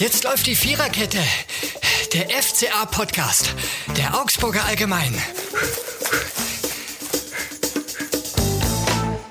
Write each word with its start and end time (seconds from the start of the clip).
Jetzt 0.00 0.24
läuft 0.24 0.46
die 0.46 0.54
Viererkette. 0.54 1.18
Der 2.14 2.30
FCA-Podcast. 2.30 3.54
Der 3.98 4.18
Augsburger 4.18 4.64
Allgemein. 4.64 5.12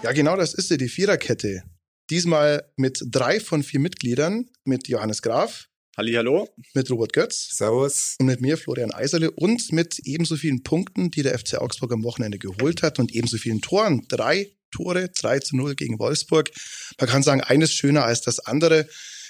Ja, 0.03 0.11
genau 0.11 0.35
das 0.35 0.53
ist 0.53 0.67
sie, 0.67 0.77
die 0.77 0.87
Viererkette. 0.87 1.63
Diesmal 2.11 2.71
mit 2.77 3.01
drei 3.07 3.39
von 3.39 3.63
vier 3.63 3.79
Mitgliedern, 3.79 4.45
mit 4.63 4.87
Johannes 4.87 5.23
Graf, 5.23 5.65
Hallo. 5.97 6.47
mit 6.75 6.91
Robert 6.91 7.13
Götz 7.13 7.49
Servus. 7.57 8.15
und 8.19 8.27
mit 8.27 8.39
mir, 8.39 8.55
Florian 8.55 8.93
Eiserle, 8.93 9.31
und 9.31 9.71
mit 9.71 9.97
ebenso 10.03 10.35
vielen 10.35 10.61
Punkten, 10.61 11.09
die 11.09 11.23
der 11.23 11.39
FC 11.39 11.55
Augsburg 11.55 11.93
am 11.93 12.03
Wochenende 12.03 12.37
geholt 12.37 12.83
hat 12.83 12.99
und 12.99 13.11
ebenso 13.15 13.37
vielen 13.37 13.61
Toren. 13.61 14.05
Drei 14.07 14.51
Tore, 14.69 15.09
3 15.09 15.39
zu 15.39 15.57
0 15.57 15.73
gegen 15.73 15.97
Wolfsburg. 15.97 16.51
Man 16.99 17.09
kann 17.09 17.23
sagen, 17.23 17.41
eines 17.41 17.73
schöner 17.73 18.05
als 18.05 18.21
das 18.21 18.37
andere. 18.37 18.87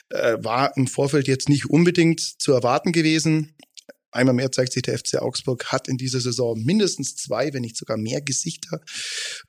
Äh, 0.10 0.38
war 0.44 0.76
im 0.76 0.88
Vorfeld 0.88 1.28
jetzt 1.28 1.50
nicht 1.50 1.70
unbedingt 1.70 2.20
zu 2.20 2.52
erwarten 2.52 2.91
gewesen. 2.91 3.55
Einmal 4.12 4.34
mehr 4.34 4.52
zeigt 4.52 4.73
sich, 4.73 4.81
der 4.81 4.98
FC 4.98 5.17
Augsburg 5.17 5.66
hat 5.66 5.88
in 5.88 5.98
dieser 5.98 6.20
Saison 6.20 6.59
mindestens 6.63 7.16
zwei, 7.16 7.54
wenn 7.54 7.62
nicht 7.62 7.77
sogar 7.77 7.98
mehr 7.98 8.22
Gesichter. 8.22 8.81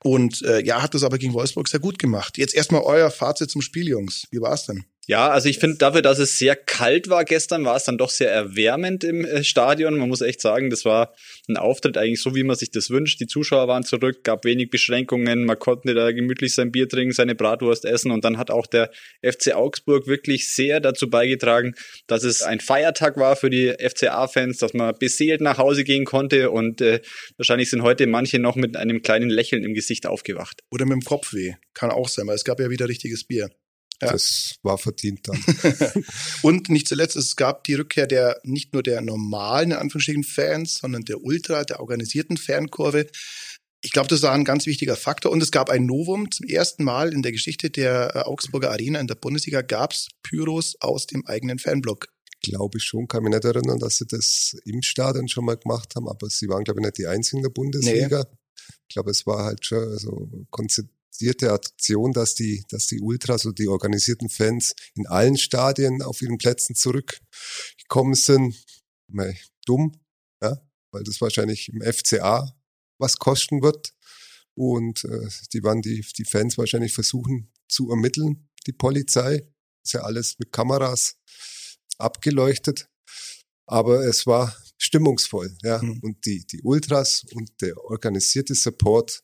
Und 0.02 0.42
äh, 0.42 0.62
ja, 0.62 0.82
hat 0.82 0.94
das 0.94 1.02
aber 1.02 1.16
gegen 1.16 1.32
Wolfsburg 1.32 1.68
sehr 1.68 1.80
gut 1.80 1.98
gemacht. 1.98 2.36
Jetzt 2.36 2.54
erstmal 2.54 2.82
euer 2.82 3.10
Fazit 3.10 3.50
zum 3.50 3.62
Spiel, 3.62 3.88
Jungs. 3.88 4.26
Wie 4.30 4.40
war's 4.40 4.66
denn? 4.66 4.84
Ja, 5.06 5.30
also 5.30 5.48
ich 5.48 5.58
finde 5.58 5.78
dafür, 5.78 6.02
dass 6.02 6.18
es 6.18 6.38
sehr 6.38 6.54
kalt 6.54 7.08
war 7.08 7.24
gestern, 7.24 7.64
war 7.64 7.74
es 7.74 7.84
dann 7.84 7.98
doch 7.98 8.10
sehr 8.10 8.30
erwärmend 8.30 9.02
im 9.02 9.24
äh, 9.24 9.42
Stadion. 9.42 9.98
Man 9.98 10.08
muss 10.08 10.20
echt 10.20 10.40
sagen, 10.40 10.70
das 10.70 10.84
war 10.84 11.14
ein 11.48 11.56
Auftritt 11.56 11.96
eigentlich 11.96 12.22
so, 12.22 12.34
wie 12.36 12.44
man 12.44 12.54
sich 12.54 12.70
das 12.70 12.90
wünscht. 12.90 13.18
Die 13.18 13.26
Zuschauer 13.26 13.66
waren 13.66 13.82
zurück, 13.82 14.22
gab 14.22 14.44
wenig 14.44 14.70
Beschränkungen, 14.70 15.46
man 15.46 15.58
konnte 15.58 15.94
da 15.94 16.12
gemütlich 16.12 16.54
sein 16.54 16.70
Bier 16.70 16.88
trinken, 16.88 17.12
seine 17.12 17.34
Bratwurst 17.34 17.86
essen 17.86 18.12
und 18.12 18.24
dann 18.24 18.38
hat 18.38 18.50
auch 18.50 18.66
der 18.66 18.90
FC 19.22 19.54
Augsburg 19.54 20.06
wirklich 20.06 20.52
sehr 20.52 20.80
dazu 20.80 21.08
beigetragen, 21.08 21.74
dass 22.06 22.22
es 22.22 22.42
ein 22.42 22.60
Feiertag 22.60 23.16
war 23.16 23.36
für 23.36 23.50
die 23.50 23.72
FCA-Fans, 23.78 24.58
dass 24.58 24.74
man 24.74 24.94
beseelt 24.98 25.40
nach 25.40 25.58
Hause 25.58 25.82
gehen 25.82 26.04
konnte 26.04 26.50
und 26.50 26.82
äh, 26.82 27.00
wahrscheinlich 27.36 27.70
sind 27.70 27.82
heute 27.82 28.06
manche 28.06 28.38
noch 28.38 28.54
mit 28.54 28.76
einem 28.76 29.02
kleinen 29.02 29.30
Lächeln 29.30 29.64
im 29.64 29.74
Gesicht 29.74 30.06
aufgewacht. 30.06 30.60
Oder 30.70 30.84
mit 30.84 30.94
dem 30.94 31.02
Kopfweh. 31.02 31.54
Kann 31.74 31.90
auch 31.90 32.08
sein, 32.08 32.26
weil 32.26 32.36
es 32.36 32.44
gab 32.44 32.60
ja 32.60 32.70
wieder 32.70 32.88
richtiges 32.88 33.24
Bier. 33.24 33.50
Ja. 34.02 34.12
Das 34.12 34.54
war 34.62 34.78
verdient 34.78 35.28
dann. 35.28 35.44
Und 36.42 36.70
nicht 36.70 36.88
zuletzt, 36.88 37.16
es 37.16 37.36
gab 37.36 37.64
die 37.64 37.74
Rückkehr 37.74 38.06
der 38.06 38.40
nicht 38.44 38.72
nur 38.72 38.82
der 38.82 39.02
normalen, 39.02 39.72
in 39.72 39.76
Anführungsstrichen, 39.76 40.24
Fans, 40.24 40.78
sondern 40.78 41.04
der 41.04 41.22
Ultra, 41.22 41.64
der 41.64 41.80
organisierten 41.80 42.38
Fankurve. 42.38 43.06
Ich 43.82 43.92
glaube, 43.92 44.08
das 44.08 44.22
war 44.22 44.32
ein 44.32 44.44
ganz 44.44 44.66
wichtiger 44.66 44.96
Faktor. 44.96 45.32
Und 45.32 45.42
es 45.42 45.50
gab 45.50 45.68
ein 45.68 45.86
Novum. 45.86 46.30
Zum 46.30 46.46
ersten 46.46 46.84
Mal 46.84 47.12
in 47.12 47.22
der 47.22 47.32
Geschichte 47.32 47.70
der 47.70 48.14
äh, 48.14 48.18
Augsburger 48.20 48.70
Arena 48.70 49.00
in 49.00 49.06
der 49.06 49.14
Bundesliga 49.14 49.62
gab 49.62 49.92
es 49.92 50.08
Pyros 50.22 50.76
aus 50.80 51.06
dem 51.06 51.26
eigenen 51.26 51.58
Fanblock. 51.58 52.08
glaube 52.42 52.80
schon, 52.80 53.06
kann 53.06 53.22
mich 53.22 53.34
nicht 53.34 53.44
erinnern, 53.44 53.78
dass 53.78 53.98
sie 53.98 54.06
das 54.06 54.56
im 54.64 54.80
Stadion 54.82 55.28
schon 55.28 55.44
mal 55.44 55.56
gemacht 55.56 55.94
haben, 55.94 56.08
aber 56.08 56.28
sie 56.30 56.48
waren, 56.48 56.64
glaube 56.64 56.80
ich, 56.80 56.86
nicht 56.86 56.98
die 56.98 57.06
einzigen 57.06 57.38
in 57.38 57.42
der 57.42 57.50
Bundesliga. 57.50 58.24
Ich 58.88 58.94
glaube, 58.94 59.10
es 59.10 59.26
war 59.26 59.44
halt 59.44 59.64
schon 59.64 59.98
so 59.98 60.28
konzentrierte 61.20 61.52
Aktion, 61.52 62.12
dass 62.12 62.34
die, 62.34 62.64
dass 62.68 62.86
die 62.86 63.00
Ultras 63.00 63.44
oder 63.44 63.54
die 63.54 63.68
organisierten 63.68 64.30
Fans 64.30 64.74
in 64.94 65.06
allen 65.06 65.36
Stadien 65.36 66.02
auf 66.02 66.22
ihren 66.22 66.38
Plätzen 66.38 66.74
zurückgekommen 66.74 68.14
sind. 68.14 68.56
Mei, 69.08 69.38
dumm, 69.66 70.00
ja, 70.42 70.56
weil 70.92 71.04
das 71.04 71.20
wahrscheinlich 71.20 71.68
im 71.68 71.82
FCA 71.82 72.56
was 72.98 73.16
kosten 73.16 73.62
wird. 73.62 73.92
Und 74.54 75.04
äh, 75.04 75.28
die 75.52 75.62
werden 75.62 75.82
die, 75.82 76.04
die 76.16 76.24
Fans 76.24 76.56
wahrscheinlich 76.56 76.92
versuchen 76.92 77.52
zu 77.68 77.90
ermitteln, 77.90 78.48
die 78.66 78.72
Polizei. 78.72 79.46
Ist 79.82 79.94
ja 79.94 80.00
alles 80.00 80.38
mit 80.38 80.52
Kameras 80.52 81.16
abgeleuchtet. 81.98 82.88
Aber 83.66 84.04
es 84.06 84.26
war 84.26 84.54
stimmungsvoll, 84.78 85.56
ja. 85.62 85.82
Mhm. 85.82 86.00
Und 86.02 86.24
die, 86.24 86.46
die 86.46 86.62
Ultras 86.62 87.24
und 87.34 87.50
der 87.60 87.76
organisierte 87.84 88.54
Support 88.54 89.22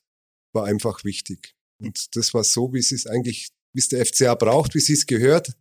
war 0.52 0.64
einfach 0.64 1.04
wichtig. 1.04 1.55
Und 1.78 2.16
das 2.16 2.32
war 2.34 2.44
so, 2.44 2.72
wie 2.72 2.78
es 2.78 2.92
ist 2.92 3.06
eigentlich, 3.06 3.48
wie 3.72 3.80
es 3.80 3.88
der 3.88 4.04
FCA 4.04 4.34
braucht, 4.34 4.74
wie 4.74 4.78
es 4.78 4.88
es 4.88 5.06
gehört. 5.06 5.52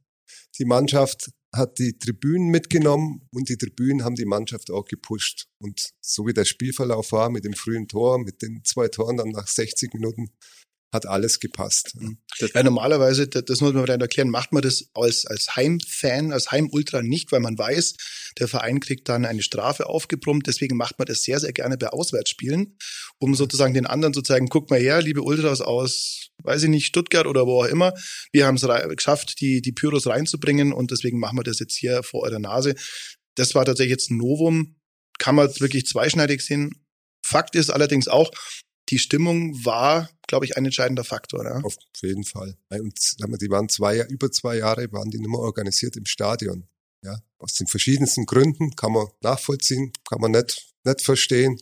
Die 0.58 0.66
Mannschaft 0.66 1.32
hat 1.54 1.80
die 1.80 1.98
Tribünen 1.98 2.50
mitgenommen 2.50 3.28
und 3.32 3.50
die 3.50 3.58
Tribünen 3.58 4.04
haben 4.04 4.16
die 4.16 4.26
Mannschaft 4.26 4.72
auch 4.72 4.86
gepusht. 4.86 5.48
Und 5.60 5.92
so 6.02 6.26
wie 6.28 6.34
der 6.34 6.46
Spielverlauf 6.46 7.12
war 7.12 7.30
mit 7.30 7.46
dem 7.46 7.54
frühen 7.54 7.88
Tor, 7.88 8.20
mit 8.20 8.42
den 8.42 8.64
zwei 8.64 8.88
Toren 8.88 9.18
dann 9.18 9.30
nach 9.30 9.48
60 9.48 9.94
Minuten, 9.94 10.32
hat 10.94 11.06
alles 11.06 11.40
gepasst. 11.40 11.96
Ja, 12.54 12.64
normalerweise, 12.64 13.28
das, 13.28 13.62
muss 13.62 13.74
man 13.74 13.84
vielleicht 13.84 14.02
erklären, 14.02 14.30
macht 14.30 14.54
man 14.54 14.62
das 14.62 14.90
als, 14.94 15.26
als 15.26 15.56
Heimfan, 15.56 16.32
als 16.32 16.52
Heimultra 16.52 17.02
nicht, 17.02 17.32
weil 17.32 17.42
man 17.42 17.58
weiß, 17.58 17.96
der 18.40 18.48
Verein 18.48 18.80
kriegt 18.80 19.08
dann 19.10 19.26
eine 19.26 19.44
Strafe 19.44 19.88
aufgebrummt. 19.88 20.48
Deswegen 20.48 20.78
macht 20.78 20.98
man 20.98 21.06
das 21.06 21.24
sehr, 21.24 21.40
sehr 21.40 21.54
gerne 21.54 21.78
bei 21.78 21.90
Auswärtsspielen, 21.90 22.78
um 23.20 23.36
sozusagen 23.36 23.74
den 23.74 23.86
anderen 23.86 24.14
zu 24.14 24.22
zeigen, 24.22 24.48
guck 24.48 24.70
mal 24.70 24.80
her, 24.80 25.02
liebe 25.02 25.22
Ultras 25.22 25.62
aus, 25.62 26.30
weiß 26.44 26.64
ich 26.64 26.70
nicht, 26.70 26.86
Stuttgart 26.86 27.28
oder 27.28 27.46
wo 27.46 27.62
auch 27.64 27.68
immer. 27.68 27.94
Wir 28.32 28.46
haben 28.46 28.56
es 28.56 28.68
geschafft, 28.96 29.40
die, 29.42 29.62
die 29.62 29.72
Pyros 29.72 30.08
reinzubringen 30.08 30.74
und 30.74 30.92
deswegen 30.92 31.20
machen 31.20 31.38
wir 31.38 31.44
das 31.44 31.60
jetzt 31.60 31.76
hier 31.76 32.04
vor 32.04 32.24
eurer 32.24 32.40
Nase. 32.40 32.76
Das 33.36 33.56
war 33.56 33.66
tatsächlich 33.66 33.92
jetzt 33.92 34.12
ein 34.12 34.18
Novum. 34.18 34.76
Kann 35.18 35.36
man 35.36 35.48
wirklich 35.60 35.86
zweischneidig 35.86 36.42
sehen. 36.42 36.86
Fakt 37.26 37.56
ist 37.56 37.70
allerdings 37.70 38.08
auch, 38.08 38.32
die 38.90 39.00
Stimmung 39.00 39.66
war, 39.66 40.10
glaube 40.28 40.46
ich, 40.46 40.58
ein 40.58 40.66
entscheidender 40.66 41.04
Faktor. 41.04 41.44
Ne? 41.44 41.62
Auf 41.64 41.76
jeden 42.02 42.24
Fall. 42.24 42.58
Und 42.70 43.42
die 43.42 43.50
waren 43.50 43.70
zwei, 43.70 44.02
über 44.08 44.32
zwei 44.32 44.58
Jahre, 44.58 44.92
waren 44.92 45.10
die 45.10 45.18
nicht 45.18 45.30
mehr 45.30 45.40
organisiert 45.40 45.96
im 45.96 46.06
Stadion. 46.06 46.68
Ja, 47.04 47.20
aus 47.38 47.54
den 47.54 47.68
verschiedensten 47.68 48.26
Gründen 48.26 48.76
kann 48.76 48.92
man 48.92 49.08
nachvollziehen, 49.22 49.92
kann 50.10 50.22
man 50.22 50.32
nicht, 50.32 50.74
nicht 50.84 51.02
verstehen. 51.02 51.60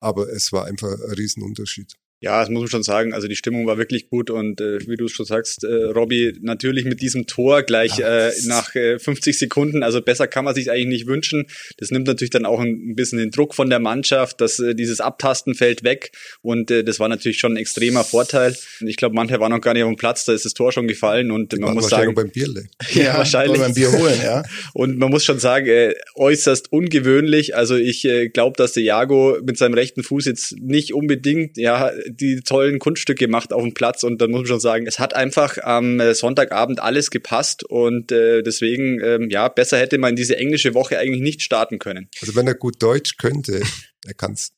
Aber 0.00 0.28
es 0.28 0.52
war 0.52 0.66
einfach 0.66 0.88
ein 0.88 1.12
Riesenunterschied. 1.12 1.94
Ja, 2.24 2.40
das 2.40 2.48
muss 2.48 2.62
man 2.62 2.70
schon 2.70 2.82
sagen. 2.82 3.12
Also 3.12 3.28
die 3.28 3.36
Stimmung 3.36 3.66
war 3.66 3.76
wirklich 3.76 4.08
gut 4.08 4.30
und 4.30 4.58
äh, 4.58 4.78
wie 4.88 4.96
du 4.96 5.04
es 5.04 5.12
schon 5.12 5.26
sagst, 5.26 5.62
äh, 5.62 5.68
Robby, 5.68 6.32
natürlich 6.40 6.86
mit 6.86 7.02
diesem 7.02 7.26
Tor 7.26 7.62
gleich 7.62 7.98
Ja, 7.98 8.28
äh, 8.28 8.32
nach 8.46 8.74
äh, 8.74 8.98
50 8.98 9.38
Sekunden, 9.38 9.82
also 9.82 10.00
besser 10.00 10.26
kann 10.26 10.46
man 10.46 10.54
sich 10.54 10.70
eigentlich 10.70 10.86
nicht 10.86 11.06
wünschen. 11.06 11.44
Das 11.76 11.90
nimmt 11.90 12.06
natürlich 12.06 12.30
dann 12.30 12.46
auch 12.46 12.60
ein, 12.60 12.94
bisschen 12.94 13.18
den 13.18 13.30
Druck 13.30 13.54
von 13.54 13.68
der 13.68 13.78
Mannschaft, 13.78 14.40
dass 14.40 14.58
äh, 14.58 14.74
dieses 14.74 15.00
Abtasten 15.00 15.54
fällt 15.54 15.84
weg 15.84 16.12
und 16.40 16.70
äh, 16.70 16.82
das 16.82 16.98
war 16.98 17.10
natürlich 17.10 17.38
schon 17.38 17.54
ein 17.54 17.56
extremer 17.58 18.04
Vorteil. 18.04 18.56
Ich 18.80 18.96
glaube, 18.96 19.14
manche 19.14 19.38
waren 19.38 19.52
noch 19.52 19.60
gar 19.60 19.74
nicht 19.74 19.82
auf 19.82 19.90
dem 19.90 19.96
Platz, 19.96 20.24
da 20.24 20.32
ist 20.32 20.46
das 20.46 20.54
Tor 20.54 20.72
schon 20.72 20.88
gefallen 20.88 21.30
und 21.30 21.52
Die 21.52 21.58
man 21.58 21.74
muss 21.74 21.90
wahrscheinlich 21.90 22.16
sagen, 22.16 22.28
beim 22.28 22.30
Bierle. 22.30 22.64
ja, 22.94 23.18
wahrscheinlich. 23.18 23.60
Wollen 23.60 23.74
wir 23.74 23.84
ein 23.84 23.92
Bier 23.92 23.92
holen, 23.92 24.20
ja. 24.24 24.42
Und 24.72 24.98
man 24.98 25.10
muss 25.10 25.24
schon 25.24 25.38
sagen, 25.38 25.66
äh, 25.66 25.94
äußerst 26.14 26.72
ungewöhnlich. 26.72 27.54
Also 27.54 27.76
ich 27.76 28.04
äh, 28.06 28.28
glaube, 28.28 28.56
dass 28.56 28.72
der 28.72 28.82
Jago 28.82 29.36
mit 29.44 29.58
seinem 29.58 29.74
rechten 29.74 30.02
Fuß 30.02 30.24
jetzt 30.24 30.56
nicht 30.58 30.94
unbedingt 30.94 31.56
ja 31.56 31.92
die 32.16 32.40
tollen 32.40 32.78
Kunststücke 32.78 33.28
macht 33.28 33.52
auf 33.52 33.62
dem 33.62 33.74
Platz. 33.74 34.02
Und 34.02 34.20
dann 34.20 34.30
muss 34.30 34.40
man 34.40 34.46
schon 34.46 34.60
sagen, 34.60 34.86
es 34.86 34.98
hat 34.98 35.14
einfach 35.14 35.58
am 35.58 36.00
äh, 36.00 36.14
Sonntagabend 36.14 36.80
alles 36.80 37.10
gepasst. 37.10 37.64
Und 37.64 38.12
äh, 38.12 38.42
deswegen, 38.42 39.00
ähm, 39.02 39.30
ja, 39.30 39.48
besser 39.48 39.78
hätte 39.78 39.98
man 39.98 40.16
diese 40.16 40.36
englische 40.36 40.74
Woche 40.74 40.98
eigentlich 40.98 41.22
nicht 41.22 41.42
starten 41.42 41.78
können. 41.78 42.08
Also 42.20 42.34
wenn 42.34 42.46
er 42.46 42.54
gut 42.54 42.82
Deutsch 42.82 43.16
könnte, 43.16 43.62
er 44.06 44.14
kann's 44.14 44.52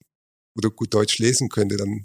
oder 0.56 0.70
gut 0.70 0.94
Deutsch 0.94 1.18
lesen 1.18 1.48
könnte, 1.48 1.76
dann 1.76 2.04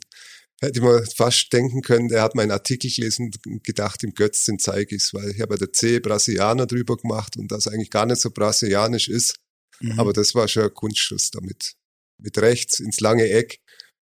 hätte 0.62 0.82
man 0.82 1.06
fast 1.06 1.52
denken 1.52 1.82
können, 1.82 2.08
der 2.08 2.22
hat 2.22 2.36
meinen 2.36 2.52
Artikel 2.52 2.92
gelesen 2.92 3.32
und 3.48 3.64
gedacht, 3.64 4.04
im 4.04 4.14
Götz 4.14 4.46
den 4.46 4.60
zeige 4.60 4.96
ich's, 4.96 5.14
weil 5.14 5.32
ich 5.32 5.42
habe 5.42 5.58
der 5.58 5.74
C 5.74 6.00
Brasilianer 6.00 6.68
drüber 6.68 6.98
gemacht 6.98 7.38
und 7.38 7.52
das 7.52 7.68
eigentlich 7.68 7.90
gar 7.90 8.06
nicht 8.06 8.22
so 8.22 8.30
brasilianisch 8.30 9.10
ist. 9.10 9.38
Mhm. 9.80 10.00
Aber 10.00 10.14
das 10.14 10.36
war 10.36 10.48
schon 10.48 10.64
ein 10.64 10.74
Kunstschuss 10.74 11.32
damit. 11.32 11.74
Mit 12.20 12.38
rechts 12.38 12.80
ins 12.80 13.00
lange 13.00 13.28
Eck 13.30 13.61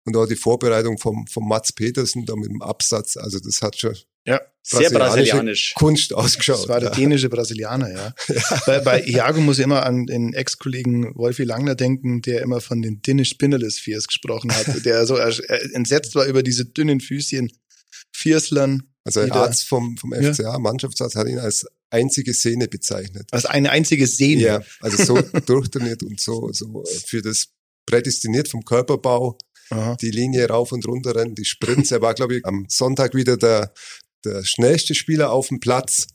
und 0.07 0.15
auch 0.15 0.25
die 0.25 0.37
Vorbereitung 0.37 0.97
vom, 0.97 1.27
vom 1.27 1.47
Mats 1.47 1.73
Petersen 1.73 2.25
da 2.25 2.35
mit 2.35 2.49
dem 2.49 2.61
Absatz. 2.61 3.17
Also 3.17 3.39
das 3.39 3.61
hat 3.61 3.77
schon 3.77 3.95
ja. 4.25 4.41
Sehr 4.61 4.89
brasilianisch. 4.89 5.73
Kunst 5.75 6.13
ausgeschaut. 6.13 6.59
Das 6.63 6.67
war 6.67 6.79
der 6.81 6.89
ja. 6.89 6.95
dänische 6.95 7.29
Brasilianer, 7.29 7.89
ja. 7.89 8.13
Bei, 8.65 8.79
bei 8.79 9.01
Iago 9.03 9.39
muss 9.39 9.59
ich 9.59 9.63
immer 9.63 9.85
an 9.85 10.05
den 10.05 10.33
Ex-Kollegen 10.33 11.15
Wolfi 11.15 11.45
Langner 11.45 11.75
denken, 11.75 12.21
der 12.21 12.41
immer 12.41 12.59
von 12.59 12.81
den 12.81 13.01
Dinish 13.01 13.29
Spinnerless 13.29 13.79
Fears 13.79 14.07
gesprochen 14.07 14.51
hat, 14.53 14.67
der 14.85 15.05
so 15.05 15.15
entsetzt 15.15 16.15
war 16.15 16.25
über 16.25 16.43
diese 16.43 16.65
dünnen 16.65 16.99
Füßchen 16.99 17.49
Vierslern. 18.11 18.83
Also 19.05 19.25
da- 19.25 19.35
Arzt 19.35 19.63
vom, 19.65 19.97
vom 19.97 20.13
Ja. 20.13 20.33
FCA, 20.33 20.59
Mannschaftsarzt, 20.59 21.15
hat 21.15 21.27
ihn 21.27 21.39
als 21.39 21.65
einzige 21.89 22.33
Szene 22.33 22.67
bezeichnet. 22.67 23.29
Also 23.31 23.47
eine 23.47 23.69
einzige 23.69 24.05
Sehne. 24.07 24.41
Ja, 24.41 24.61
also 24.81 25.01
so 25.01 25.39
durchtrainiert 25.45 26.03
und 26.03 26.19
so, 26.19 26.51
so 26.51 26.83
für 27.05 27.21
das 27.21 27.47
prädestiniert 27.85 28.49
vom 28.49 28.63
Körperbau, 28.63 29.37
Aha. 29.69 29.95
die 30.01 30.11
Linie 30.11 30.47
rauf 30.47 30.71
und 30.71 30.87
runter 30.87 31.15
rennen, 31.15 31.35
die 31.35 31.45
Sprints. 31.45 31.91
Er 31.91 32.01
war, 32.01 32.13
glaube 32.13 32.37
ich, 32.37 32.45
am 32.45 32.65
Sonntag 32.69 33.13
wieder 33.15 33.37
der, 33.37 33.73
der 34.25 34.43
schnellste 34.43 34.95
Spieler 34.95 35.31
auf 35.31 35.47
dem 35.49 35.59
Platz. 35.59 36.07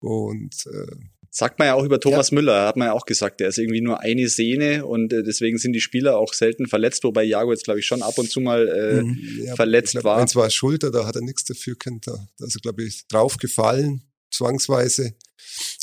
Und 0.00 0.54
äh, 0.66 0.96
Sagt 1.30 1.58
man 1.58 1.66
ja 1.66 1.74
auch 1.74 1.84
über 1.84 2.00
Thomas 2.00 2.32
Müller, 2.32 2.66
hat 2.66 2.76
man 2.78 2.88
ja 2.88 2.92
auch 2.94 3.04
gesagt, 3.04 3.40
der 3.40 3.48
ist 3.48 3.58
irgendwie 3.58 3.82
nur 3.82 4.00
eine 4.00 4.26
Sehne 4.28 4.86
und 4.86 5.12
äh, 5.12 5.22
deswegen 5.22 5.58
sind 5.58 5.74
die 5.74 5.82
Spieler 5.82 6.16
auch 6.16 6.32
selten 6.32 6.66
verletzt, 6.66 7.04
wobei 7.04 7.24
Jago 7.24 7.50
jetzt, 7.52 7.64
glaube 7.64 7.80
ich, 7.80 7.86
schon 7.86 8.00
ab 8.00 8.16
und 8.16 8.30
zu 8.30 8.40
mal 8.40 8.66
äh, 8.66 9.02
Mhm. 9.02 9.44
ja, 9.44 9.54
verletzt 9.54 9.92
glaub, 9.92 10.04
war. 10.04 10.16
Eins 10.18 10.34
war 10.34 10.48
Schulter, 10.48 10.90
da 10.90 11.06
hat 11.06 11.14
er 11.14 11.20
nichts 11.20 11.44
dafür. 11.44 11.76
Da, 11.84 12.26
da 12.38 12.46
ist 12.46 12.56
er, 12.56 12.60
glaube 12.62 12.84
ich, 12.84 13.06
draufgefallen, 13.08 14.02
zwangsweise. 14.30 15.12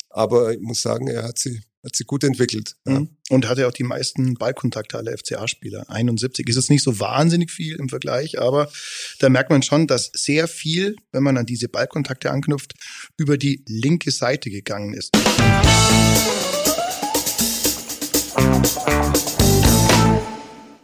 Aber 0.10 0.54
ich 0.54 0.60
muss 0.60 0.82
sagen, 0.82 1.08
er 1.08 1.24
hat 1.24 1.38
sie 1.38 1.62
hat 1.84 1.96
sich 1.96 2.08
gut 2.08 2.24
entwickelt. 2.24 2.76
Ja. 2.88 3.00
Mhm. 3.00 3.10
Und 3.30 3.48
hatte 3.48 3.68
auch 3.68 3.74
die 3.74 3.84
meisten 3.84 4.36
Ballkontakte 4.36 4.98
aller 4.98 5.18
FCA-Spieler. 5.18 5.90
71 5.90 6.48
ist 6.48 6.56
jetzt 6.56 6.70
nicht 6.70 6.84
so 6.84 7.00
wahnsinnig 7.00 7.52
viel 7.52 7.76
im 7.76 7.90
Vergleich, 7.90 8.40
aber 8.40 8.72
da 9.20 9.30
merkt 9.30 9.50
man 9.50 9.64
schon, 9.64 9.88
dass 9.88 10.12
sehr 10.14 10.48
viel, 10.48 10.96
wenn 11.12 11.24
man 11.24 11.38
an 11.38 11.46
diese 11.46 11.68
Ballkontakte 11.68 12.32
anknüpft, 12.32 12.74
über 13.18 13.38
die 13.38 13.64
linke 13.68 14.12
Seite 14.12 14.50
gegangen 14.50 14.94
ist. 14.94 15.12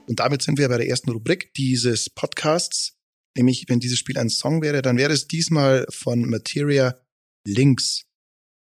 Und 0.08 0.20
damit 0.20 0.42
sind 0.42 0.58
wir 0.58 0.68
bei 0.70 0.78
der 0.78 0.88
ersten 0.88 1.12
Rubrik 1.12 1.54
dieses 1.54 2.10
Podcasts. 2.10 2.96
Nämlich, 3.38 3.66
wenn 3.68 3.80
dieses 3.80 4.00
Spiel 4.00 4.18
ein 4.18 4.30
Song 4.30 4.62
wäre, 4.64 4.82
dann 4.82 4.98
wäre 4.98 5.14
es 5.14 5.28
diesmal 5.28 5.86
von 5.90 6.28
Materia 6.28 7.00
Links, 7.46 8.06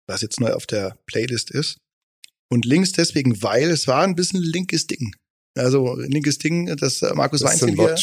was 0.06 0.20
jetzt 0.20 0.41
neu 0.41 0.52
auf 0.52 0.67
der 0.67 0.99
Playlist 1.06 1.50
ist. 1.50 1.79
Und 2.48 2.64
links 2.64 2.92
deswegen, 2.92 3.42
weil 3.42 3.70
es 3.70 3.86
war 3.86 4.02
ein 4.02 4.14
bisschen 4.14 4.42
linkes 4.42 4.86
Ding. 4.86 5.14
Also 5.54 5.96
linkes 5.96 6.38
Ding, 6.38 6.74
das 6.76 7.02
äh, 7.02 7.12
Markus 7.14 7.40
das 7.40 7.50
Weinzel 7.50 7.74
hier. 7.74 7.96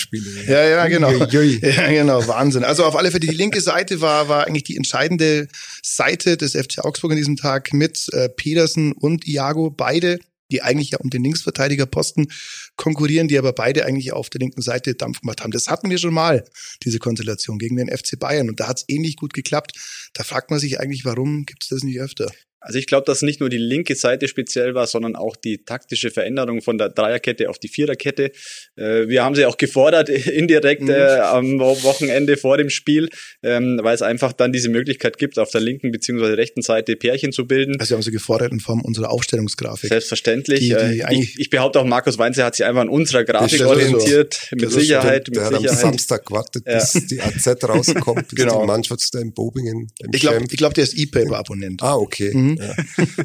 Ja, 0.47 0.67
ja, 0.67 0.87
genau. 0.87 1.09
Ja, 1.61 1.89
genau, 1.89 2.27
Wahnsinn. 2.27 2.63
Also 2.63 2.83
auf 2.83 2.95
alle 2.95 3.11
Fälle 3.11 3.25
die 3.25 3.35
linke 3.35 3.61
Seite 3.61 4.01
war 4.01 4.27
war 4.27 4.45
eigentlich 4.45 4.63
die 4.63 4.75
entscheidende 4.75 5.47
Seite 5.81 6.37
des 6.37 6.53
FC 6.53 6.79
Augsburg 6.79 7.11
an 7.11 7.17
diesem 7.17 7.37
Tag 7.37 7.73
mit 7.73 8.07
äh, 8.11 8.29
Pedersen 8.29 8.91
und 8.91 9.25
Iago 9.27 9.69
beide 9.69 10.19
die 10.51 10.61
eigentlich 10.61 10.91
ja 10.91 10.99
um 10.99 11.09
den 11.09 11.23
Linksverteidigerposten 11.23 12.27
konkurrieren, 12.75 13.27
die 13.27 13.37
aber 13.37 13.53
beide 13.53 13.85
eigentlich 13.85 14.13
auf 14.13 14.29
der 14.29 14.39
linken 14.39 14.61
Seite 14.61 14.95
Dampf 14.95 15.21
gemacht 15.21 15.41
haben. 15.41 15.51
Das 15.51 15.69
hatten 15.69 15.89
wir 15.89 15.97
schon 15.97 16.13
mal, 16.13 16.45
diese 16.83 16.99
Konstellation 16.99 17.57
gegen 17.57 17.77
den 17.77 17.89
FC 17.89 18.19
Bayern. 18.19 18.49
Und 18.49 18.59
da 18.59 18.67
hat 18.67 18.77
es 18.77 18.85
ähnlich 18.87 19.15
gut 19.15 19.33
geklappt. 19.33 19.71
Da 20.13 20.23
fragt 20.23 20.51
man 20.51 20.59
sich 20.59 20.79
eigentlich, 20.79 21.05
warum 21.05 21.45
gibt 21.45 21.63
es 21.63 21.69
das 21.69 21.83
nicht 21.83 21.99
öfter? 21.99 22.31
Also 22.65 22.79
ich 22.79 22.87
glaube, 22.87 23.05
dass 23.05 23.21
nicht 23.21 23.39
nur 23.39 23.49
die 23.49 23.59
linke 23.59 23.95
Seite 23.95 24.27
speziell 24.27 24.73
war, 24.73 24.87
sondern 24.87 25.15
auch 25.15 25.35
die 25.35 25.63
taktische 25.63 26.09
Veränderung 26.09 26.63
von 26.63 26.79
der 26.79 26.89
Dreierkette 26.89 27.47
auf 27.47 27.59
die 27.59 27.67
Viererkette. 27.67 28.31
Äh, 28.75 29.07
wir 29.07 29.23
haben 29.23 29.35
sie 29.35 29.45
auch 29.45 29.57
gefordert 29.57 30.09
indirekt 30.09 30.81
mhm. 30.81 30.89
äh, 30.89 31.19
am 31.19 31.59
Wochenende 31.59 32.37
vor 32.37 32.57
dem 32.57 32.71
Spiel, 32.71 33.09
ähm, 33.43 33.79
weil 33.83 33.93
es 33.93 34.01
einfach 34.01 34.33
dann 34.33 34.51
diese 34.51 34.69
Möglichkeit 34.69 35.19
gibt, 35.19 35.37
auf 35.37 35.51
der 35.51 35.61
linken 35.61 35.91
beziehungsweise 35.91 36.37
rechten 36.37 36.63
Seite 36.63 36.95
Pärchen 36.95 37.31
zu 37.31 37.45
bilden. 37.45 37.79
Also 37.79 37.91
wir 37.91 37.97
haben 37.97 38.03
sie 38.03 38.11
gefordert 38.11 38.51
in 38.51 38.59
Form 38.59 38.81
unserer 38.81 39.11
Aufstellungsgrafik. 39.11 39.89
Selbstverständlich. 39.89 40.61
Die, 40.61 40.69
die 40.69 40.73
äh, 40.73 41.13
ich, 41.13 41.39
ich, 41.39 41.49
behaupte 41.51 41.79
auch, 41.79 41.85
Markus 41.85 42.17
Weinze 42.17 42.43
hat 42.43 42.55
sich 42.55 42.65
einfach 42.65 42.81
an 42.81 42.89
unserer 42.89 43.25
Grafik 43.25 43.63
orientiert. 43.63 44.33
So. 44.49 44.55
Mit 44.55 44.71
Sicherheit. 44.71 45.27
Der, 45.27 45.51
der 45.51 45.59
mit 45.59 45.69
hat 45.69 45.69
am 45.69 45.91
Samstag 45.91 46.25
gewartet, 46.25 46.63
ja. 46.65 46.79
bis 46.79 47.05
die 47.05 47.21
AZ 47.21 47.63
rauskommt, 47.63 48.27
bis 48.29 48.35
genau. 48.39 48.61
die 48.61 48.67
Mannschaft 48.67 49.13
in 49.13 49.33
Bobingen. 49.33 49.91
Ich 50.11 50.21
glaube, 50.21 50.43
glaub, 50.47 50.73
der 50.73 50.83
ist 50.83 50.97
E-Paper-Abonnent. 50.97 51.83
Ah, 51.83 51.95
okay. 51.95 52.33
Mhm. 52.33 52.54
Ja. 52.57 52.75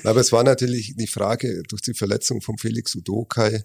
Aber 0.05 0.21
es 0.21 0.33
war 0.33 0.45
natürlich 0.45 0.95
die 0.97 1.07
Frage, 1.07 1.63
durch 1.69 1.83
die 1.83 1.95
Verletzung 1.95 2.41
von 2.41 2.59
Felix 2.59 2.95
Udokai, 2.95 3.65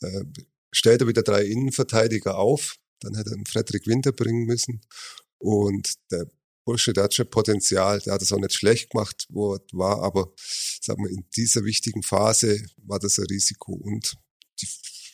äh, 0.00 0.24
stellt 0.72 1.00
er 1.00 1.08
wieder 1.08 1.22
drei 1.22 1.44
Innenverteidiger 1.44 2.36
auf, 2.38 2.76
dann 3.00 3.14
hätte 3.14 3.30
er 3.30 3.36
einen 3.36 3.46
Frederik 3.46 3.86
Winter 3.86 4.12
bringen 4.12 4.44
müssen. 4.44 4.80
Und 5.38 5.94
der 6.10 6.26
Bursche, 6.64 6.92
der 6.92 7.04
hat 7.04 7.14
schon 7.14 7.30
Potenzial, 7.30 8.00
der 8.00 8.14
hat 8.14 8.22
es 8.22 8.32
auch 8.32 8.40
nicht 8.40 8.54
schlecht 8.54 8.90
gemacht, 8.90 9.26
wo 9.30 9.54
er 9.54 9.60
war, 9.72 10.02
aber 10.02 10.32
sagen 10.80 11.04
wir, 11.04 11.10
in 11.10 11.24
dieser 11.36 11.64
wichtigen 11.64 12.02
Phase 12.02 12.64
war 12.78 12.98
das 12.98 13.18
ein 13.18 13.26
Risiko. 13.26 13.72
Und 13.72 14.16
die, 14.60 14.68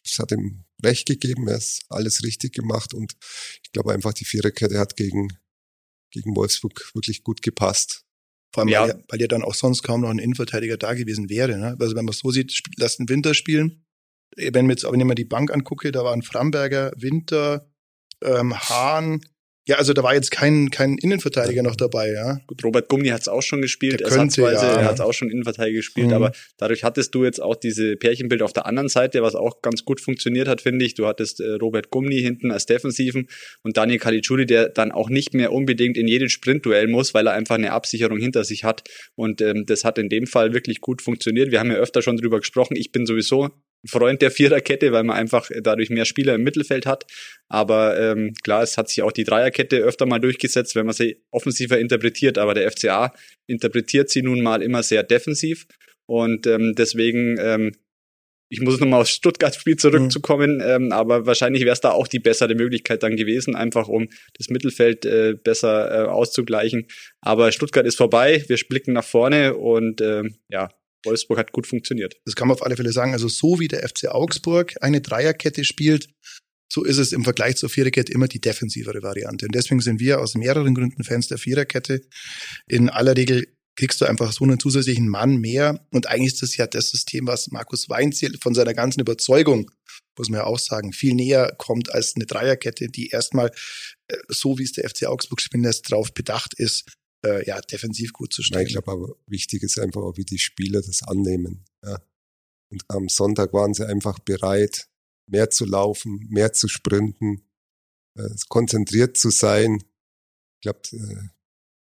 es 0.05 0.19
hat 0.19 0.33
ihm 0.33 0.65
recht 0.83 1.07
gegeben, 1.07 1.49
er 1.49 1.59
ist 1.59 1.83
alles 1.89 2.23
richtig 2.23 2.55
gemacht. 2.55 2.95
Und 2.95 3.15
ich 3.63 3.73
glaube 3.73 3.93
einfach, 3.93 4.15
die 4.15 4.25
Viererkette 4.25 4.79
hat 4.79 4.97
gegen, 4.97 5.29
gegen 6.11 6.35
Wolfsburg 6.35 6.91
wirklich 6.95 7.23
gut 7.23 7.43
gepasst. 7.43 8.05
Vor 8.53 8.63
allem, 8.63 8.69
ja. 8.69 8.83
weil, 8.83 9.05
weil 9.09 9.21
ja 9.21 9.27
dann 9.27 9.43
auch 9.43 9.55
sonst 9.55 9.83
kaum 9.83 10.03
noch 10.03 10.11
ein 10.11 10.19
Innenverteidiger 10.19 10.77
da 10.77 10.95
gewesen 10.95 11.31
wäre. 11.31 11.59
Ne? 11.59 11.77
Also 11.81 11.97
wenn 11.97 12.05
man 12.05 12.13
es 12.13 12.19
so 12.19 12.31
sieht, 12.31 12.63
lasst 12.77 12.99
den 12.99 13.09
Winter 13.09 13.35
spielen. 13.35 13.85
Wenn, 14.37 14.67
wir 14.67 14.73
jetzt, 14.73 14.85
wenn 14.85 15.01
ich 15.01 15.07
mir 15.07 15.15
die 15.15 15.25
Bank 15.25 15.53
angucke, 15.53 15.93
da 15.93 16.05
waren 16.05 16.23
Framberger, 16.23 16.93
Winter, 16.97 17.71
ähm, 18.23 18.59
Hahn, 18.59 19.21
ja, 19.67 19.77
also 19.77 19.93
da 19.93 20.03
war 20.03 20.15
jetzt 20.15 20.33
kein, 20.33 20.71
kein 20.71 20.97
Innenverteidiger 20.99 21.63
noch 21.63 21.77
dabei, 21.77 22.11
ja. 22.11 22.41
Gut, 22.49 22.65
Robert 22.65 22.89
Gummi 22.89 23.09
hat 23.09 23.21
es 23.21 23.29
auch 23.29 23.43
schon 23.43 23.63
gespielt, 23.63 24.01
Der 24.01 24.09
könnte, 24.09 24.43
ersatzweise, 24.43 24.67
ja. 24.67 24.81
er 24.81 24.85
hat 24.87 24.95
es 24.95 25.01
auch 25.01 25.13
schon 25.13 25.31
Innenverteidiger 25.31 25.77
gespielt, 25.77 26.09
mhm. 26.09 26.15
aber 26.15 26.33
dadurch 26.57 26.83
hattest 26.83 27.15
du 27.15 27.25
jetzt 27.25 27.41
auch 27.41 27.55
diese 27.55 27.97
Pärchenbild 27.97 28.43
auf 28.43 28.53
der 28.53 28.67
anderen 28.67 28.89
Seite, 28.89 29.23
was 29.23 29.37
auch 29.37 29.63
ganz 29.63 29.85
gut 29.85 30.01
funktioniert 30.01 30.49
hat, 30.49 30.63
finde 30.63 30.85
ich. 30.85 30.95
Du 30.95 31.07
hattest 31.07 31.41
äh, 31.41 31.53
Robert 31.53 31.91
Gummi 31.91 32.21
hinten 32.21 32.51
als 32.51 32.67
Defensiven 32.67 33.29
und 33.63 33.77
Daniel 33.77 34.01
Caligiuri, 34.01 34.47
der 34.47 34.69
dann 34.69 34.91
auch 34.91 35.09
nicht 35.09 35.33
mehr 35.33 35.53
unbedingt 35.53 35.97
in 35.97 36.09
jedes 36.09 36.33
Sprintduell 36.33 36.89
muss, 36.89 37.15
weil 37.15 37.29
er 37.29 37.35
einfach 37.35 37.55
eine 37.55 37.71
Absicherung 37.71 38.19
hinter 38.19 38.43
sich 38.43 38.65
hat 38.65 38.83
und 39.15 39.41
ähm, 39.41 39.65
das 39.67 39.85
hat 39.85 39.97
in 39.99 40.09
dem 40.09 40.27
Fall 40.27 40.55
wirklich 40.55 40.81
gut 40.81 41.03
funktioniert. 41.03 41.53
Wir 41.53 41.61
haben 41.61 41.71
ja 41.71 41.77
öfter 41.77 42.03
schon 42.03 42.17
drüber 42.17 42.41
gesprochen. 42.41 42.77
Ich 42.77 42.91
bin 42.91 43.07
sowieso 43.07 43.51
Freund 43.87 44.23
der 44.23 44.31
Viererkette, 44.31 44.93
weil 44.93 45.03
man 45.05 45.17
einfach 45.17 45.51
dadurch 45.63 45.91
mehr 45.91 46.05
Spieler 46.05 46.35
im 46.35 46.43
Mittelfeld 46.43 46.87
hat. 46.87 47.05
Aber 47.49 47.99
ähm, 47.99 48.33
klar, 48.43 48.63
es 48.63 48.79
hat 48.79 48.89
sich 48.89 49.03
auch 49.03 49.13
die 49.13 49.25
Dreierkette 49.25 49.79
öfter 49.79 50.07
mal 50.07 50.21
durchgesetzt, 50.21 50.77
wenn 50.77 50.87
man 50.87 50.95
sie 50.95 51.23
offensiver 51.31 51.79
interpretiert. 51.79 52.39
Aber 52.39 52.55
der 52.55 52.71
FCA 52.71 53.13
interpretiert 53.47 54.11
sie 54.11 54.23
nun 54.23 54.41
mal 54.41 54.63
immer 54.63 54.83
sehr 54.83 55.03
defensiv. 55.03 55.67
Und 56.07 56.47
ähm, 56.47 56.75
deswegen, 56.77 57.39
ähm, 57.41 57.73
ich 58.49 58.61
muss 58.61 58.79
nochmal 58.79 59.01
aufs 59.01 59.13
Stuttgart-Spiel 59.13 59.77
zurückzukommen, 59.77 60.57
mhm. 60.57 60.63
ähm, 60.63 60.93
aber 60.93 61.27
wahrscheinlich 61.27 61.63
wäre 61.65 61.73
es 61.73 61.81
da 61.81 61.91
auch 61.91 62.07
die 62.07 62.19
bessere 62.19 62.55
Möglichkeit 62.55 63.03
dann 63.03 63.17
gewesen, 63.17 63.57
einfach 63.57 63.89
um 63.89 64.09
das 64.37 64.51
Mittelfeld 64.51 65.07
äh, 65.07 65.35
besser 65.43 66.05
äh, 66.05 66.07
auszugleichen. 66.07 66.87
Aber 67.21 67.51
Stuttgart 67.51 67.87
ist 67.87 67.97
vorbei, 67.97 68.45
wir 68.47 68.59
blicken 68.69 68.93
nach 68.93 69.05
vorne 69.05 69.55
und 69.55 70.03
ähm, 70.03 70.37
ja, 70.51 70.69
Wolfsburg 71.05 71.39
hat 71.39 71.53
gut 71.53 71.67
funktioniert. 71.67 72.17
Das 72.25 72.35
kann 72.35 72.49
man 72.49 72.57
auf 72.57 72.63
alle 72.63 72.77
Fälle 72.77 72.93
sagen. 72.93 73.13
Also 73.13 73.29
so 73.29 73.59
wie 73.59 73.69
der 73.69 73.89
FC 73.89 74.09
Augsburg 74.09 74.75
eine 74.81 75.01
Dreierkette 75.01 75.65
spielt, 75.65 76.09
so 76.73 76.85
ist 76.85 76.99
es 76.99 77.13
im 77.13 77.25
Vergleich 77.25 77.57
zur 77.57 77.69
Viererkette 77.69 78.13
immer 78.13 78.29
die 78.29 78.41
defensivere 78.41 79.03
Variante. 79.03 79.47
Und 79.47 79.55
deswegen 79.55 79.81
sind 79.81 80.01
wir 80.01 80.21
aus 80.21 80.35
mehreren 80.35 80.75
Gründen 80.75 81.05
Fans 81.05 81.29
der 81.29 81.37
Viererkette. 81.39 82.01
In 82.67 82.89
aller 82.89 83.17
Regel 83.17 83.47
kriegst 83.77 84.01
du 84.01 84.07
einfach 84.07 84.33
so 84.33 84.45
einen 84.45 84.59
zusätzlichen 84.59 85.09
Mann 85.09 85.37
mehr. 85.37 85.87
Und 85.91 86.07
eigentlich 86.07 86.35
ist 86.35 86.43
das 86.43 86.57
ja 86.57 86.67
das 86.67 86.91
System, 86.91 87.27
was 87.27 87.51
Markus 87.51 87.89
Weinziel 87.89 88.39
von 88.41 88.55
seiner 88.55 88.75
ganzen 88.75 89.01
Überzeugung, 89.01 89.71
muss 90.17 90.29
man 90.29 90.41
ja 90.41 90.47
auch 90.47 90.59
sagen, 90.59 90.93
viel 90.93 91.15
näher 91.15 91.55
kommt 91.59 91.93
als 91.93 92.15
eine 92.17 92.27
Dreierkette, 92.27 92.89
die 92.89 93.09
erstmal, 93.09 93.51
äh, 94.09 94.17
so 94.29 94.59
wie 94.59 94.65
es 94.65 94.73
der 94.73 94.89
FC 94.89 95.07
Augsburg 95.07 95.41
spielen 95.41 95.65
lässt, 95.65 95.91
darauf 95.91 96.13
bedacht 96.13 96.55
ist, 96.55 96.85
äh, 97.25 97.47
ja, 97.47 97.61
defensiv 97.61 98.13
gut 98.13 98.33
zu 98.33 98.43
stellen. 98.43 98.67
Ich 98.67 98.73
glaube 98.73 98.91
aber, 98.91 99.17
wichtig 99.27 99.63
ist 99.63 99.79
einfach 99.79 100.03
auch, 100.03 100.17
wie 100.17 100.25
die 100.25 100.39
Spieler 100.39 100.83
das 100.83 101.03
annehmen. 101.03 101.65
Ja. 101.85 102.01
Und 102.71 102.85
am 102.89 103.09
Sonntag 103.09 103.53
waren 103.53 103.75
sie 103.75 103.87
einfach 103.87 104.19
bereit, 104.19 104.89
mehr 105.31 105.51
zu 105.51 105.65
laufen, 105.65 106.27
mehr 106.31 106.53
zu 106.53 106.69
sprinten, 106.69 107.43
äh, 108.17 108.29
konzentriert 108.49 109.17
zu 109.17 109.31
sein. 109.31 109.83
Ich 110.57 110.63
glaube, 110.63 110.81
äh, 110.93 111.29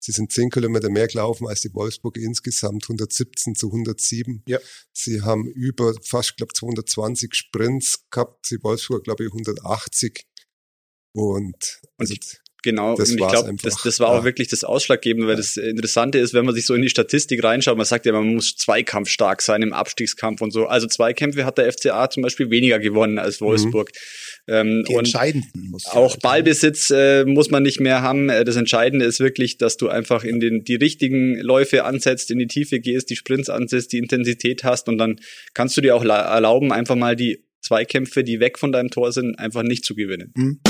sie 0.01 0.13
sind 0.13 0.33
zehn 0.33 0.51
Kilometer 0.51 0.91
mehr 0.91 1.07
gelaufen 1.07 1.47
als 1.47 1.61
die 1.61 1.75
Wolfsburg 1.75 2.17
insgesamt, 2.17 2.85
117 2.85 3.55
zu 3.55 3.69
107. 3.69 4.43
Ja. 4.47 4.59
Sie 4.93 5.23
haben 5.23 5.47
über 5.47 5.95
fast, 6.03 6.37
glaube 6.37 6.55
220 6.55 7.35
Sprints 7.35 8.07
gehabt, 8.11 8.51
die 8.51 8.63
Wolfsburg, 8.63 9.05
glaube 9.05 9.25
ich, 9.25 9.33
180. 9.33 10.27
Und, 11.13 11.83
also, 11.99 12.15
und 12.15 12.43
Genau, 12.63 12.95
das 12.95 13.11
und 13.11 13.21
ich 13.21 13.29
glaube, 13.29 13.55
das, 13.63 13.83
das 13.83 14.01
war 14.01 14.13
ja. 14.13 14.21
auch 14.21 14.25
wirklich 14.25 14.49
das 14.49 14.65
Ausschlaggebende, 14.65 15.27
weil 15.27 15.35
ja. 15.35 15.39
das 15.39 15.57
Interessante 15.57 16.19
ist, 16.19 16.35
wenn 16.35 16.45
man 16.45 16.55
sich 16.55 16.67
so 16.67 16.75
in 16.75 16.83
die 16.83 16.91
Statistik 16.91 17.43
reinschaut, 17.43 17.77
man 17.77 17.87
sagt 17.87 18.07
ja, 18.07 18.13
man 18.13 18.35
muss 18.35 18.57
zweikampfstark 18.57 19.41
sein 19.41 19.63
im 19.63 19.73
Abstiegskampf 19.73 20.41
und 20.43 20.53
so. 20.53 20.67
Also 20.67 20.87
Zweikämpfe 20.87 21.45
hat 21.45 21.59
der 21.59 21.73
FCA 21.73 22.11
zum 22.11 22.23
Beispiel 22.23 22.51
weniger 22.51 22.79
gewonnen 22.79 23.19
als 23.19 23.41
mhm. 23.41 23.47
Wolfsburg. 23.47 23.91
Mhm. 24.47 24.55
Ähm, 24.55 24.85
die 24.89 24.95
entscheidenden 24.95 25.71
muss 25.71 25.87
Auch 25.87 26.13
halt 26.13 26.23
Ballbesitz 26.23 26.91
äh, 26.91 27.25
muss 27.25 27.51
man 27.51 27.63
nicht 27.63 27.81
mehr 27.81 28.03
haben. 28.03 28.29
Äh, 28.29 28.45
das 28.45 28.57
Entscheidende 28.57 29.05
ist 29.05 29.21
wirklich, 29.21 29.59
dass 29.59 29.77
du 29.77 29.89
einfach 29.89 30.25
in 30.25 30.41
den 30.41 30.65
die 30.65 30.77
richtigen 30.77 31.39
Läufe 31.41 31.85
ansetzt, 31.85 32.31
in 32.31 32.39
die 32.39 32.47
Tiefe 32.47 32.81
gehst, 32.81 33.11
die 33.11 33.17
Sprints 33.17 33.49
ansetzt, 33.49 33.93
die 33.93 33.99
Intensität 33.99 34.65
hast 34.65 34.89
und 34.89 34.99
dann 34.99 35.21
kannst 35.55 35.77
du 35.77 35.81
dir 35.81 35.97
auch 35.97 36.05
erlauben, 36.05 36.73
einfach 36.73 36.97
mal 36.97 37.17
die 37.17 37.45
Zweikämpfe, 37.63 38.25
die 38.25 38.41
weg 38.41 38.59
von 38.59 38.73
deinem 38.73 38.91
Tor 38.91 39.13
sind, 39.13 39.39
einfach 39.39 39.63
nicht 39.63 39.85
zu 39.85 39.95
gewinnen. 39.95 40.33
Mhm. 40.35 40.61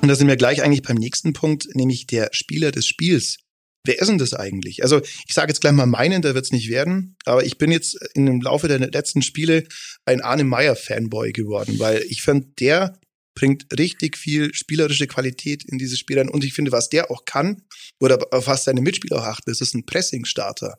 Und 0.00 0.08
da 0.08 0.14
sind 0.14 0.28
wir 0.28 0.36
gleich 0.36 0.62
eigentlich 0.62 0.82
beim 0.82 0.96
nächsten 0.96 1.32
Punkt, 1.32 1.68
nämlich 1.74 2.06
der 2.06 2.30
Spieler 2.32 2.70
des 2.70 2.86
Spiels. 2.86 3.38
Wer 3.84 4.00
ist 4.00 4.08
denn 4.08 4.18
das 4.18 4.34
eigentlich? 4.34 4.82
Also 4.82 5.00
ich 5.26 5.34
sage 5.34 5.50
jetzt 5.50 5.60
gleich 5.60 5.72
mal 5.72 5.86
meinen, 5.86 6.22
da 6.22 6.34
wird 6.34 6.44
es 6.44 6.52
nicht 6.52 6.68
werden, 6.68 7.16
aber 7.24 7.44
ich 7.44 7.58
bin 7.58 7.70
jetzt 7.70 7.98
dem 8.16 8.40
Laufe 8.40 8.68
der 8.68 8.78
letzten 8.78 9.22
Spiele 9.22 9.64
ein 10.04 10.20
Arne 10.20 10.44
Meyer-Fanboy 10.44 11.32
geworden, 11.32 11.78
weil 11.78 12.02
ich 12.08 12.22
finde, 12.22 12.48
der 12.58 12.98
bringt 13.34 13.66
richtig 13.78 14.18
viel 14.18 14.52
spielerische 14.52 15.06
Qualität 15.06 15.64
in 15.64 15.78
dieses 15.78 15.98
Spiel 15.98 16.18
rein. 16.18 16.28
Und 16.28 16.42
ich 16.42 16.54
finde, 16.54 16.72
was 16.72 16.88
der 16.88 17.10
auch 17.10 17.24
kann, 17.24 17.62
oder 18.00 18.18
auf 18.32 18.48
was 18.48 18.64
seine 18.64 18.80
Mitspieler 18.80 19.18
auch 19.18 19.26
achten, 19.26 19.50
das 19.50 19.60
ist 19.60 19.74
ein 19.74 19.86
Pressing-Starter. 19.86 20.78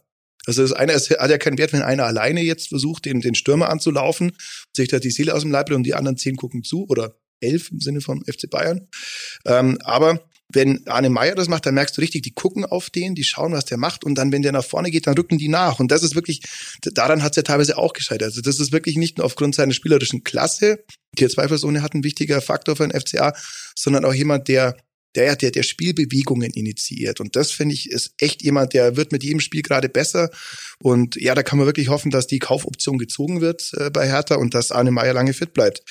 Also 0.50 0.64
das 0.64 0.74
eine 0.74 0.94
ist, 0.94 1.12
hat 1.12 1.30
ja 1.30 1.38
keinen 1.38 1.60
Wert, 1.60 1.74
wenn 1.74 1.84
einer 1.84 2.06
alleine 2.06 2.42
jetzt 2.42 2.70
versucht, 2.70 3.06
den, 3.06 3.22
den 3.22 3.36
Stürmer 3.36 3.70
anzulaufen, 3.70 4.36
sich 4.76 4.88
da 4.88 4.98
die 4.98 5.12
Seele 5.12 5.36
aus 5.36 5.44
dem 5.44 5.52
Leib 5.52 5.72
und 5.72 5.84
die 5.84 5.94
anderen 5.94 6.18
zehn 6.18 6.36
gucken 6.36 6.64
zu 6.64 6.88
oder 6.90 7.16
elf 7.40 7.72
im 7.72 7.80
Sinne 7.80 8.02
vom 8.02 8.24
FC 8.26 8.50
Bayern. 8.50 8.88
Ähm, 9.46 9.78
aber 9.84 10.28
wenn 10.52 10.88
Arne 10.88 11.12
Meyer 11.12 11.36
das 11.36 11.48
macht, 11.48 11.68
dann 11.68 11.76
merkst 11.76 11.96
du 11.96 12.02
richtig, 12.02 12.24
die 12.24 12.34
gucken 12.34 12.66
auf 12.66 12.90
den, 12.90 13.14
die 13.14 13.24
schauen, 13.24 13.54
was 13.54 13.66
der 13.66 13.78
macht 13.78 14.04
und 14.04 14.16
dann, 14.16 14.32
wenn 14.32 14.42
der 14.42 14.52
nach 14.52 14.66
vorne 14.66 14.90
geht, 14.90 15.06
dann 15.06 15.14
rücken 15.14 15.38
die 15.38 15.50
nach. 15.50 15.80
Und 15.80 15.92
das 15.92 16.02
ist 16.02 16.16
wirklich, 16.16 16.42
daran 16.82 17.22
hat 17.22 17.34
es 17.34 17.36
ja 17.36 17.44
teilweise 17.44 17.78
auch 17.78 17.94
gescheitert. 17.94 18.30
Also 18.30 18.42
das 18.42 18.60
ist 18.60 18.72
wirklich 18.72 18.98
nicht 18.98 19.20
nur 19.20 19.26
aufgrund 19.26 19.54
seiner 19.54 19.74
spielerischen 19.74 20.24
Klasse, 20.24 20.84
die 21.20 21.26
er 21.26 21.30
zweifelsohne 21.30 21.84
hat, 21.84 21.94
ein 21.94 22.04
wichtiger 22.04 22.42
Faktor 22.42 22.76
für 22.76 22.88
den 22.88 23.00
FCA, 23.00 23.34
sondern 23.76 24.04
auch 24.06 24.14
jemand, 24.14 24.48
der 24.48 24.76
der, 25.16 25.36
der, 25.36 25.52
der 25.52 25.64
Spielbewegungen 25.64 26.52
initiiert. 26.52 27.20
Und 27.20 27.36
das 27.36 27.52
finde 27.52 27.74
ich 27.74 27.90
ist 27.90 28.14
echt 28.20 28.42
jemand, 28.42 28.74
der 28.74 28.96
wird 28.96 29.12
mit 29.12 29.24
jedem 29.24 29.40
Spiel 29.40 29.62
gerade 29.62 29.90
besser. 29.90 30.30
Und 30.80 31.16
ja, 31.16 31.36
da 31.36 31.44
kann 31.44 31.58
man 31.58 31.68
wirklich 31.68 31.90
hoffen, 31.90 32.12
dass 32.12 32.28
die 32.28 32.40
Kaufoption 32.40 32.98
gezogen 32.98 33.42
wird 33.42 33.72
äh, 33.78 33.90
bei 33.90 34.08
Hertha 34.08 34.36
und 34.36 34.54
dass 34.54 34.72
Arne 34.72 34.92
Meyer 34.92 35.14
lange 35.14 35.34
fit 35.34 35.54
bleibt. 35.54 35.84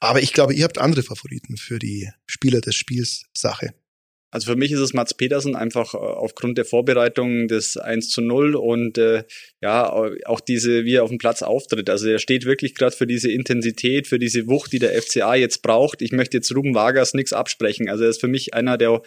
Aber 0.00 0.22
ich 0.22 0.32
glaube, 0.32 0.54
ihr 0.54 0.64
habt 0.64 0.78
andere 0.78 1.02
Favoriten 1.02 1.56
für 1.56 1.78
die 1.78 2.10
Spieler 2.26 2.60
des 2.60 2.74
Spiels 2.74 3.24
Sache. 3.32 3.74
Also 4.36 4.52
für 4.52 4.58
mich 4.58 4.70
ist 4.70 4.80
es 4.80 4.92
Mats 4.92 5.14
Petersen 5.14 5.56
einfach 5.56 5.94
äh, 5.94 5.96
aufgrund 5.96 6.58
der 6.58 6.66
Vorbereitung 6.66 7.48
des 7.48 7.78
1 7.78 8.10
zu 8.10 8.20
0 8.20 8.54
und 8.54 8.98
äh, 8.98 9.24
ja, 9.62 9.90
auch 10.26 10.40
diese, 10.40 10.84
wie 10.84 10.96
er 10.96 11.04
auf 11.04 11.08
dem 11.08 11.16
Platz 11.16 11.40
auftritt. 11.40 11.88
Also 11.88 12.06
er 12.10 12.18
steht 12.18 12.44
wirklich 12.44 12.74
gerade 12.74 12.94
für 12.94 13.06
diese 13.06 13.30
Intensität, 13.30 14.06
für 14.06 14.18
diese 14.18 14.46
Wucht, 14.46 14.74
die 14.74 14.78
der 14.78 14.92
FCA 15.00 15.36
jetzt 15.36 15.62
braucht. 15.62 16.02
Ich 16.02 16.12
möchte 16.12 16.36
jetzt 16.36 16.54
Ruben 16.54 16.74
Vargas 16.74 17.14
nichts 17.14 17.32
absprechen. 17.32 17.88
Also 17.88 18.04
er 18.04 18.10
ist 18.10 18.20
für 18.20 18.28
mich 18.28 18.52
einer 18.52 18.76
der 18.76 19.00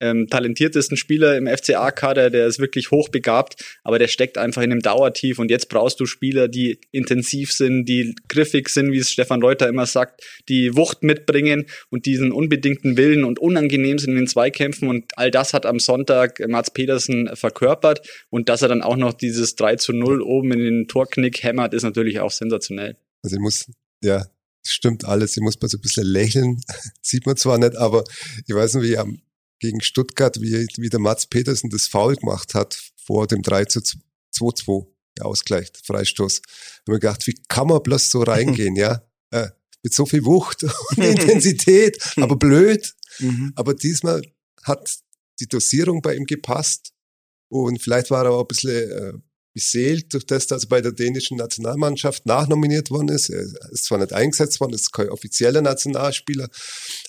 ähm, 0.00 0.28
talentiertesten 0.28 0.96
Spieler 0.96 1.36
im 1.36 1.46
FCA-Kader, 1.46 2.30
der 2.30 2.46
ist 2.46 2.58
wirklich 2.58 2.90
hochbegabt, 2.90 3.64
aber 3.82 3.98
der 3.98 4.08
steckt 4.08 4.38
einfach 4.38 4.62
in 4.62 4.72
einem 4.72 4.80
Dauertief 4.80 5.38
und 5.38 5.50
jetzt 5.50 5.68
brauchst 5.68 6.00
du 6.00 6.06
Spieler, 6.06 6.48
die 6.48 6.80
intensiv 6.90 7.52
sind, 7.52 7.86
die 7.86 8.14
griffig 8.28 8.68
sind, 8.68 8.92
wie 8.92 8.98
es 8.98 9.10
Stefan 9.10 9.42
Reuter 9.42 9.68
immer 9.68 9.86
sagt, 9.86 10.22
die 10.48 10.76
Wucht 10.76 11.02
mitbringen 11.02 11.66
und 11.90 12.06
diesen 12.06 12.32
unbedingten 12.32 12.96
Willen 12.96 13.24
und 13.24 13.38
unangenehm 13.38 13.98
sind 13.98 14.10
in 14.10 14.16
den 14.16 14.26
Zweikämpfen 14.26 14.88
und 14.88 15.12
all 15.16 15.30
das 15.30 15.54
hat 15.54 15.66
am 15.66 15.78
Sonntag 15.78 16.40
Mats 16.46 16.70
Petersen 16.70 17.30
verkörpert 17.34 18.06
und 18.30 18.48
dass 18.48 18.62
er 18.62 18.68
dann 18.68 18.82
auch 18.82 18.96
noch 18.96 19.12
dieses 19.12 19.56
3 19.56 19.76
zu 19.76 19.92
0 19.92 20.22
oben 20.22 20.52
in 20.52 20.60
den 20.60 20.88
Torknick 20.88 21.42
hämmert, 21.42 21.74
ist 21.74 21.82
natürlich 21.82 22.20
auch 22.20 22.30
sensationell. 22.30 22.96
Also 23.22 23.36
ich 23.36 23.40
muss, 23.40 23.66
ja, 24.02 24.26
stimmt 24.62 25.04
alles. 25.04 25.36
Ich 25.36 25.42
muss 25.42 25.60
mal 25.60 25.68
so 25.68 25.78
ein 25.78 25.80
bisschen 25.80 26.06
lächeln. 26.06 26.60
Sieht 27.02 27.26
man 27.26 27.36
zwar 27.36 27.58
nicht, 27.58 27.76
aber 27.76 28.04
ich 28.46 28.54
weiß 28.54 28.74
nicht, 28.74 28.90
wie 28.90 28.98
am 28.98 29.20
gegen 29.58 29.80
Stuttgart, 29.80 30.40
wie, 30.40 30.66
wie 30.76 30.88
der 30.88 31.00
Mats 31.00 31.26
Petersen 31.26 31.70
das 31.70 31.86
Foul 31.86 32.16
gemacht 32.16 32.54
hat 32.54 32.78
vor 32.96 33.26
dem 33.26 33.42
3 33.42 33.66
zu 33.66 33.80
2-2, 34.34 34.86
der 35.16 35.26
Ausgleich, 35.26 35.72
der 35.72 35.82
Freistoß. 35.84 36.42
Da 36.42 36.48
haben 36.48 36.94
wir 36.94 37.00
gedacht, 37.00 37.26
wie 37.26 37.34
kann 37.48 37.68
man 37.68 37.82
bloß 37.82 38.10
so 38.10 38.22
reingehen, 38.22 38.76
ja? 38.76 39.02
Äh, 39.30 39.48
mit 39.82 39.94
so 39.94 40.04
viel 40.04 40.24
Wucht 40.24 40.64
und 40.64 40.98
Intensität, 40.98 41.98
aber 42.16 42.36
blöd. 42.36 42.94
Mhm. 43.20 43.52
Aber 43.54 43.74
diesmal 43.74 44.22
hat 44.62 44.98
die 45.40 45.46
Dosierung 45.46 46.02
bei 46.02 46.16
ihm 46.16 46.24
gepasst 46.24 46.92
und 47.48 47.80
vielleicht 47.80 48.10
war 48.10 48.24
er 48.24 48.32
auch 48.32 48.40
ein 48.40 48.48
bisschen 48.48 48.90
äh, 48.90 49.12
beseelt 49.56 50.12
durch 50.12 50.26
das, 50.26 50.46
dass 50.46 50.64
er 50.64 50.68
bei 50.68 50.82
der 50.82 50.92
dänischen 50.92 51.38
Nationalmannschaft 51.38 52.26
nachnominiert 52.26 52.90
worden 52.90 53.08
ist. 53.08 53.30
Er 53.30 53.40
ist 53.72 53.84
zwar 53.86 53.96
nicht 53.96 54.12
eingesetzt 54.12 54.60
worden, 54.60 54.74
ist 54.74 54.92
kein 54.92 55.08
offizieller 55.08 55.62
Nationalspieler, 55.62 56.50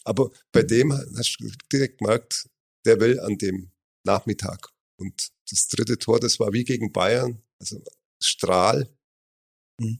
aber 0.06 0.32
bei 0.54 0.64
dem 0.64 0.94
hast 0.94 1.36
du 1.42 1.52
direkt 1.74 1.98
gemerkt, 1.98 2.48
der 2.86 3.02
will 3.02 3.20
an 3.20 3.38
dem 3.38 3.72
Nachmittag. 4.06 4.70
Und 4.98 5.28
das 5.52 5.68
dritte 5.68 5.98
Tor, 5.98 6.22
das 6.22 6.40
war 6.40 6.54
wie 6.54 6.64
gegen 6.64 6.94
Bayern, 6.94 7.44
also 7.60 7.84
Strahl, 8.24 8.96
mhm. 9.82 10.00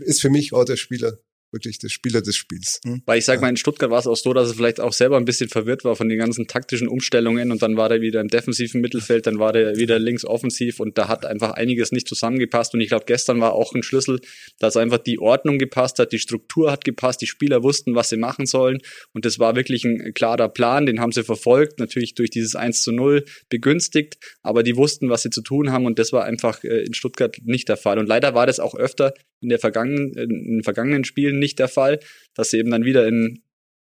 ist 0.00 0.22
für 0.22 0.30
mich 0.30 0.54
auch 0.54 0.64
der 0.64 0.78
Spieler, 0.78 1.18
wirklich 1.50 1.78
der 1.78 1.88
Spieler 1.88 2.20
des 2.20 2.36
Spiels. 2.36 2.80
Mhm. 2.84 3.02
Weil 3.06 3.18
ich 3.18 3.24
sag 3.24 3.40
mal, 3.40 3.48
in 3.48 3.56
Stuttgart 3.56 3.90
war 3.90 3.98
es 3.98 4.06
auch 4.06 4.16
so, 4.16 4.32
dass 4.32 4.50
er 4.50 4.54
vielleicht 4.54 4.80
auch 4.80 4.92
selber 4.92 5.16
ein 5.16 5.24
bisschen 5.24 5.48
verwirrt 5.48 5.84
war 5.84 5.96
von 5.96 6.08
den 6.08 6.18
ganzen 6.18 6.46
taktischen 6.46 6.88
Umstellungen 6.88 7.50
und 7.50 7.62
dann 7.62 7.76
war 7.76 7.90
er 7.90 8.00
wieder 8.00 8.20
im 8.20 8.28
defensiven 8.28 8.80
Mittelfeld, 8.80 9.26
dann 9.26 9.38
war 9.38 9.54
er 9.54 9.76
wieder 9.76 9.98
links 9.98 10.24
offensiv 10.24 10.80
und 10.80 10.98
da 10.98 11.08
hat 11.08 11.24
einfach 11.24 11.52
einiges 11.52 11.92
nicht 11.92 12.08
zusammengepasst 12.08 12.74
und 12.74 12.80
ich 12.80 12.88
glaube, 12.88 13.04
gestern 13.06 13.40
war 13.40 13.52
auch 13.52 13.74
ein 13.74 13.82
Schlüssel, 13.82 14.20
dass 14.58 14.76
einfach 14.76 14.98
die 14.98 15.18
Ordnung 15.18 15.58
gepasst 15.58 15.98
hat, 15.98 16.12
die 16.12 16.18
Struktur 16.18 16.70
hat 16.70 16.84
gepasst, 16.84 17.20
die 17.20 17.26
Spieler 17.26 17.62
wussten, 17.62 17.94
was 17.94 18.10
sie 18.10 18.16
machen 18.16 18.46
sollen 18.46 18.78
und 19.12 19.24
das 19.24 19.38
war 19.38 19.56
wirklich 19.56 19.84
ein 19.84 20.12
klarer 20.14 20.48
Plan, 20.48 20.86
den 20.86 21.00
haben 21.00 21.12
sie 21.12 21.24
verfolgt, 21.24 21.78
natürlich 21.78 22.14
durch 22.14 22.30
dieses 22.30 22.56
1 22.56 22.82
zu 22.82 22.92
0 22.92 23.24
begünstigt, 23.48 24.18
aber 24.42 24.62
die 24.62 24.76
wussten, 24.76 25.08
was 25.08 25.22
sie 25.22 25.30
zu 25.30 25.42
tun 25.42 25.72
haben 25.72 25.86
und 25.86 25.98
das 25.98 26.12
war 26.12 26.24
einfach 26.24 26.62
äh, 26.64 26.84
in 26.84 26.94
Stuttgart 26.94 27.36
nicht 27.44 27.68
der 27.68 27.76
Fall 27.76 27.98
und 27.98 28.06
leider 28.06 28.34
war 28.34 28.46
das 28.46 28.60
auch 28.60 28.74
öfter 28.74 29.14
in 29.40 29.48
der 29.48 29.58
vergangenen, 29.58 30.12
in 30.14 30.56
den 30.56 30.62
vergangenen 30.62 31.04
Spielen 31.04 31.38
nicht 31.38 31.58
der 31.58 31.68
Fall, 31.68 32.00
dass 32.34 32.50
sie 32.50 32.58
eben 32.58 32.70
dann 32.70 32.84
wieder 32.84 33.06
in 33.06 33.42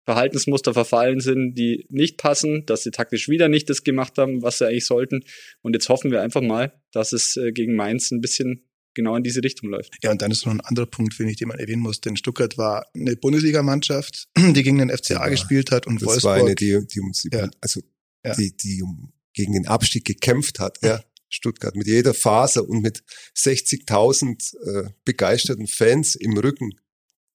Verhaltensmuster 0.05 0.73
verfallen 0.73 1.21
sind, 1.21 1.55
die 1.55 1.85
nicht 1.91 2.17
passen, 2.17 2.65
dass 2.65 2.83
sie 2.83 2.91
taktisch 2.91 3.29
wieder 3.29 3.49
nicht 3.49 3.69
das 3.69 3.85
gemacht 3.85 4.17
haben, 4.17 4.41
was 4.41 4.57
sie 4.57 4.67
eigentlich 4.67 4.87
sollten. 4.87 5.23
Und 5.61 5.75
jetzt 5.75 5.91
hoffen 5.91 6.11
wir 6.11 6.23
einfach 6.23 6.41
mal, 6.41 6.73
dass 6.93 7.13
es 7.13 7.37
äh, 7.37 7.53
gegen 7.53 7.77
Mainz 7.77 8.11
ein 8.11 8.23
bisschen 8.23 8.65
genau 8.95 9.15
in 9.17 9.23
diese 9.23 9.45
Richtung 9.45 9.69
läuft. 9.69 9.95
Ja, 10.03 10.11
und 10.11 10.23
dann 10.23 10.31
ist 10.31 10.47
noch 10.47 10.53
ein 10.55 10.63
anderer 10.63 10.87
Punkt, 10.87 11.13
finde 11.13 11.33
ich, 11.33 11.39
den 11.39 11.49
man 11.49 11.59
erwähnen 11.59 11.83
muss. 11.83 12.01
Denn 12.01 12.17
Stuttgart 12.17 12.57
war 12.57 12.87
eine 12.95 13.17
Bundesligamannschaft, 13.17 14.29
die 14.39 14.63
gegen 14.63 14.79
den 14.79 14.89
FCA 14.89 15.25
ja, 15.25 15.29
gespielt 15.29 15.71
hat 15.71 15.87
und 15.87 16.01
das 16.01 16.09
Wolfsburg. 16.09 16.37
Das 16.37 16.41
war 16.41 16.47
eine, 16.47 16.55
die, 16.55 16.87
die 16.87 17.01
uns 17.01 17.29
ja. 17.31 17.49
also 17.61 17.81
ja. 18.25 18.35
die, 18.35 18.57
die 18.57 18.83
um, 18.83 19.13
gegen 19.35 19.53
den 19.53 19.69
Abstieg 19.69 20.05
gekämpft 20.05 20.59
hat. 20.59 20.79
Ja. 20.83 21.03
Stuttgart 21.29 21.77
mit 21.77 21.87
jeder 21.87 22.15
Faser 22.15 22.69
und 22.69 22.81
mit 22.81 23.03
60.000 23.37 24.87
äh, 24.87 24.91
begeisterten 25.05 25.67
Fans 25.67 26.15
im 26.15 26.37
Rücken 26.37 26.79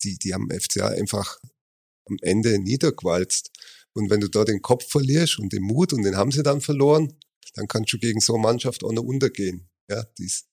die, 0.04 0.18
die 0.18 0.34
haben 0.34 0.50
FCA 0.50 0.90
einfach 0.90 1.40
am 2.06 2.18
Ende 2.22 2.60
niedergewalzt. 2.60 3.52
Und 3.94 4.10
wenn 4.10 4.20
du 4.20 4.28
da 4.28 4.44
den 4.44 4.62
Kopf 4.62 4.90
verlierst 4.90 5.40
und 5.40 5.54
den 5.54 5.64
Mut, 5.64 5.94
und 5.94 6.04
den 6.04 6.18
haben 6.18 6.32
sie 6.32 6.44
dann 6.44 6.62
verloren, 6.62 7.14
dann 7.56 7.68
kannst 7.68 7.94
du 7.94 8.00
gegen 8.00 8.20
so 8.20 8.34
eine 8.34 8.42
Mannschaft 8.42 8.84
auch 8.84 8.92
noch 8.92 9.04
untergehen. 9.04 9.70
Ja, 9.90 10.04
dies. 10.18 10.46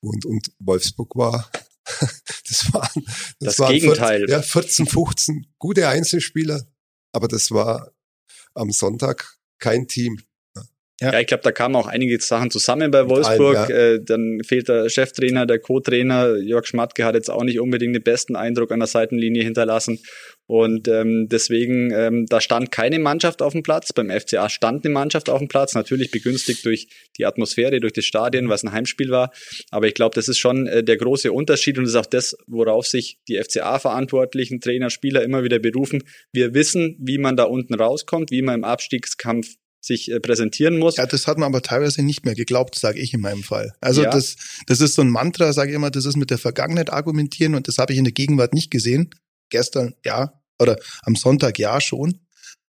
Und, 0.00 0.24
und 0.24 0.52
Wolfsburg 0.58 1.14
war, 1.14 1.50
das 2.48 2.72
war, 2.72 2.90
das, 2.94 3.04
das 3.38 3.58
waren 3.60 3.74
Gegenteil. 3.74 4.20
14, 4.20 4.32
ja, 4.32 4.42
14, 4.42 4.86
15 4.86 5.46
gute 5.58 5.88
Einzelspieler, 5.88 6.66
aber 7.12 7.28
das 7.28 7.50
war 7.50 7.92
am 8.54 8.72
Sonntag 8.72 9.38
kein 9.58 9.86
Team. 9.86 10.20
Ja, 11.00 11.12
ja 11.12 11.20
ich 11.20 11.26
glaube, 11.26 11.42
da 11.42 11.52
kamen 11.52 11.76
auch 11.76 11.86
einige 11.86 12.20
Sachen 12.20 12.50
zusammen 12.50 12.90
bei 12.90 13.08
Wolfsburg. 13.08 13.56
Allem, 13.56 13.70
ja. 13.70 13.76
äh, 13.76 14.00
dann 14.04 14.40
fehlt 14.44 14.68
der 14.68 14.88
Cheftrainer, 14.88 15.46
der 15.46 15.58
Co-Trainer. 15.58 16.36
Jörg 16.36 16.66
Schmatke 16.66 17.04
hat 17.04 17.14
jetzt 17.14 17.30
auch 17.30 17.42
nicht 17.42 17.58
unbedingt 17.58 17.94
den 17.94 18.02
besten 18.02 18.36
Eindruck 18.36 18.70
an 18.70 18.80
der 18.80 18.86
Seitenlinie 18.86 19.42
hinterlassen. 19.42 20.00
Und 20.46 20.88
ähm, 20.88 21.28
deswegen, 21.30 21.92
ähm, 21.92 22.26
da 22.28 22.40
stand 22.40 22.72
keine 22.72 22.98
Mannschaft 22.98 23.40
auf 23.40 23.52
dem 23.52 23.62
Platz. 23.62 23.92
Beim 23.92 24.10
FCA 24.10 24.48
stand 24.48 24.84
eine 24.84 24.92
Mannschaft 24.92 25.30
auf 25.30 25.38
dem 25.38 25.46
Platz, 25.46 25.74
natürlich 25.74 26.10
begünstigt 26.10 26.64
durch 26.64 26.88
die 27.16 27.24
Atmosphäre, 27.24 27.78
durch 27.78 27.92
das 27.92 28.04
Stadion, 28.04 28.48
was 28.48 28.64
ein 28.64 28.72
Heimspiel 28.72 29.10
war. 29.10 29.30
Aber 29.70 29.86
ich 29.86 29.94
glaube, 29.94 30.14
das 30.16 30.28
ist 30.28 30.38
schon 30.38 30.66
äh, 30.66 30.82
der 30.82 30.96
große 30.96 31.30
Unterschied 31.32 31.78
und 31.78 31.84
das 31.84 31.92
ist 31.92 32.00
auch 32.00 32.06
das, 32.06 32.36
worauf 32.48 32.86
sich 32.86 33.18
die 33.28 33.40
FCA-Verantwortlichen, 33.40 34.60
Trainer, 34.60 34.90
Spieler 34.90 35.22
immer 35.22 35.44
wieder 35.44 35.60
berufen. 35.60 36.02
Wir 36.32 36.52
wissen, 36.52 36.96
wie 36.98 37.18
man 37.18 37.36
da 37.36 37.44
unten 37.44 37.74
rauskommt, 37.74 38.32
wie 38.32 38.42
man 38.42 38.56
im 38.56 38.64
Abstiegskampf 38.64 39.54
sich 39.80 40.10
äh, 40.10 40.20
präsentieren 40.20 40.78
muss. 40.78 40.96
Ja, 40.96 41.06
das 41.06 41.26
hat 41.26 41.38
man 41.38 41.46
aber 41.46 41.62
teilweise 41.62 42.02
nicht 42.02 42.24
mehr 42.24 42.34
geglaubt, 42.34 42.78
sage 42.78 43.00
ich 43.00 43.14
in 43.14 43.20
meinem 43.20 43.42
Fall. 43.42 43.72
Also 43.80 44.02
ja. 44.02 44.10
das, 44.10 44.36
das 44.66 44.80
ist 44.80 44.94
so 44.94 45.02
ein 45.02 45.10
Mantra, 45.10 45.52
sage 45.52 45.70
ich 45.70 45.76
immer, 45.76 45.90
das 45.90 46.04
ist 46.04 46.16
mit 46.16 46.30
der 46.30 46.38
Vergangenheit 46.38 46.92
argumentieren 46.92 47.54
und 47.54 47.68
das 47.68 47.78
habe 47.78 47.92
ich 47.92 47.98
in 47.98 48.04
der 48.04 48.12
Gegenwart 48.12 48.52
nicht 48.52 48.70
gesehen. 48.70 49.10
Gestern 49.48 49.94
ja 50.04 50.40
oder 50.60 50.78
am 51.02 51.16
Sonntag 51.16 51.58
ja 51.58 51.80
schon. 51.80 52.20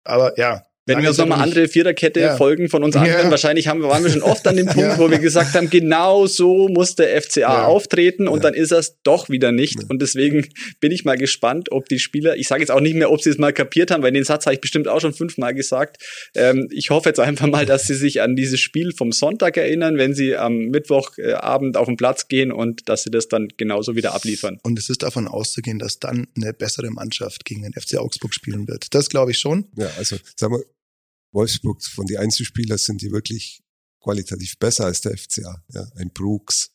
Aber 0.04 0.38
ja, 0.38 0.64
wenn 0.86 1.02
wir 1.02 1.08
uns 1.08 1.18
nochmal 1.18 1.40
andere 1.40 1.66
Viererkette 1.66 2.20
ja. 2.20 2.36
Folgen 2.36 2.68
von 2.68 2.84
uns 2.84 2.94
anhören, 2.94 3.24
ja. 3.24 3.30
wahrscheinlich 3.30 3.66
haben, 3.66 3.82
waren 3.82 4.04
wir 4.04 4.10
schon 4.10 4.22
oft 4.22 4.46
an 4.46 4.56
dem 4.56 4.66
Punkt, 4.66 4.78
ja. 4.78 4.98
wo 4.98 5.10
wir 5.10 5.18
gesagt 5.18 5.54
haben, 5.54 5.68
genau 5.68 6.26
so 6.26 6.68
muss 6.68 6.94
der 6.94 7.20
FCA 7.20 7.64
auftreten 7.64 8.28
und 8.28 8.44
dann 8.44 8.54
ist 8.54 8.70
er 8.70 8.78
es 8.78 8.96
doch 9.02 9.28
wieder 9.28 9.50
nicht. 9.50 9.78
Und 9.88 10.00
deswegen 10.00 10.46
bin 10.80 10.92
ich 10.92 11.04
mal 11.04 11.16
gespannt, 11.16 11.72
ob 11.72 11.88
die 11.88 11.98
Spieler, 11.98 12.36
ich 12.36 12.46
sage 12.46 12.62
jetzt 12.62 12.70
auch 12.70 12.80
nicht 12.80 12.94
mehr, 12.94 13.10
ob 13.10 13.20
sie 13.20 13.30
es 13.30 13.38
mal 13.38 13.52
kapiert 13.52 13.90
haben, 13.90 14.02
weil 14.02 14.12
den 14.12 14.24
Satz 14.24 14.46
habe 14.46 14.54
ich 14.54 14.60
bestimmt 14.60 14.86
auch 14.86 15.00
schon 15.00 15.12
fünfmal 15.12 15.54
gesagt. 15.54 16.02
Ähm, 16.34 16.68
ich 16.70 16.90
hoffe 16.90 17.08
jetzt 17.08 17.20
einfach 17.20 17.48
mal, 17.48 17.66
dass 17.66 17.86
sie 17.86 17.94
sich 17.94 18.22
an 18.22 18.36
dieses 18.36 18.60
Spiel 18.60 18.92
vom 18.96 19.10
Sonntag 19.10 19.56
erinnern, 19.56 19.98
wenn 19.98 20.14
sie 20.14 20.36
am 20.36 20.56
Mittwochabend 20.66 21.76
auf 21.76 21.86
den 21.86 21.96
Platz 21.96 22.28
gehen 22.28 22.52
und 22.52 22.88
dass 22.88 23.02
sie 23.02 23.10
das 23.10 23.26
dann 23.28 23.48
genauso 23.56 23.96
wieder 23.96 24.14
abliefern. 24.14 24.58
Und 24.62 24.78
es 24.78 24.88
ist 24.88 25.02
davon 25.02 25.26
auszugehen, 25.26 25.80
dass 25.80 25.98
dann 25.98 26.28
eine 26.36 26.52
bessere 26.52 26.90
Mannschaft 26.90 27.44
gegen 27.44 27.62
den 27.62 27.72
FC 27.72 27.98
Augsburg 27.98 28.32
spielen 28.32 28.68
wird. 28.68 28.94
Das 28.94 29.08
glaube 29.08 29.32
ich 29.32 29.38
schon. 29.38 29.66
Ja, 29.76 29.90
also 29.98 30.16
sagen 30.36 30.54
wir, 30.54 30.64
Wolfsburg 31.36 31.82
von 31.84 32.06
den 32.06 32.16
Einzelspielern 32.16 32.78
sind 32.78 33.02
die 33.02 33.12
wirklich 33.12 33.62
qualitativ 34.02 34.58
besser 34.58 34.86
als 34.86 35.02
der 35.02 35.16
FCA. 35.16 35.62
Ja, 35.68 35.86
ein 35.96 36.10
Brooks, 36.12 36.70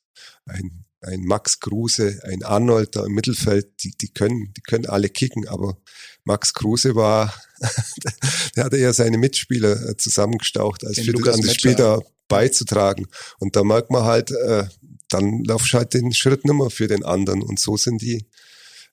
ein, 0.46 0.86
ein 1.01 1.24
Max 1.24 1.60
Kruse, 1.60 2.22
ein 2.24 2.44
Arnold 2.44 2.96
da 2.96 3.06
im 3.06 3.13
Mittelfeld, 3.13 3.84
die, 3.84 3.91
die 4.00 4.10
können, 4.10 4.53
die 4.56 4.62
können 4.62 4.86
alle 4.86 5.10
kicken, 5.10 5.48
aber 5.48 5.77
Max 6.24 6.53
Kruse 6.53 6.96
war, 6.96 7.34
der 8.56 8.65
hatte 8.65 8.77
ja 8.77 8.94
seine 8.94 9.18
Mitspieler 9.18 9.89
äh, 9.89 9.98
zusammengestaucht, 9.98 10.86
als 10.86 11.00
für 11.00 11.12
an 11.34 11.41
das 11.41 11.56
Spiel 11.56 11.75
da 11.75 12.00
beizutragen. 12.27 13.08
Und 13.39 13.56
da 13.56 13.63
merkt 13.63 13.91
man 13.91 14.03
halt, 14.03 14.32
äh, 14.32 14.65
dann 15.10 15.44
laufst 15.44 15.74
halt 15.74 15.94
den 15.94 16.13
Schritt 16.13 16.46
nimmer 16.46 16.70
für 16.70 16.88
den 16.88 17.03
anderen. 17.03 17.41
Und 17.41 17.60
so 17.60 17.75
sind 17.75 18.01
die 18.01 18.25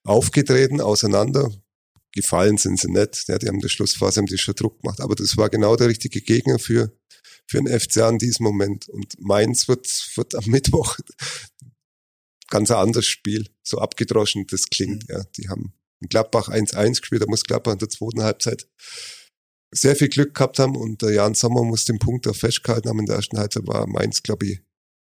aufgetreten, 0.02 0.80
auseinander, 0.80 1.50
gefallen 2.20 2.58
sind 2.58 2.80
sie 2.80 2.90
nicht. 2.90 3.28
Ja, 3.28 3.38
die 3.38 3.48
haben 3.48 3.60
der 3.60 3.68
Schlussphase 3.68 4.20
haben 4.20 4.26
die 4.26 4.38
schon 4.38 4.54
Druck 4.54 4.82
gemacht. 4.82 5.00
Aber 5.00 5.14
das 5.14 5.37
war 5.37 5.48
genau 5.48 5.76
der 5.76 5.88
richtige 5.88 6.20
Gegner 6.20 6.58
für, 6.58 6.92
für 7.46 7.62
den 7.62 7.80
FCA 7.80 8.08
in 8.08 8.18
diesem 8.18 8.44
Moment. 8.44 8.88
Und 8.88 9.14
Mainz 9.20 9.68
wird, 9.68 9.87
wird 10.16 10.34
am 10.34 10.44
Mittwoch 10.46 10.98
ganz 12.48 12.70
ein 12.70 12.78
anderes 12.78 13.06
Spiel. 13.06 13.48
So 13.62 13.78
abgedroschen 13.78 14.46
das 14.48 14.68
klingt. 14.68 15.08
Mhm. 15.08 15.14
Ja, 15.14 15.25
die 15.37 15.48
haben 15.48 15.72
in 16.00 16.08
Gladbach 16.08 16.48
1-1 16.48 17.00
gespielt. 17.00 17.22
Da 17.22 17.26
muss 17.26 17.44
Gladbach 17.44 17.72
in 17.72 17.78
der 17.78 17.88
zweiten 17.88 18.22
Halbzeit 18.22 18.68
sehr 19.70 19.96
viel 19.96 20.08
Glück 20.08 20.34
gehabt 20.34 20.58
haben 20.58 20.76
und 20.76 21.02
der 21.02 21.12
Jan 21.12 21.34
Sommer 21.34 21.62
muss 21.62 21.84
den 21.84 21.98
Punkt 21.98 22.26
auch 22.26 22.37
festgehalten 22.37 22.88
haben. 22.88 23.00
In 23.00 23.06
der 23.06 23.16
ersten 23.16 23.38
Halbzeit 23.38 23.66
war 23.66 23.87
Mainz, 23.87 24.22
glaube 24.22 24.46
ich, 24.46 24.60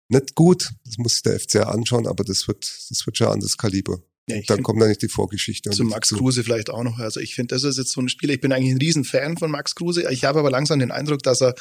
nicht 0.08 0.36
gut. 0.36 0.70
Das 0.86 0.98
muss 0.98 1.14
sich 1.14 1.24
der 1.24 1.40
FCA 1.40 1.64
anschauen, 1.64 2.06
aber 2.06 2.24
das 2.24 2.48
wird, 2.48 2.64
das 2.90 3.06
wird 3.06 3.18
schon 3.18 3.28
ein 3.28 3.34
anderes 3.34 3.58
Kaliber. 3.58 4.02
Ja, 4.32 4.42
dann 4.48 4.58
find, 4.58 4.64
kommt 4.64 4.82
da 4.82 4.88
nicht 4.88 5.02
die 5.02 5.10
Vorgeschichte. 5.10 5.70
Zu 5.70 5.84
Max 5.84 6.10
Kruse 6.10 6.44
vielleicht 6.44 6.70
auch 6.70 6.84
noch. 6.84 7.00
Also 7.00 7.20
ich 7.20 7.36
finde, 7.36 7.56
das 7.56 7.64
ist 7.64 7.78
jetzt 7.78 7.92
so 7.92 8.02
ein 8.02 8.10
Spieler. 8.10 8.34
Ich 8.34 8.42
bin 8.42 8.52
eigentlich 8.52 8.74
ein 8.74 8.80
Riesenfan 8.80 9.38
von 9.38 9.52
Max 9.52 9.76
Kruse. 9.76 10.10
Ich 10.12 10.24
habe 10.24 10.40
aber 10.40 10.52
langsam 10.52 10.80
den 10.80 10.92
Eindruck, 10.92 11.24
dass 11.24 11.42
er 11.42 11.56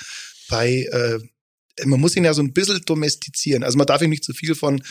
bei 0.48 0.88
äh, 0.92 1.18
man 1.84 2.00
muss 2.00 2.16
ihn 2.16 2.24
ja 2.24 2.34
so 2.34 2.42
ein 2.42 2.52
bisschen 2.52 2.80
domestizieren. 2.84 3.62
Also 3.62 3.78
man 3.78 3.86
darf 3.86 4.02
ihm 4.02 4.10
nicht 4.10 4.24
zu 4.24 4.32
viel 4.32 4.54
von, 4.54 4.82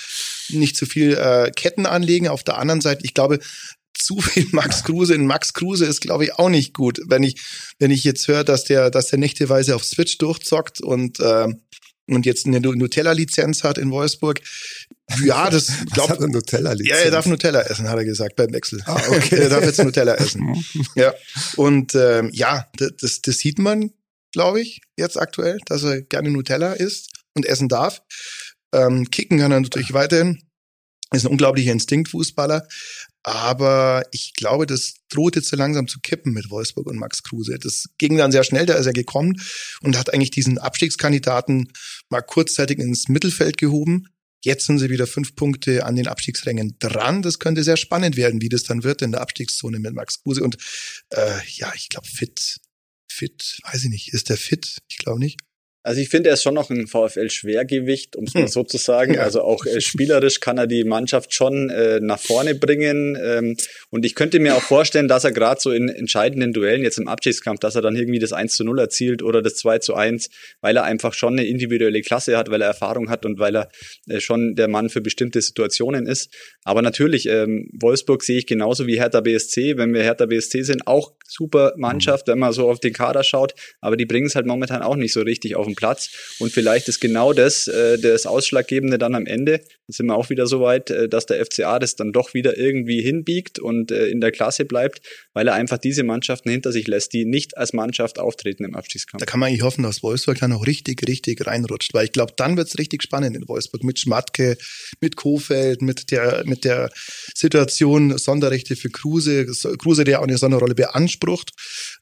nicht 0.49 0.75
zu 0.75 0.85
viel 0.85 1.13
äh, 1.13 1.51
Ketten 1.51 1.85
anlegen. 1.85 2.27
Auf 2.27 2.43
der 2.43 2.57
anderen 2.57 2.81
Seite, 2.81 3.05
ich 3.05 3.13
glaube, 3.13 3.39
zu 3.93 4.21
viel 4.21 4.47
Max 4.51 4.83
Kruse 4.83 5.13
in 5.13 5.25
Max 5.25 5.53
Kruse 5.53 5.85
ist, 5.85 6.01
glaube 6.01 6.23
ich, 6.23 6.33
auch 6.33 6.49
nicht 6.49 6.73
gut. 6.73 7.01
Wenn 7.07 7.23
ich, 7.23 7.41
wenn 7.79 7.91
ich 7.91 8.03
jetzt 8.03 8.27
höre, 8.27 8.43
dass 8.43 8.63
der, 8.63 8.89
dass 8.89 9.07
der 9.07 9.19
nächteweise 9.19 9.75
auf 9.75 9.83
Switch 9.83 10.17
durchzockt 10.17 10.81
und 10.81 11.19
äh, 11.19 11.47
und 12.13 12.25
jetzt 12.25 12.45
eine 12.45 12.59
Nutella-Lizenz 12.59 13.63
hat 13.63 13.77
in 13.77 13.91
Wolfsburg. 13.91 14.41
Ja, 15.23 15.49
das 15.51 15.71
glaubt 15.93 16.19
Nutella-Lizenz. 16.19 16.99
Ja, 16.99 17.05
er 17.05 17.11
darf 17.11 17.25
Nutella 17.25 17.61
essen, 17.61 17.89
hat 17.89 17.97
er 17.97 18.05
gesagt 18.05 18.35
beim 18.35 18.51
Wechsel. 18.53 18.81
Ah, 18.85 19.01
okay. 19.09 19.35
er 19.39 19.49
darf 19.49 19.63
jetzt 19.63 19.83
Nutella 19.83 20.15
essen. 20.15 20.63
ja. 20.95 21.13
Und 21.55 21.95
ähm, 21.95 22.29
ja, 22.33 22.67
das, 22.77 23.21
das 23.21 23.37
sieht 23.37 23.59
man, 23.59 23.91
glaube 24.31 24.61
ich, 24.61 24.81
jetzt 24.97 25.19
aktuell, 25.19 25.59
dass 25.65 25.83
er 25.83 26.01
gerne 26.01 26.29
Nutella 26.29 26.73
isst 26.73 27.11
und 27.33 27.45
essen 27.45 27.67
darf. 27.67 28.01
Ähm, 28.73 29.09
kicken 29.09 29.39
kann 29.39 29.51
er 29.51 29.59
natürlich 29.59 29.93
weiterhin. 29.93 30.43
Ist 31.11 31.25
ein 31.25 31.31
unglaublicher 31.31 31.71
Instinktfußballer. 31.71 32.67
Aber 33.23 34.05
ich 34.11 34.33
glaube, 34.33 34.65
das 34.65 34.93
droht 35.09 35.35
jetzt 35.35 35.49
so 35.49 35.57
langsam 35.57 35.87
zu 35.87 35.99
kippen 35.99 36.31
mit 36.33 36.49
Wolfsburg 36.49 36.87
und 36.87 36.97
Max 36.97 37.23
Kruse. 37.23 37.57
Das 37.59 37.85
ging 37.97 38.17
dann 38.17 38.31
sehr 38.31 38.43
schnell, 38.43 38.65
da 38.65 38.75
ist 38.75 38.85
er 38.85 38.93
gekommen 38.93 39.41
und 39.81 39.97
hat 39.97 40.13
eigentlich 40.13 40.31
diesen 40.31 40.57
Abstiegskandidaten 40.57 41.71
mal 42.09 42.21
kurzzeitig 42.21 42.79
ins 42.79 43.09
Mittelfeld 43.09 43.57
gehoben. 43.57 44.07
Jetzt 44.41 44.67
sind 44.67 44.79
sie 44.79 44.89
wieder 44.89 45.05
fünf 45.05 45.35
Punkte 45.35 45.85
an 45.85 45.97
den 45.97 46.07
Abstiegsrängen 46.07 46.77
dran. 46.79 47.21
Das 47.21 47.39
könnte 47.39 47.63
sehr 47.63 47.75
spannend 47.75 48.15
werden, 48.15 48.41
wie 48.41 48.47
das 48.47 48.63
dann 48.63 48.83
wird 48.83 49.01
in 49.01 49.11
der 49.11 49.21
Abstiegszone 49.21 49.79
mit 49.79 49.93
Max 49.93 50.23
Kruse. 50.23 50.43
Und 50.43 50.55
äh, 51.09 51.39
ja, 51.55 51.73
ich 51.75 51.89
glaube, 51.89 52.07
fit, 52.07 52.61
fit, 53.11 53.59
weiß 53.63 53.83
ich 53.83 53.89
nicht. 53.89 54.13
Ist 54.13 54.29
der 54.29 54.37
fit? 54.37 54.77
Ich 54.87 54.97
glaube 54.97 55.19
nicht. 55.19 55.41
Also 55.81 56.01
ich 56.01 56.09
finde, 56.09 56.29
er 56.29 56.33
ist 56.33 56.43
schon 56.43 56.55
noch 56.55 56.69
ein 56.69 56.87
VfL-Schwergewicht, 56.87 58.17
um 58.17 58.25
es 58.25 58.33
mal 58.33 58.43
hm. 58.43 58.47
so 58.49 58.63
zu 58.63 58.77
sagen. 58.77 59.17
Also 59.29 59.41
auch 59.41 59.65
äh, 59.65 59.81
spielerisch 59.81 60.39
kann 60.39 60.57
er 60.57 60.65
die 60.65 60.83
Mannschaft 60.83 61.33
schon 61.33 61.69
äh, 61.69 61.99
nach 61.99 62.19
vorne 62.19 62.55
bringen. 62.55 63.17
Ähm, 63.21 63.57
und 63.89 64.05
ich 64.05 64.15
könnte 64.15 64.39
mir 64.39 64.55
auch 64.55 64.61
vorstellen, 64.61 65.07
dass 65.07 65.23
er 65.23 65.31
gerade 65.31 65.59
so 65.61 65.71
in 65.71 65.89
entscheidenden 65.89 66.53
Duellen 66.53 66.83
jetzt 66.83 66.97
im 66.97 67.07
Abschiedskampf, 67.07 67.59
dass 67.59 67.75
er 67.75 67.81
dann 67.81 67.95
irgendwie 67.95 68.19
das 68.19 68.33
1 68.33 68.55
zu 68.55 68.63
0 68.63 68.79
erzielt 68.79 69.21
oder 69.21 69.41
das 69.41 69.55
2 69.55 69.79
zu 69.79 69.95
1, 69.95 70.29
weil 70.61 70.77
er 70.77 70.83
einfach 70.83 71.13
schon 71.13 71.33
eine 71.33 71.45
individuelle 71.45 72.01
Klasse 72.01 72.37
hat, 72.37 72.49
weil 72.49 72.61
er 72.61 72.67
Erfahrung 72.67 73.09
hat 73.09 73.25
und 73.25 73.39
weil 73.39 73.55
er 73.55 73.69
äh, 74.07 74.19
schon 74.19 74.55
der 74.55 74.67
Mann 74.67 74.89
für 74.89 75.01
bestimmte 75.01 75.41
Situationen 75.41 76.07
ist. 76.07 76.33
Aber 76.63 76.81
natürlich, 76.81 77.27
ähm, 77.27 77.69
Wolfsburg 77.79 78.23
sehe 78.23 78.39
ich 78.39 78.47
genauso 78.47 78.87
wie 78.87 78.99
Hertha 78.99 79.21
BSC. 79.21 79.77
Wenn 79.77 79.93
wir 79.93 80.03
Hertha 80.03 80.25
BSC 80.25 80.63
sind, 80.63 80.87
auch 80.87 81.13
super 81.27 81.73
Mannschaft, 81.77 82.27
wenn 82.27 82.39
man 82.39 82.53
so 82.53 82.69
auf 82.69 82.79
den 82.79 82.93
Kader 82.93 83.23
schaut. 83.23 83.53
Aber 83.81 83.97
die 83.97 84.05
bringen 84.05 84.27
es 84.27 84.35
halt 84.35 84.45
momentan 84.45 84.81
auch 84.81 84.95
nicht 84.95 85.13
so 85.13 85.21
richtig 85.21 85.55
auf 85.55 85.65
den 85.65 85.75
Platz. 85.79 86.09
Und 86.39 86.51
vielleicht 86.51 86.89
ist 86.89 86.99
genau 86.99 87.31
das 87.31 87.67
äh, 87.67 87.97
das 87.97 88.25
Ausschlaggebende 88.25 88.97
dann 88.97 89.15
am 89.15 89.25
Ende. 89.25 89.59
Da 89.59 89.93
sind 89.93 90.07
wir 90.07 90.15
auch 90.15 90.29
wieder 90.29 90.45
so 90.45 90.59
weit, 90.59 90.89
äh, 90.89 91.07
dass 91.07 91.25
der 91.25 91.43
FCA 91.45 91.79
das 91.79 91.95
dann 91.95 92.11
doch 92.11 92.33
wieder 92.33 92.57
irgendwie 92.57 93.01
hinbiegt 93.01 93.59
und 93.59 93.91
äh, 93.91 94.07
in 94.07 94.19
der 94.19 94.31
Klasse 94.31 94.65
bleibt, 94.65 95.01
weil 95.33 95.47
er 95.47 95.53
einfach 95.53 95.77
diese 95.77 96.03
Mannschaften 96.03 96.49
hinter 96.49 96.73
sich 96.73 96.87
lässt, 96.87 97.13
die 97.13 97.25
nicht 97.25 97.57
als 97.57 97.71
Mannschaft 97.71 98.19
auftreten 98.19 98.65
im 98.65 98.75
Abstiegskampf. 98.75 99.21
Da 99.21 99.25
kann 99.25 99.39
man 99.39 99.49
eigentlich 99.49 99.61
hoffen, 99.61 99.83
dass 99.83 100.03
Wolfsburg 100.03 100.39
dann 100.39 100.51
auch 100.51 100.67
richtig, 100.67 101.07
richtig 101.07 101.45
reinrutscht, 101.47 101.93
weil 101.93 102.05
ich 102.05 102.11
glaube, 102.11 102.33
dann 102.35 102.57
wird 102.57 102.67
es 102.67 102.77
richtig 102.77 103.01
spannend 103.01 103.37
in 103.37 103.47
Wolfsburg 103.47 103.83
mit 103.83 103.99
Schmatke, 103.99 104.57
mit 104.99 105.15
Kofeld, 105.15 105.81
mit 105.81 106.11
der, 106.11 106.43
mit 106.45 106.65
der 106.65 106.91
Situation 107.33 108.17
Sonderrechte 108.17 108.75
für 108.75 108.89
Kruse, 108.89 109.45
Kruse, 109.77 110.03
der 110.03 110.19
auch 110.19 110.27
eine 110.27 110.37
Sonderrolle 110.37 110.75
beansprucht. 110.75 111.51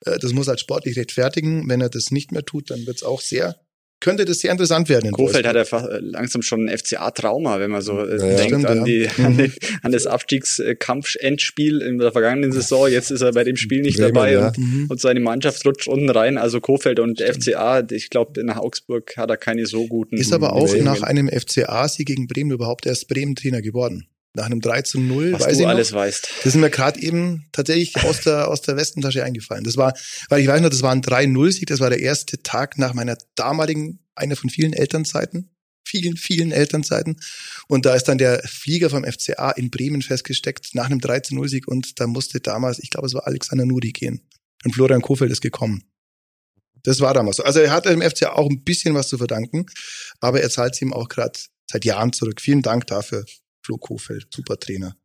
Äh, 0.05 0.17
das 0.19 0.33
muss 0.33 0.47
er 0.47 0.57
sportlich 0.57 0.97
rechtfertigen. 0.97 1.69
Wenn 1.69 1.81
er 1.81 1.89
das 1.89 2.11
nicht 2.11 2.31
mehr 2.31 2.43
tut, 2.43 2.71
dann 2.71 2.85
wird 2.87 2.97
es 2.97 3.03
auch 3.03 3.21
sehr 3.21 3.55
könnte 3.99 4.25
das 4.25 4.39
sehr 4.39 4.51
interessant 4.51 4.89
werden. 4.89 5.07
In 5.07 5.11
Kofeld 5.11 5.47
hat 5.47 5.55
äh, 5.55 5.99
langsam 6.01 6.41
schon 6.41 6.67
ein 6.67 6.77
FCA-Trauma, 6.77 7.59
wenn 7.59 7.71
man 7.71 7.81
so 7.81 7.99
äh, 7.99 8.11
ja, 8.11 8.17
denkt 8.17 8.43
stimmt, 8.43 8.65
an, 8.65 8.85
die, 8.85 9.09
ja. 9.17 9.25
an, 9.25 9.37
den, 9.37 9.53
an, 9.81 9.91
das 9.91 10.05
Abstiegskampf-Endspiel 10.05 11.81
in 11.81 11.97
der 11.97 12.11
vergangenen 12.11 12.51
Saison. 12.51 12.87
Jetzt 12.87 13.11
ist 13.11 13.21
er 13.21 13.31
bei 13.31 13.43
dem 13.43 13.55
Spiel 13.55 13.81
nicht 13.81 13.97
Bremen, 13.97 14.13
dabei 14.13 14.33
ja. 14.33 14.47
und, 14.47 14.57
mhm. 14.57 14.85
und, 14.89 15.01
seine 15.01 15.19
Mannschaft 15.19 15.65
rutscht 15.65 15.87
unten 15.87 16.09
rein. 16.09 16.37
Also 16.37 16.61
Kofeld 16.61 16.99
und 16.99 17.19
stimmt. 17.19 17.43
FCA, 17.43 17.83
ich 17.91 18.09
glaube, 18.09 18.43
nach 18.43 18.57
Augsburg 18.57 19.17
hat 19.17 19.29
er 19.29 19.37
keine 19.37 19.65
so 19.65 19.87
guten. 19.87 20.17
Ist 20.17 20.33
aber 20.33 20.53
auch 20.53 20.75
nach 20.77 21.01
einem 21.01 21.27
FCA-Sieg 21.27 22.07
gegen 22.07 22.27
Bremen 22.27 22.51
überhaupt 22.51 22.85
erst 22.85 23.07
Bremen-Trainer 23.07 23.61
geworden 23.61 24.07
nach 24.37 24.45
einem 24.45 24.61
3 24.61 24.83
zu 24.83 24.99
0, 24.99 25.33
Was 25.33 25.41
weiß 25.41 25.57
du 25.57 25.63
ich 25.63 25.67
alles 25.67 25.91
noch, 25.91 25.99
weißt. 25.99 26.29
Das 26.37 26.45
ist 26.45 26.55
mir 26.55 26.69
gerade 26.69 27.01
eben 27.01 27.47
tatsächlich 27.51 28.03
aus 28.03 28.21
der, 28.21 28.47
aus 28.47 28.61
der 28.61 28.77
Westentasche 28.77 29.23
eingefallen. 29.23 29.63
Das 29.63 29.75
war, 29.75 29.93
weil 30.29 30.41
ich 30.41 30.47
weiß 30.47 30.61
noch, 30.61 30.69
das 30.69 30.81
war 30.81 30.91
ein 30.91 31.01
3-0-Sieg, 31.01 31.67
das 31.67 31.79
war 31.79 31.89
der 31.89 31.99
erste 31.99 32.41
Tag 32.41 32.77
nach 32.77 32.93
meiner 32.93 33.17
damaligen 33.35 33.99
eine 34.15 34.35
von 34.35 34.49
vielen 34.49 34.73
Elternzeiten, 34.73 35.49
vielen, 35.85 36.17
vielen 36.17 36.51
Elternzeiten. 36.51 37.19
Und 37.67 37.85
da 37.85 37.95
ist 37.95 38.05
dann 38.05 38.17
der 38.17 38.41
Flieger 38.45 38.89
vom 38.89 39.03
FCA 39.03 39.51
in 39.51 39.69
Bremen 39.69 40.01
festgesteckt 40.01 40.73
nach 40.73 40.85
einem 40.85 40.99
13-0-Sieg 40.99 41.67
und 41.67 41.99
da 41.99 42.07
musste 42.07 42.39
damals, 42.39 42.79
ich 42.79 42.89
glaube, 42.89 43.07
es 43.07 43.13
war 43.13 43.27
Alexander 43.27 43.65
Nuri 43.65 43.91
gehen. 43.91 44.21
Und 44.63 44.73
Florian 44.73 45.01
Kofeld 45.01 45.31
ist 45.31 45.41
gekommen. 45.41 45.83
Das 46.83 46.99
war 46.99 47.13
damals 47.13 47.37
so. 47.37 47.43
Also 47.43 47.59
er 47.59 47.71
hat 47.71 47.85
dem 47.85 48.01
FCA 48.01 48.33
auch 48.33 48.49
ein 48.49 48.63
bisschen 48.63 48.95
was 48.95 49.07
zu 49.07 49.17
verdanken, 49.17 49.65
aber 50.19 50.41
er 50.41 50.49
zahlt 50.49 50.73
es 50.73 50.81
ihm 50.81 50.93
auch 50.93 51.09
gerade 51.09 51.37
seit 51.69 51.85
Jahren 51.85 52.13
zurück. 52.13 52.41
Vielen 52.41 52.61
Dank 52.61 52.87
dafür, 52.87 53.25
Flo 53.67 53.77
Kofeld, 53.77 54.27
super 54.33 54.57
Trainer. 54.57 54.95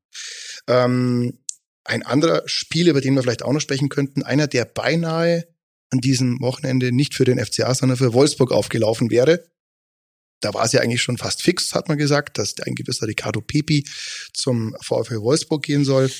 Ähm, 0.68 1.38
ein 1.84 2.04
anderer 2.04 2.42
Spiel, 2.46 2.88
über 2.88 3.00
den 3.00 3.14
wir 3.14 3.22
vielleicht 3.22 3.42
auch 3.42 3.52
noch 3.52 3.60
sprechen 3.60 3.88
könnten, 3.88 4.22
einer, 4.22 4.46
der 4.46 4.64
beinahe 4.64 5.48
an 5.90 5.98
diesem 5.98 6.40
Wochenende 6.40 6.92
nicht 6.92 7.14
für 7.14 7.24
den 7.24 7.44
FCA, 7.44 7.74
sondern 7.74 7.98
für 7.98 8.12
Wolfsburg 8.12 8.52
aufgelaufen 8.52 9.10
wäre. 9.10 9.44
Da 10.40 10.54
war 10.54 10.64
es 10.64 10.72
ja 10.72 10.80
eigentlich 10.80 11.02
schon 11.02 11.18
fast 11.18 11.42
fix, 11.42 11.74
hat 11.74 11.88
man 11.88 11.98
gesagt, 11.98 12.38
dass 12.38 12.58
ein 12.60 12.76
gewisser 12.76 13.08
Ricardo 13.08 13.40
Pepi 13.40 13.84
zum 14.32 14.76
VfL 14.80 15.20
Wolfsburg 15.20 15.64
gehen 15.64 15.84
soll. 15.84 16.10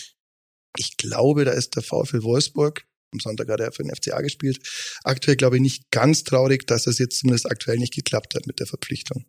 Ich 0.77 0.97
glaube, 0.97 1.45
da 1.45 1.53
ist 1.53 1.77
der 1.77 1.83
VfL 1.83 2.23
Wolfsburg, 2.23 2.85
am 3.13 3.21
Sonntag 3.21 3.49
hat 3.49 3.61
er 3.61 3.73
für 3.73 3.85
den 3.85 3.95
FCA 3.95 4.21
gespielt, 4.21 4.59
aktuell 5.05 5.37
glaube 5.37 5.57
ich 5.57 5.63
nicht 5.63 5.91
ganz 5.91 6.25
traurig, 6.25 6.67
dass 6.67 6.87
es 6.87 6.99
jetzt 6.99 7.19
zumindest 7.19 7.51
aktuell 7.51 7.79
nicht 7.79 7.95
geklappt 7.95 8.35
hat 8.35 8.47
mit 8.47 8.59
der 8.59 8.67
Verpflichtung. 8.67 9.27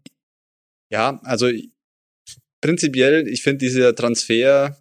Ja, 0.90 1.20
also 1.24 1.50
prinzipiell, 2.64 3.28
ich 3.28 3.44
finde 3.44 3.58
dieser 3.60 3.94
Transfer, 3.94 4.78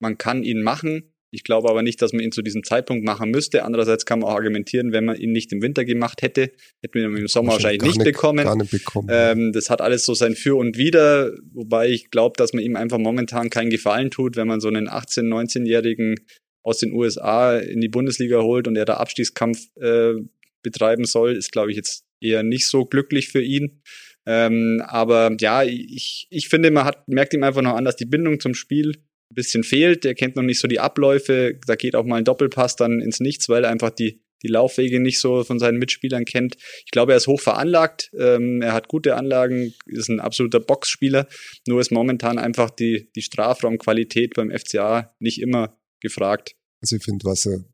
man 0.00 0.16
kann 0.16 0.42
ihn 0.42 0.62
machen. 0.62 1.12
Ich 1.32 1.44
glaube 1.44 1.68
aber 1.68 1.82
nicht, 1.82 2.02
dass 2.02 2.12
man 2.12 2.24
ihn 2.24 2.32
zu 2.32 2.42
diesem 2.42 2.64
Zeitpunkt 2.64 3.04
machen 3.04 3.30
müsste. 3.30 3.62
Andererseits 3.62 4.04
kann 4.04 4.18
man 4.18 4.30
auch 4.30 4.34
argumentieren, 4.34 4.90
wenn 4.90 5.04
man 5.04 5.16
ihn 5.16 5.30
nicht 5.30 5.52
im 5.52 5.62
Winter 5.62 5.84
gemacht 5.84 6.22
hätte, 6.22 6.50
hätten 6.82 6.94
wir 6.94 7.04
ihn 7.04 7.16
im 7.16 7.28
Sommer 7.28 7.52
wahrscheinlich 7.52 7.82
nicht, 7.82 7.98
nicht, 7.98 8.04
bekommen. 8.04 8.44
Gar 8.44 8.56
nicht 8.56 8.72
bekommen. 8.72 9.08
Ähm, 9.12 9.52
das 9.52 9.70
hat 9.70 9.80
alles 9.80 10.04
so 10.04 10.14
sein 10.14 10.34
Für 10.34 10.56
und 10.56 10.76
Wider, 10.76 11.30
wobei 11.52 11.90
ich 11.90 12.10
glaube, 12.10 12.32
dass 12.36 12.52
man 12.52 12.64
ihm 12.64 12.74
einfach 12.74 12.98
momentan 12.98 13.50
keinen 13.50 13.70
Gefallen 13.70 14.10
tut, 14.10 14.36
wenn 14.36 14.48
man 14.48 14.60
so 14.60 14.68
einen 14.68 14.88
18-, 14.88 15.28
19-Jährigen 15.28 16.16
aus 16.62 16.78
den 16.78 16.92
USA 16.92 17.58
in 17.58 17.80
die 17.80 17.88
Bundesliga 17.88 18.40
holt 18.40 18.66
und 18.66 18.76
er 18.76 18.86
da 18.86 18.94
Abstiegskampf 18.94 19.58
äh, 19.76 20.14
betreiben 20.62 21.04
soll, 21.04 21.36
ist, 21.36 21.52
glaube 21.52 21.70
ich, 21.70 21.76
jetzt 21.76 22.04
eher 22.20 22.42
nicht 22.42 22.66
so 22.66 22.86
glücklich 22.86 23.28
für 23.28 23.42
ihn. 23.42 23.82
Ähm, 24.26 24.82
aber 24.86 25.34
ja, 25.40 25.62
ich, 25.62 26.26
ich 26.30 26.48
finde, 26.48 26.70
man 26.70 26.84
hat, 26.84 27.08
merkt 27.08 27.34
ihm 27.34 27.42
einfach 27.42 27.62
noch 27.62 27.74
an, 27.74 27.84
dass 27.84 27.96
die 27.96 28.06
Bindung 28.06 28.40
zum 28.40 28.54
Spiel 28.54 28.92
ein 29.30 29.34
bisschen 29.34 29.62
fehlt. 29.62 30.04
Der 30.04 30.14
kennt 30.14 30.36
noch 30.36 30.42
nicht 30.42 30.60
so 30.60 30.68
die 30.68 30.80
Abläufe. 30.80 31.58
Da 31.66 31.76
geht 31.76 31.94
auch 31.94 32.04
mal 32.04 32.16
ein 32.16 32.24
Doppelpass 32.24 32.76
dann 32.76 33.00
ins 33.00 33.20
Nichts, 33.20 33.48
weil 33.48 33.64
er 33.64 33.70
einfach 33.70 33.90
die, 33.90 34.22
die 34.42 34.48
Laufwege 34.48 35.00
nicht 35.00 35.20
so 35.20 35.44
von 35.44 35.58
seinen 35.58 35.78
Mitspielern 35.78 36.24
kennt. 36.24 36.56
Ich 36.84 36.90
glaube, 36.90 37.12
er 37.12 37.16
ist 37.16 37.26
hoch 37.26 37.40
veranlagt. 37.40 38.10
Ähm, 38.18 38.62
er 38.62 38.72
hat 38.72 38.88
gute 38.88 39.16
Anlagen, 39.16 39.74
ist 39.86 40.08
ein 40.08 40.20
absoluter 40.20 40.60
Boxspieler. 40.60 41.26
Nur 41.66 41.80
ist 41.80 41.92
momentan 41.92 42.38
einfach 42.38 42.70
die, 42.70 43.10
die 43.14 43.22
Strafraumqualität 43.22 44.34
beim 44.34 44.50
FCA 44.50 45.14
nicht 45.18 45.40
immer 45.40 45.78
gefragt. 46.00 46.56
Also 46.82 46.96
ich 46.96 47.04
finde, 47.04 47.24
was 47.24 47.46
er, 47.46 47.64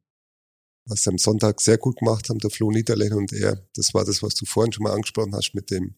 was 0.87 1.03
sie 1.03 1.11
am 1.11 1.19
Sonntag 1.19 1.61
sehr 1.61 1.79
gut 1.79 1.99
gemacht 1.99 2.29
haben, 2.29 2.39
der 2.39 2.51
Flo 2.51 2.71
Niederlechner 2.71 3.17
und 3.17 3.33
er, 3.33 3.61
das 3.75 3.93
war 3.93 4.05
das, 4.05 4.23
was 4.23 4.35
du 4.35 4.47
vorhin 4.47 4.73
schon 4.73 4.85
mal 4.85 4.93
angesprochen 4.93 5.35
hast 5.35 5.55
mit 5.55 5.71
dem, 5.71 5.97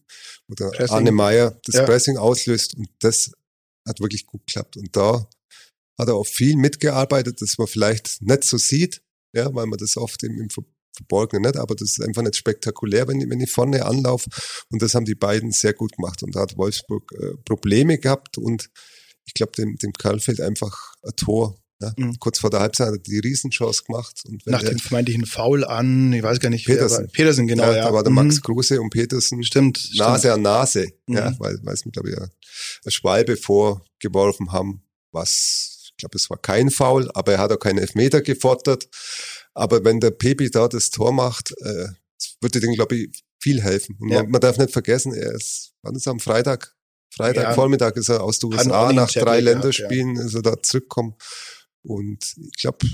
oder 0.49 0.71
Pressing. 0.71 0.95
Arne 0.95 1.11
Meyer 1.11 1.59
das 1.63 1.75
ja. 1.75 1.85
Pressing 1.85 2.17
auslöst 2.17 2.75
und 2.75 2.89
das 2.99 3.31
hat 3.87 3.99
wirklich 3.99 4.25
gut 4.25 4.45
geklappt. 4.47 4.77
Und 4.77 4.95
da 4.95 5.27
hat 5.97 6.07
er 6.07 6.15
auch 6.15 6.27
viel 6.27 6.55
mitgearbeitet, 6.55 7.41
das 7.41 7.57
man 7.57 7.67
vielleicht 7.67 8.21
nicht 8.21 8.43
so 8.43 8.57
sieht, 8.57 9.01
ja, 9.33 9.53
weil 9.53 9.67
man 9.67 9.77
das 9.77 9.97
oft 9.97 10.23
im, 10.23 10.39
im 10.39 10.49
Verborgenen 10.95 11.43
nicht, 11.43 11.57
aber 11.57 11.75
das 11.75 11.91
ist 11.91 12.01
einfach 12.01 12.23
nicht 12.23 12.35
spektakulär, 12.35 13.07
wenn 13.07 13.21
ich, 13.21 13.29
wenn 13.29 13.41
ich 13.41 13.51
vorne 13.51 13.85
anlaufe. 13.85 14.29
Und 14.71 14.81
das 14.81 14.95
haben 14.95 15.05
die 15.05 15.15
beiden 15.15 15.51
sehr 15.51 15.73
gut 15.73 15.95
gemacht. 15.95 16.23
Und 16.23 16.35
da 16.35 16.41
hat 16.41 16.57
Wolfsburg 16.57 17.11
äh, 17.13 17.37
Probleme 17.45 17.97
gehabt 17.97 18.37
und 18.37 18.69
ich 19.25 19.33
glaube, 19.35 19.51
dem, 19.51 19.77
dem 19.77 19.93
Karl 19.93 20.19
fehlt 20.19 20.41
einfach 20.41 20.93
ein 21.03 21.15
Tor. 21.15 21.55
Ja, 21.81 21.93
mhm. 21.95 22.19
Kurz 22.19 22.39
vor 22.39 22.49
der 22.49 22.59
Halbzeit 22.59 22.87
hat 22.87 22.95
er 22.95 22.99
die 22.99 23.19
Riesenchance 23.19 23.83
gemacht. 23.85 24.21
Und 24.25 24.45
Nach 24.45 24.61
dem 24.61 24.79
vermeintlichen 24.79 25.25
Foul 25.25 25.63
an, 25.63 26.11
ich 26.11 26.21
weiß 26.21 26.39
gar 26.41 26.49
nicht, 26.49 26.65
Petersen. 26.65 27.05
Wer, 27.05 27.11
Petersen, 27.11 27.47
genau. 27.47 27.63
Ja, 27.63 27.77
ja. 27.77 27.83
Da 27.85 27.93
war 27.93 28.03
der 28.03 28.11
Max 28.11 28.35
mhm. 28.35 28.41
Kruse 28.41 28.81
und 28.81 28.89
Petersen. 28.89 29.43
Stimmt. 29.43 29.89
Nase 29.95 30.19
stimmt. 30.19 30.33
an 30.33 30.41
Nase. 30.41 30.87
Mhm. 31.07 31.15
Ja, 31.15 31.33
weil, 31.39 31.57
weil 31.63 31.73
es 31.73 31.85
mir, 31.85 31.91
glaube 31.91 32.09
ich, 32.09 32.17
eine 32.17 32.29
Schwalbe 32.91 33.37
vorgeworfen 33.37 34.51
haben, 34.51 34.83
was, 35.11 35.91
ich 35.91 35.97
glaube, 35.97 36.17
es 36.17 36.29
war 36.29 36.37
kein 36.37 36.69
Foul, 36.69 37.09
aber 37.13 37.33
er 37.33 37.39
hat 37.39 37.51
auch 37.51 37.59
keinen 37.59 37.79
Elfmeter 37.79 38.21
gefordert. 38.21 38.89
Aber 39.53 39.83
wenn 39.85 40.01
der 40.01 40.11
Pepi 40.11 40.51
da 40.51 40.67
das 40.67 40.89
Tor 40.89 41.13
macht, 41.13 41.53
äh, 41.61 41.87
würde 42.41 42.59
dem, 42.59 42.73
glaube 42.73 42.95
ich, 42.95 43.23
viel 43.39 43.61
helfen. 43.61 43.97
Und 44.01 44.09
ja. 44.09 44.23
man, 44.23 44.31
man, 44.31 44.41
darf 44.41 44.57
nicht 44.57 44.71
vergessen, 44.71 45.13
er 45.13 45.33
ist, 45.33 45.71
wann 45.81 45.95
ist 45.95 46.07
er 46.07 46.11
am 46.11 46.19
Freitag? 46.19 46.75
Freitag 47.11 47.43
ja. 47.43 47.53
Vormittag 47.53 47.95
ist 47.97 48.09
er 48.09 48.21
aus 48.21 48.39
den 48.39 48.53
USA 48.53 48.93
nach 48.93 49.11
drei 49.11 49.39
Länderspielen, 49.39 50.15
ja. 50.15 50.25
ist 50.25 50.35
er 50.35 50.41
da 50.41 50.61
zurückgekommen. 50.61 51.15
Und 51.83 52.35
ich 52.37 52.59
glaube, 52.59 52.85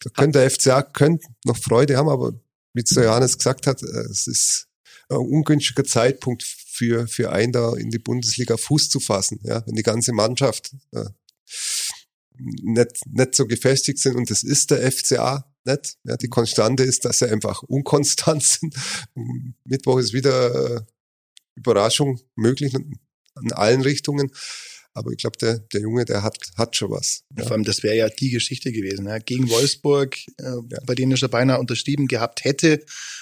da 0.00 0.10
könnte 0.10 0.38
der 0.38 0.50
FCA 0.50 0.82
könnte 0.82 1.26
noch 1.44 1.56
Freude 1.56 1.96
haben, 1.96 2.08
aber 2.08 2.32
wie 2.74 2.84
zu 2.84 3.02
Johannes 3.02 3.38
gesagt 3.38 3.66
hat, 3.66 3.82
äh, 3.82 4.06
es 4.10 4.26
ist 4.26 4.68
ein 5.08 5.16
ungünstiger 5.16 5.84
Zeitpunkt 5.84 6.42
für, 6.42 7.08
für 7.08 7.32
einen 7.32 7.52
da 7.52 7.74
in 7.74 7.90
die 7.90 7.98
Bundesliga 7.98 8.56
Fuß 8.56 8.90
zu 8.90 9.00
fassen, 9.00 9.40
ja, 9.42 9.66
wenn 9.66 9.74
die 9.74 9.82
ganze 9.82 10.12
Mannschaft 10.12 10.74
äh, 10.92 11.06
nicht, 12.38 13.06
nicht 13.06 13.34
so 13.34 13.46
gefestigt 13.46 13.98
sind 13.98 14.16
und 14.16 14.30
das 14.30 14.42
ist 14.42 14.70
der 14.70 14.92
FCA 14.92 15.44
nicht. 15.64 15.96
Ja, 16.04 16.16
die 16.16 16.28
Konstante 16.28 16.82
ist, 16.82 17.04
dass 17.04 17.18
sie 17.18 17.30
einfach 17.30 17.62
unkonstant 17.62 18.42
sind. 18.44 18.74
Mittwoch 19.64 19.98
ist 19.98 20.12
wieder 20.12 20.76
äh, 20.76 20.80
Überraschung 21.54 22.20
möglich 22.34 22.74
in 22.74 23.52
allen 23.52 23.82
Richtungen. 23.82 24.30
Aber 24.98 25.12
ich 25.12 25.18
glaube, 25.18 25.38
der, 25.38 25.58
der 25.72 25.80
Junge, 25.80 26.04
der 26.04 26.22
hat, 26.22 26.36
hat 26.56 26.76
schon 26.76 26.90
was. 26.90 27.22
Ja. 27.36 27.44
Vor 27.44 27.52
allem, 27.52 27.64
das 27.64 27.82
wäre 27.82 27.96
ja 27.96 28.08
die 28.08 28.30
Geschichte 28.30 28.72
gewesen. 28.72 29.06
Ja. 29.06 29.18
Gegen 29.18 29.48
Wolfsburg, 29.48 30.16
äh, 30.38 30.44
ja. 30.44 30.78
bei 30.86 30.94
denen 30.94 31.12
er 31.12 31.16
schon 31.16 31.30
beinahe 31.30 31.58
unterschrieben 31.58 32.08
gehabt 32.08 32.44
hätte, 32.44 32.80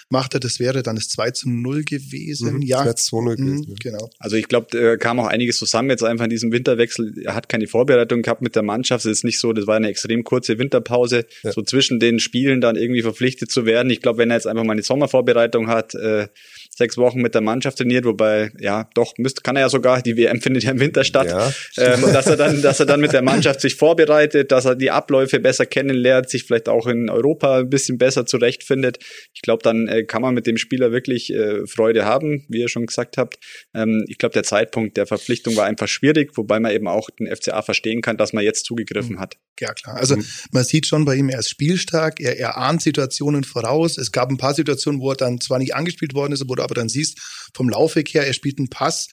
macht 0.08 0.34
er, 0.34 0.40
das 0.40 0.60
wäre 0.60 0.82
dann 0.82 0.96
das 0.96 1.08
2 1.08 1.32
zu 1.32 1.50
0 1.50 1.84
gewesen. 1.84 2.54
Mhm, 2.54 2.62
ja. 2.62 2.82
2 2.82 2.92
zu 2.94 3.20
0 3.20 3.36
mhm, 3.36 3.46
gewesen. 3.46 3.74
Genau. 3.82 4.10
Also 4.18 4.36
ich 4.36 4.48
glaube, 4.48 4.68
da 4.70 4.96
kam 4.96 5.20
auch 5.20 5.26
einiges 5.26 5.58
zusammen 5.58 5.90
jetzt 5.90 6.02
einfach 6.02 6.24
in 6.24 6.30
diesem 6.30 6.52
Winterwechsel. 6.52 7.14
Er 7.24 7.34
hat 7.34 7.48
keine 7.48 7.66
Vorbereitung 7.66 8.22
gehabt 8.22 8.42
mit 8.42 8.54
der 8.54 8.62
Mannschaft. 8.62 9.04
Es 9.04 9.18
ist 9.18 9.24
nicht 9.24 9.40
so, 9.40 9.52
das 9.52 9.66
war 9.66 9.76
eine 9.76 9.88
extrem 9.88 10.24
kurze 10.24 10.58
Winterpause, 10.58 11.26
ja. 11.42 11.52
so 11.52 11.62
zwischen 11.62 12.00
den 12.00 12.20
Spielen 12.20 12.60
dann 12.60 12.76
irgendwie 12.76 13.02
verpflichtet 13.02 13.50
zu 13.50 13.66
werden. 13.66 13.90
Ich 13.90 14.00
glaube, 14.00 14.18
wenn 14.18 14.30
er 14.30 14.36
jetzt 14.36 14.46
einfach 14.46 14.64
mal 14.64 14.72
eine 14.72 14.82
Sommervorbereitung 14.82 15.68
hat, 15.68 15.94
äh, 15.94 16.28
sechs 16.76 16.98
Wochen 16.98 17.22
mit 17.22 17.34
der 17.34 17.40
Mannschaft 17.40 17.78
trainiert, 17.78 18.04
wobei, 18.04 18.50
ja, 18.58 18.88
doch, 18.94 19.14
müsste, 19.16 19.40
kann 19.40 19.56
er 19.56 19.62
ja 19.62 19.68
sogar, 19.70 20.02
die 20.02 20.16
WM 20.16 20.40
findet 20.42 20.64
ja 20.64 20.72
im 20.72 20.80
Winter 20.80 21.04
statt, 21.04 21.28
ja. 21.28 21.52
ähm, 21.78 22.02
dass 22.12 22.26
er 22.26 22.36
dann, 22.36 22.60
dass 22.60 22.80
er 22.80 22.86
dann 22.86 23.00
mit 23.00 23.12
der 23.12 23.22
Mannschaft 23.22 23.62
sich 23.62 23.76
vorbereitet, 23.76 24.52
dass 24.52 24.66
er 24.66 24.74
die 24.74 24.90
Abläufe 24.90 25.40
besser 25.40 25.64
kennenlernt, 25.64 26.28
sich 26.28 26.44
vielleicht 26.44 26.68
auch 26.68 26.86
in 26.86 27.08
Europa 27.08 27.60
ein 27.60 27.70
bisschen 27.70 27.96
besser 27.96 28.26
zurechtfindet. 28.26 28.98
Ich 29.32 29.40
glaube, 29.40 29.62
dann 29.62 29.88
äh, 29.88 30.04
kann 30.04 30.20
man 30.20 30.34
mit 30.34 30.46
dem 30.46 30.58
Spieler 30.58 30.92
wirklich 30.92 31.32
äh, 31.32 31.66
Freude 31.66 32.04
haben, 32.04 32.44
wie 32.48 32.60
ihr 32.60 32.68
schon 32.68 32.84
gesagt 32.84 33.16
habt. 33.16 33.38
Ähm, 33.74 34.04
ich 34.08 34.18
glaube, 34.18 34.34
der 34.34 34.42
Zeitpunkt 34.42 34.98
der 34.98 35.06
Verpflichtung 35.06 35.56
war 35.56 35.64
einfach 35.64 35.88
schwierig, 35.88 36.36
wobei 36.36 36.60
man 36.60 36.72
eben 36.72 36.88
auch 36.88 37.08
den 37.10 37.34
FCA 37.34 37.62
verstehen 37.62 38.02
kann, 38.02 38.18
dass 38.18 38.34
man 38.34 38.44
jetzt 38.44 38.66
zugegriffen 38.66 39.16
mhm. 39.16 39.20
hat. 39.20 39.36
Ja, 39.60 39.72
klar. 39.74 39.96
Also 39.96 40.16
man 40.50 40.64
sieht 40.64 40.86
schon 40.86 41.04
bei 41.04 41.16
ihm, 41.16 41.28
er 41.28 41.40
ist 41.40 41.50
spielstark, 41.50 42.20
er, 42.20 42.38
er 42.38 42.56
ahnt 42.56 42.82
Situationen 42.82 43.44
voraus. 43.44 43.98
Es 43.98 44.12
gab 44.12 44.30
ein 44.30 44.36
paar 44.36 44.54
Situationen, 44.54 45.00
wo 45.00 45.10
er 45.10 45.16
dann 45.16 45.40
zwar 45.40 45.58
nicht 45.58 45.74
angespielt 45.74 46.14
worden 46.14 46.32
ist, 46.32 46.42
aber 46.42 46.62
aber 46.62 46.74
dann 46.74 46.88
siehst 46.88 47.18
vom 47.54 47.68
Laufweg 47.68 48.12
her, 48.12 48.26
er 48.26 48.32
spielt 48.32 48.58
einen 48.58 48.68
Pass, 48.68 49.08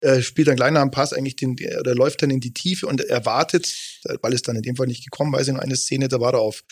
äh, 0.00 0.22
spielt 0.22 0.48
nach 0.48 0.82
dem 0.82 0.90
Pass 0.90 1.12
eigentlich 1.12 1.36
den, 1.36 1.56
oder 1.80 1.94
läuft 1.94 2.22
dann 2.22 2.30
in 2.30 2.40
die 2.40 2.52
Tiefe 2.52 2.86
und 2.86 3.00
erwartet, 3.00 3.74
weil 4.22 4.32
es 4.32 4.42
dann 4.42 4.56
in 4.56 4.62
dem 4.62 4.76
Fall 4.76 4.86
nicht 4.86 5.04
gekommen, 5.04 5.32
weiß 5.32 5.48
ich 5.48 5.54
noch 5.54 5.60
eine 5.60 5.76
Szene, 5.76 6.08
da 6.08 6.20
war 6.20 6.34
er 6.34 6.40
auf 6.40 6.62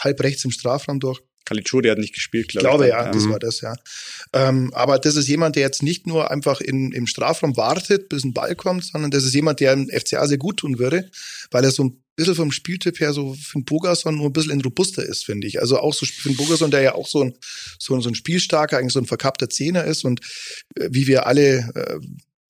halb 0.00 0.20
rechts 0.22 0.44
im 0.44 0.50
Strafraum 0.50 0.98
durch. 0.98 1.20
Kalitschuri 1.44 1.88
hat 1.88 1.98
nicht 1.98 2.14
gespielt, 2.14 2.48
glaube 2.48 2.66
ich. 2.66 2.70
glaube, 2.70 2.88
ja, 2.88 3.10
das 3.10 3.24
mhm. 3.24 3.30
war 3.30 3.38
das, 3.38 3.60
ja. 3.60 3.74
Ähm, 4.32 4.72
aber 4.74 4.98
das 4.98 5.16
ist 5.16 5.28
jemand, 5.28 5.56
der 5.56 5.62
jetzt 5.62 5.82
nicht 5.82 6.06
nur 6.06 6.30
einfach 6.30 6.60
in, 6.60 6.92
im 6.92 7.06
Strafraum 7.06 7.56
wartet, 7.56 8.08
bis 8.08 8.24
ein 8.24 8.32
Ball 8.32 8.54
kommt, 8.54 8.84
sondern 8.84 9.10
das 9.10 9.24
ist 9.24 9.34
jemand, 9.34 9.60
der 9.60 9.72
im 9.72 9.88
FCA 9.88 10.26
sehr 10.26 10.38
gut 10.38 10.58
tun 10.58 10.78
würde, 10.78 11.10
weil 11.50 11.64
er 11.64 11.70
so 11.70 11.84
ein 11.84 12.01
bisschen 12.16 12.34
vom 12.34 12.52
Spieltyp 12.52 13.00
her 13.00 13.12
so 13.12 13.34
Finn 13.34 13.64
Bogerson 13.64 14.16
nur 14.16 14.26
ein 14.26 14.32
bisschen 14.32 14.60
robuster 14.60 15.04
ist, 15.04 15.24
finde 15.24 15.46
ich. 15.46 15.60
Also 15.60 15.78
auch 15.78 15.94
so 15.94 16.06
Finn 16.06 16.36
Bogerson, 16.36 16.70
der 16.70 16.82
ja 16.82 16.94
auch 16.94 17.08
so 17.08 17.24
ein, 17.24 17.34
so, 17.78 17.98
so 18.00 18.08
ein 18.08 18.14
spielstarker, 18.14 18.78
eigentlich 18.78 18.92
so 18.92 19.00
ein 19.00 19.06
verkappter 19.06 19.48
Zehner 19.48 19.84
ist 19.84 20.04
und 20.04 20.20
äh, 20.76 20.88
wie 20.90 21.06
wir 21.06 21.26
alle 21.26 21.70
äh, 21.74 21.98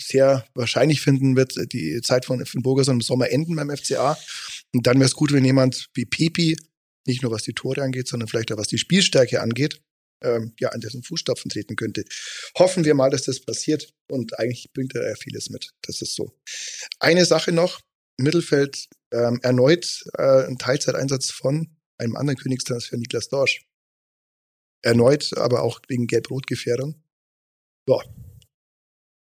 sehr 0.02 0.44
wahrscheinlich 0.54 1.00
finden, 1.00 1.36
wird 1.36 1.54
die 1.72 2.00
Zeit 2.02 2.24
von 2.24 2.44
Finn 2.44 2.62
Bogerson 2.62 2.96
im 2.96 3.00
Sommer 3.00 3.30
enden 3.30 3.56
beim 3.56 3.70
FCA. 3.70 4.18
Und 4.74 4.86
dann 4.86 4.96
wäre 4.96 5.06
es 5.06 5.14
gut, 5.14 5.32
wenn 5.32 5.44
jemand 5.44 5.88
wie 5.94 6.04
Pepi, 6.04 6.56
nicht 7.06 7.22
nur 7.22 7.32
was 7.32 7.42
die 7.42 7.52
Tore 7.52 7.82
angeht, 7.82 8.08
sondern 8.08 8.28
vielleicht 8.28 8.52
auch 8.52 8.58
was 8.58 8.68
die 8.68 8.78
Spielstärke 8.78 9.40
angeht, 9.40 9.80
ähm, 10.22 10.54
ja, 10.58 10.70
an 10.70 10.80
dessen 10.80 11.02
Fußstapfen 11.02 11.50
treten 11.50 11.76
könnte. 11.76 12.04
Hoffen 12.56 12.84
wir 12.84 12.94
mal, 12.94 13.10
dass 13.10 13.24
das 13.24 13.40
passiert. 13.40 13.92
Und 14.08 14.38
eigentlich 14.38 14.72
bringt 14.72 14.94
er 14.94 15.08
ja 15.08 15.14
vieles 15.14 15.50
mit. 15.50 15.70
Das 15.82 16.00
ist 16.00 16.14
so. 16.14 16.32
Eine 17.00 17.24
Sache 17.24 17.52
noch, 17.52 17.80
Mittelfeld 18.18 18.88
ähm, 19.12 19.40
erneut 19.42 20.04
äh, 20.18 20.46
ein 20.46 20.58
Teilzeiteinsatz 20.58 21.30
von 21.30 21.76
einem 21.98 22.16
anderen 22.16 22.38
Königstransfer, 22.38 22.96
Niklas 22.96 23.28
Dorsch. 23.28 23.66
Erneut, 24.82 25.36
aber 25.36 25.62
auch 25.62 25.80
wegen 25.88 26.06
Gelb-Rot-Gefährdung. 26.06 27.02
Ja. 27.88 27.98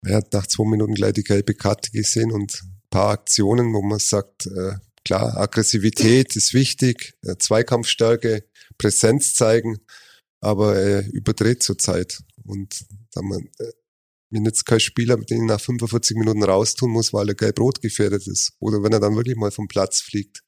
Er 0.07 0.17
hat 0.19 0.33
nach 0.33 0.47
zwei 0.47 0.65
Minuten 0.65 0.95
gleich 0.95 1.15
die 1.15 1.25
gelbe 1.25 1.55
Karte 1.55 1.91
gesehen 1.91 2.31
und 2.31 2.63
ein 2.63 2.83
paar 2.91 3.11
Aktionen, 3.11 3.73
wo 3.75 3.83
man 3.83 3.99
sagt, 3.99 4.47
äh, 4.47 4.77
klar, 5.05 5.37
Aggressivität 5.37 6.37
ist 6.37 6.55
wichtig, 6.55 7.15
äh, 7.23 7.37
Zweikampfstärke, 7.37 8.45
Präsenz 8.79 9.35
zeigen, 9.35 9.79
aber 10.41 10.77
er 10.77 11.13
überdreht 11.13 11.63
zurzeit. 11.65 12.23
Und 12.45 12.85
da 13.13 13.23
man, 13.23 13.49
bin 14.31 14.45
jetzt 14.45 14.67
kein 14.67 14.81
Spieler, 14.81 15.17
den 15.17 15.43
ich 15.43 15.49
nach 15.49 15.61
45 15.61 16.17
Minuten 16.17 16.43
raustun 16.43 16.91
muss, 16.91 17.13
weil 17.13 17.29
er 17.29 17.35
gelb-rot 17.35 17.81
gefährdet 17.81 18.27
ist. 18.27 18.53
Oder 18.61 18.83
wenn 18.83 18.93
er 18.93 19.01
dann 19.01 19.17
wirklich 19.17 19.37
mal 19.37 19.51
vom 19.51 19.69
Platz 19.69 20.01
fliegt. 20.01 20.43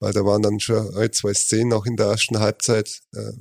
Weil 0.00 0.12
da 0.12 0.24
waren 0.24 0.42
dann 0.42 0.60
schon 0.60 0.94
ein, 0.96 1.12
zwei 1.12 1.34
Szenen 1.34 1.72
auch 1.72 1.86
in 1.86 1.96
der 1.96 2.06
ersten 2.06 2.38
Halbzeit, 2.38 3.00
äh, 3.14 3.32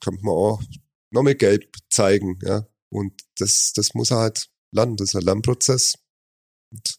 könnte 0.00 0.24
man 0.24 0.34
auch 0.34 0.62
noch 1.10 1.22
mehr 1.22 1.34
gelb 1.34 1.76
zeigen, 1.90 2.38
ja. 2.42 2.66
Und 2.88 3.12
das, 3.38 3.72
das 3.74 3.94
muss 3.94 4.10
er 4.10 4.18
halt 4.18 4.48
lernen. 4.72 4.96
Das 4.96 5.08
ist 5.08 5.16
ein 5.16 5.22
Lernprozess. 5.22 5.94
Und 6.72 6.96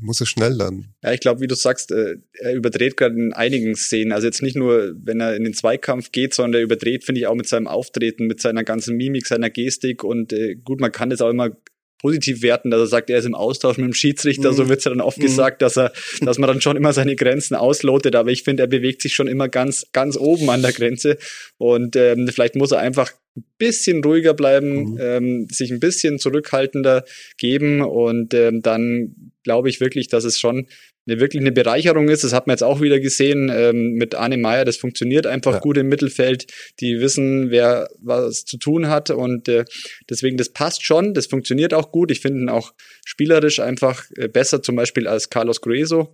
muss 0.00 0.20
er 0.20 0.26
schnell 0.26 0.52
lernen. 0.52 0.94
Ja, 1.02 1.12
ich 1.12 1.20
glaube, 1.20 1.40
wie 1.40 1.46
du 1.46 1.54
sagst, 1.54 1.90
äh, 1.92 2.16
er 2.34 2.54
überdreht 2.54 2.96
gerade 2.96 3.16
in 3.16 3.32
einigen 3.32 3.74
Szenen. 3.74 4.12
Also 4.12 4.26
jetzt 4.26 4.42
nicht 4.42 4.56
nur, 4.56 4.94
wenn 5.02 5.20
er 5.20 5.36
in 5.36 5.44
den 5.44 5.54
Zweikampf 5.54 6.12
geht, 6.12 6.34
sondern 6.34 6.60
er 6.60 6.64
überdreht, 6.64 7.04
finde 7.04 7.20
ich, 7.20 7.26
auch 7.26 7.34
mit 7.34 7.48
seinem 7.48 7.66
Auftreten, 7.66 8.26
mit 8.26 8.40
seiner 8.40 8.64
ganzen 8.64 8.96
Mimik, 8.96 9.26
seiner 9.26 9.50
Gestik. 9.50 10.04
Und 10.04 10.32
äh, 10.32 10.56
gut, 10.56 10.80
man 10.80 10.92
kann 10.92 11.10
das 11.10 11.20
auch 11.20 11.30
immer 11.30 11.50
positiv 12.00 12.42
werten, 12.42 12.70
dass 12.70 12.80
er 12.80 12.86
sagt, 12.86 13.10
er 13.10 13.18
ist 13.18 13.24
im 13.24 13.34
Austausch 13.34 13.76
mit 13.76 13.86
dem 13.86 13.94
Schiedsrichter, 13.94 14.52
mhm. 14.52 14.56
so 14.56 14.68
wird's 14.68 14.84
ja 14.84 14.90
dann 14.90 15.00
oft 15.00 15.18
mhm. 15.18 15.22
gesagt, 15.22 15.62
dass 15.62 15.76
er, 15.76 15.92
dass 16.20 16.38
man 16.38 16.48
dann 16.48 16.60
schon 16.60 16.76
immer 16.76 16.92
seine 16.92 17.16
Grenzen 17.16 17.54
auslotet, 17.54 18.14
aber 18.14 18.30
ich 18.30 18.44
finde, 18.44 18.62
er 18.62 18.68
bewegt 18.68 19.02
sich 19.02 19.14
schon 19.14 19.28
immer 19.28 19.48
ganz, 19.48 19.86
ganz 19.92 20.16
oben 20.16 20.48
an 20.50 20.62
der 20.62 20.72
Grenze 20.72 21.18
und 21.56 21.96
ähm, 21.96 22.28
vielleicht 22.28 22.54
muss 22.54 22.72
er 22.72 22.78
einfach 22.78 23.12
ein 23.38 23.44
bisschen 23.58 24.02
ruhiger 24.04 24.34
bleiben, 24.34 24.92
mhm. 24.92 24.98
ähm, 25.00 25.48
sich 25.50 25.70
ein 25.70 25.80
bisschen 25.80 26.18
zurückhaltender 26.18 27.04
geben 27.36 27.80
und 27.80 28.34
ähm, 28.34 28.62
dann 28.62 29.32
glaube 29.42 29.68
ich 29.68 29.80
wirklich, 29.80 30.08
dass 30.08 30.24
es 30.24 30.38
schon 30.38 30.66
eine 31.06 31.20
wirklich 31.20 31.40
eine 31.40 31.52
Bereicherung 31.52 32.08
ist. 32.08 32.22
Das 32.22 32.32
hat 32.32 32.46
man 32.46 32.52
jetzt 32.52 32.62
auch 32.62 32.80
wieder 32.80 33.00
gesehen 33.00 33.50
ähm, 33.52 33.94
mit 33.94 34.14
Arne 34.14 34.36
Meyer. 34.36 34.64
Das 34.64 34.76
funktioniert 34.76 35.26
einfach 35.26 35.54
ja. 35.54 35.58
gut 35.60 35.78
im 35.78 35.88
Mittelfeld. 35.88 36.46
Die 36.80 37.00
wissen, 37.00 37.50
wer 37.50 37.88
was 38.00 38.44
zu 38.44 38.58
tun 38.58 38.88
hat 38.88 39.10
und 39.10 39.48
äh, 39.48 39.64
deswegen 40.10 40.36
das 40.36 40.50
passt 40.50 40.84
schon. 40.84 41.14
Das 41.14 41.26
funktioniert 41.26 41.72
auch 41.72 41.92
gut. 41.92 42.10
Ich 42.10 42.20
finde 42.20 42.42
ihn 42.42 42.48
auch 42.48 42.74
spielerisch 43.06 43.58
einfach 43.60 44.04
äh, 44.16 44.28
besser, 44.28 44.62
zum 44.62 44.76
Beispiel 44.76 45.08
als 45.08 45.30
Carlos 45.30 45.60
Grueso. 45.60 46.12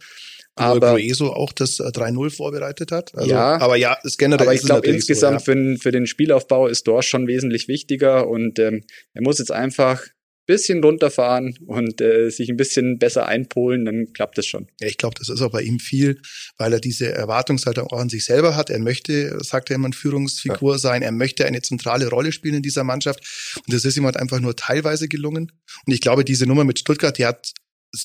Aber 0.57 0.93
Grueso 0.93 1.33
auch 1.33 1.53
das 1.53 1.81
3-0 1.81 2.27
äh, 2.27 2.31
vorbereitet 2.31 2.93
hat. 2.93 3.15
Also, 3.15 3.31
ja, 3.31 3.61
aber 3.61 3.77
ja, 3.77 3.97
ist 4.05 4.19
generell. 4.19 4.47
Aber 4.47 4.55
ich 4.55 4.63
glaube 4.63 4.87
insgesamt 4.87 5.41
so, 5.45 5.53
ja. 5.53 5.59
für, 5.59 5.79
für 5.79 5.93
den 5.93 6.07
Spielaufbau 6.07 6.69
ist 6.69 6.87
Dorsch 6.87 7.09
schon 7.09 7.27
wesentlich 7.27 7.67
wichtiger 7.67 8.29
und 8.29 8.59
ähm, 8.59 8.85
er 9.15 9.23
muss 9.23 9.39
jetzt 9.39 9.51
einfach 9.51 10.01
bisschen 10.47 10.83
runterfahren 10.83 11.57
und 11.67 12.01
äh, 12.01 12.29
sich 12.31 12.51
ein 12.51 12.57
bisschen 12.57 12.99
besser 12.99 13.27
einpolen, 13.27 13.85
dann 13.85 14.13
klappt 14.13 14.39
es 14.39 14.47
schon. 14.47 14.69
Ja, 14.81 14.89
ich 14.89 14.99
glaube, 14.99 15.15
das 15.19 15.29
ist 15.29 15.41
auch 15.41 15.51
bei 15.51 15.63
ihm 15.63 15.79
viel, 15.79 16.21
weil 16.59 16.73
er 16.73 16.81
diese 16.81 17.13
Erwartungshaltung 17.13 17.87
auch 17.87 17.99
an 17.99 18.09
sich 18.09 18.25
selber 18.25 18.55
hat. 18.57 18.71
Er 18.71 18.79
möchte, 18.79 19.39
sagt 19.43 19.71
er 19.71 19.77
immer, 19.77 19.87
eine 19.87 19.95
Führungsfigur 19.95 20.73
ja. 20.75 20.79
sein. 20.79 21.03
Er 21.03 21.13
möchte 21.13 21.47
eine 21.47 21.63
zentrale 21.63 22.09
Rolle 22.09 22.33
spielen 22.33 22.57
in 22.57 22.63
dieser 22.63 22.85
Mannschaft. 22.85 23.21
Und 23.57 23.73
das 23.73 23.85
ist 23.85 23.97
ihm 23.97 24.05
halt 24.05 24.17
einfach 24.17 24.41
nur 24.41 24.55
teilweise 24.55 25.09
gelungen. 25.09 25.53
Und 25.87 25.93
ich 25.93 26.01
glaube, 26.01 26.25
diese 26.25 26.47
Nummer 26.47 26.65
mit 26.65 26.79
Stuttgart, 26.79 27.17
die 27.17 27.27
hat 27.27 27.53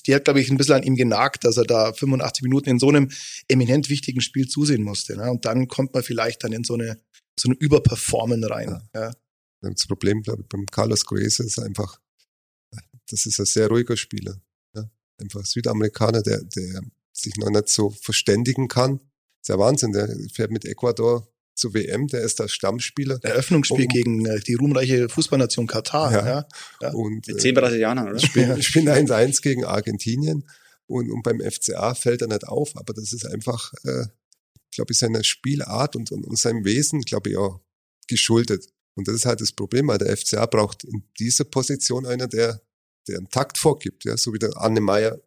die 0.06 0.14
hat, 0.14 0.24
glaube 0.24 0.40
ich, 0.40 0.50
ein 0.50 0.56
bisschen 0.56 0.76
an 0.76 0.82
ihm 0.82 0.96
genagt, 0.96 1.44
dass 1.44 1.56
er 1.56 1.64
da 1.64 1.92
85 1.92 2.42
Minuten 2.42 2.68
in 2.70 2.78
so 2.78 2.88
einem 2.88 3.10
eminent 3.48 3.88
wichtigen 3.88 4.20
Spiel 4.20 4.48
zusehen 4.48 4.82
musste. 4.82 5.16
Ne? 5.16 5.30
Und 5.30 5.44
dann 5.44 5.68
kommt 5.68 5.94
man 5.94 6.02
vielleicht 6.02 6.44
dann 6.44 6.52
in 6.52 6.64
so 6.64 6.74
eine, 6.74 7.00
so 7.38 7.48
eine 7.48 7.56
Überperformen 7.58 8.44
rein. 8.44 8.80
Ja. 8.94 9.00
ja. 9.00 9.12
Das 9.62 9.86
Problem, 9.86 10.22
glaube 10.22 10.42
ich, 10.42 10.48
beim 10.48 10.66
Carlos 10.66 11.04
Gruese 11.04 11.44
ist 11.44 11.58
einfach, 11.58 12.00
das 13.08 13.26
ist 13.26 13.38
ein 13.38 13.46
sehr 13.46 13.68
ruhiger 13.68 13.96
Spieler. 13.96 14.40
Ja? 14.74 14.90
Einfach 15.18 15.44
Südamerikaner, 15.44 16.22
der, 16.22 16.42
der 16.42 16.82
sich 17.12 17.36
noch 17.36 17.50
nicht 17.50 17.68
so 17.68 17.90
verständigen 17.90 18.68
kann. 18.68 18.98
Das 18.98 19.42
ist 19.42 19.48
ja 19.48 19.58
Wahnsinn, 19.58 19.92
der 19.92 20.08
fährt 20.32 20.50
mit 20.50 20.64
Ecuador 20.64 21.26
zur 21.60 21.74
WM, 21.74 22.08
der 22.08 22.22
ist 22.22 22.40
da 22.40 22.48
Stammspieler. 22.48 23.20
Eröffnungsspiel 23.22 23.86
um, 23.86 23.88
gegen 23.88 24.26
äh, 24.26 24.40
die 24.40 24.54
ruhmreiche 24.54 25.08
Fußballnation 25.08 25.66
Katar. 25.66 26.12
Ja. 26.12 26.26
ja. 26.26 26.48
ja. 26.80 26.90
Und, 26.92 27.26
mit 27.28 27.40
zehn 27.40 27.54
Brasilianern, 27.54 28.08
oder? 28.08 28.18
Spielen, 28.18 28.62
spielen 28.62 28.88
1-1 28.88 29.42
gegen 29.42 29.64
Argentinien 29.64 30.44
und, 30.86 31.10
und 31.10 31.22
beim 31.22 31.40
FCA 31.40 31.94
fällt 31.94 32.22
er 32.22 32.28
nicht 32.28 32.48
auf, 32.48 32.76
aber 32.76 32.92
das 32.92 33.12
ist 33.12 33.26
einfach, 33.26 33.72
äh, 33.84 34.06
glaube 34.74 34.92
ich, 34.92 34.98
seiner 34.98 35.22
Spielart 35.22 35.94
und, 35.94 36.10
und, 36.10 36.26
und 36.26 36.38
seinem 36.38 36.64
Wesen, 36.64 37.02
glaube 37.02 37.30
ich, 37.30 37.36
auch 37.36 37.60
geschuldet. 38.08 38.66
Und 38.94 39.06
das 39.06 39.14
ist 39.14 39.26
halt 39.26 39.40
das 39.40 39.52
Problem, 39.52 39.88
weil 39.88 39.98
der 39.98 40.16
FCA 40.16 40.46
braucht 40.46 40.84
in 40.84 41.04
dieser 41.18 41.44
Position 41.44 42.06
einer, 42.06 42.26
der, 42.26 42.60
der 43.06 43.18
einen 43.18 43.28
Takt 43.28 43.56
vorgibt, 43.56 44.04
ja, 44.04 44.16
so 44.16 44.32
wie 44.34 44.38
der 44.38 44.56
Anne 44.56 44.80
Meyer 44.80 45.20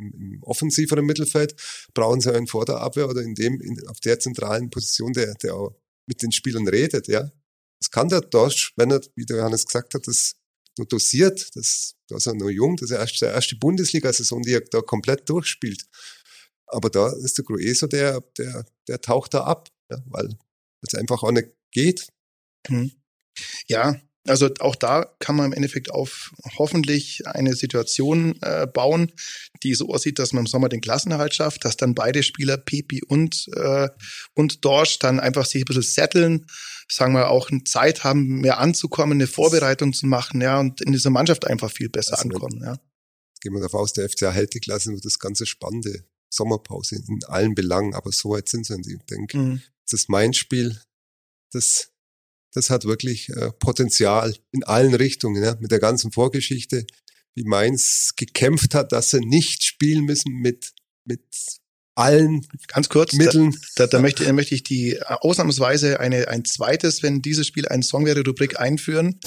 im 0.00 0.42
offensiveren 0.42 1.04
Mittelfeld 1.04 1.54
brauchen 1.94 2.20
sie 2.20 2.32
einen 2.32 2.46
vor 2.46 2.64
der 2.64 2.78
Abwehr 2.78 3.08
oder 3.08 3.22
in 3.22 3.34
dem, 3.34 3.60
in, 3.60 3.86
auf 3.88 4.00
der 4.00 4.18
zentralen 4.18 4.70
Position, 4.70 5.12
der, 5.12 5.34
der 5.34 5.54
auch 5.54 5.74
mit 6.06 6.22
den 6.22 6.32
Spielern 6.32 6.66
redet, 6.66 7.08
ja. 7.08 7.30
Das 7.80 7.90
kann 7.90 8.08
der 8.08 8.20
Dorsch, 8.20 8.74
wenn 8.76 8.90
er, 8.90 9.00
wie 9.14 9.24
der 9.24 9.38
Johannes 9.38 9.64
gesagt 9.64 9.94
hat, 9.94 10.06
das 10.06 10.36
nur 10.76 10.86
dosiert, 10.86 11.54
das, 11.54 11.94
da 12.08 12.16
ist 12.16 12.26
er 12.26 12.34
noch 12.34 12.48
jung, 12.48 12.76
das 12.76 12.90
ist 12.90 12.96
erst 12.96 13.22
der 13.22 13.32
erste 13.32 13.56
Bundesliga-Saison, 13.56 14.42
die 14.42 14.54
er 14.54 14.60
da 14.60 14.80
komplett 14.80 15.28
durchspielt. 15.28 15.86
Aber 16.66 16.90
da 16.90 17.12
ist 17.12 17.38
der 17.38 17.44
Grueso, 17.44 17.86
der, 17.86 18.20
der, 18.38 18.64
der 18.86 19.00
taucht 19.00 19.34
da 19.34 19.44
ab, 19.44 19.68
ja, 19.90 20.02
weil 20.06 20.36
es 20.82 20.94
einfach 20.94 21.22
auch 21.22 21.32
nicht 21.32 21.48
geht. 21.72 22.08
Mhm. 22.68 22.92
Ja, 23.68 24.00
also 24.26 24.50
auch 24.60 24.76
da 24.76 25.06
kann 25.18 25.36
man 25.36 25.46
im 25.46 25.52
Endeffekt 25.52 25.90
auf 25.90 26.32
hoffentlich 26.58 27.26
eine 27.26 27.54
Situation 27.54 28.36
äh, 28.42 28.66
bauen, 28.66 29.12
die 29.62 29.74
so 29.74 29.88
aussieht, 29.88 30.18
dass 30.18 30.32
man 30.32 30.42
im 30.42 30.46
Sommer 30.46 30.68
den 30.68 30.82
Klassenerhalt 30.82 31.34
schafft, 31.34 31.64
dass 31.64 31.76
dann 31.76 31.94
beide 31.94 32.22
Spieler, 32.22 32.58
Pepi 32.58 33.02
und, 33.02 33.46
äh, 33.56 33.88
und 34.34 34.64
Dorsch, 34.64 34.98
dann 34.98 35.20
einfach 35.20 35.46
sich 35.46 35.62
ein 35.62 35.66
bisschen 35.66 35.82
setteln, 35.82 36.46
sagen 36.88 37.14
wir 37.14 37.30
auch 37.30 37.50
eine 37.50 37.64
Zeit 37.64 38.04
haben, 38.04 38.40
mehr 38.40 38.58
anzukommen, 38.58 39.16
eine 39.16 39.26
Vorbereitung 39.26 39.92
zu 39.94 40.06
machen, 40.06 40.40
ja, 40.42 40.60
und 40.60 40.82
in 40.82 40.92
dieser 40.92 41.10
Mannschaft 41.10 41.46
einfach 41.46 41.70
viel 41.70 41.88
besser 41.88 42.18
also 42.18 42.28
ankommen, 42.28 42.60
ja. 42.62 42.76
Gehen 43.40 43.54
wir 43.54 43.62
davon 43.62 43.80
aus, 43.80 43.94
der 43.94 44.08
FCA 44.08 44.32
hält 44.32 44.52
die 44.52 44.60
Klasse 44.60 44.92
wird 44.92 45.04
das 45.04 45.18
ganze 45.18 45.46
spannende 45.46 46.04
Sommerpause 46.28 46.96
in 46.96 47.20
allen 47.24 47.54
Belangen, 47.54 47.94
aber 47.94 48.12
so 48.12 48.30
weit 48.30 48.50
sind 48.50 48.66
sie 48.66 48.74
und 48.74 48.86
ich 48.86 48.98
denke, 49.08 49.38
mhm. 49.38 49.62
das 49.86 50.02
ist 50.02 50.08
mein 50.10 50.34
Spiel, 50.34 50.78
das 51.52 51.89
das 52.52 52.70
hat 52.70 52.84
wirklich 52.84 53.28
äh, 53.30 53.50
Potenzial 53.58 54.34
in 54.52 54.64
allen 54.64 54.94
Richtungen, 54.94 55.42
ja, 55.42 55.56
mit 55.60 55.70
der 55.70 55.78
ganzen 55.78 56.12
Vorgeschichte, 56.12 56.86
wie 57.34 57.44
Mainz 57.44 58.14
gekämpft 58.16 58.74
hat, 58.74 58.92
dass 58.92 59.10
sie 59.10 59.20
nicht 59.20 59.64
spielen 59.64 60.04
müssen 60.04 60.32
mit, 60.32 60.72
mit 61.04 61.22
allen 61.94 62.46
ganz 62.66 62.88
kurz 62.88 63.12
Mitteln. 63.12 63.52
Da, 63.76 63.86
da, 63.86 63.98
da 63.98 64.00
möchte, 64.00 64.24
da 64.24 64.32
möchte 64.32 64.54
ich 64.54 64.62
die 64.62 64.94
äh, 64.94 65.00
ausnahmsweise 65.04 66.00
eine, 66.00 66.28
ein 66.28 66.44
zweites, 66.44 67.02
wenn 67.02 67.22
dieses 67.22 67.46
Spiel 67.46 67.68
ein 67.68 67.82
Song 67.82 68.04
wäre, 68.06 68.24
Rubrik 68.24 68.58
einführen. 68.58 69.20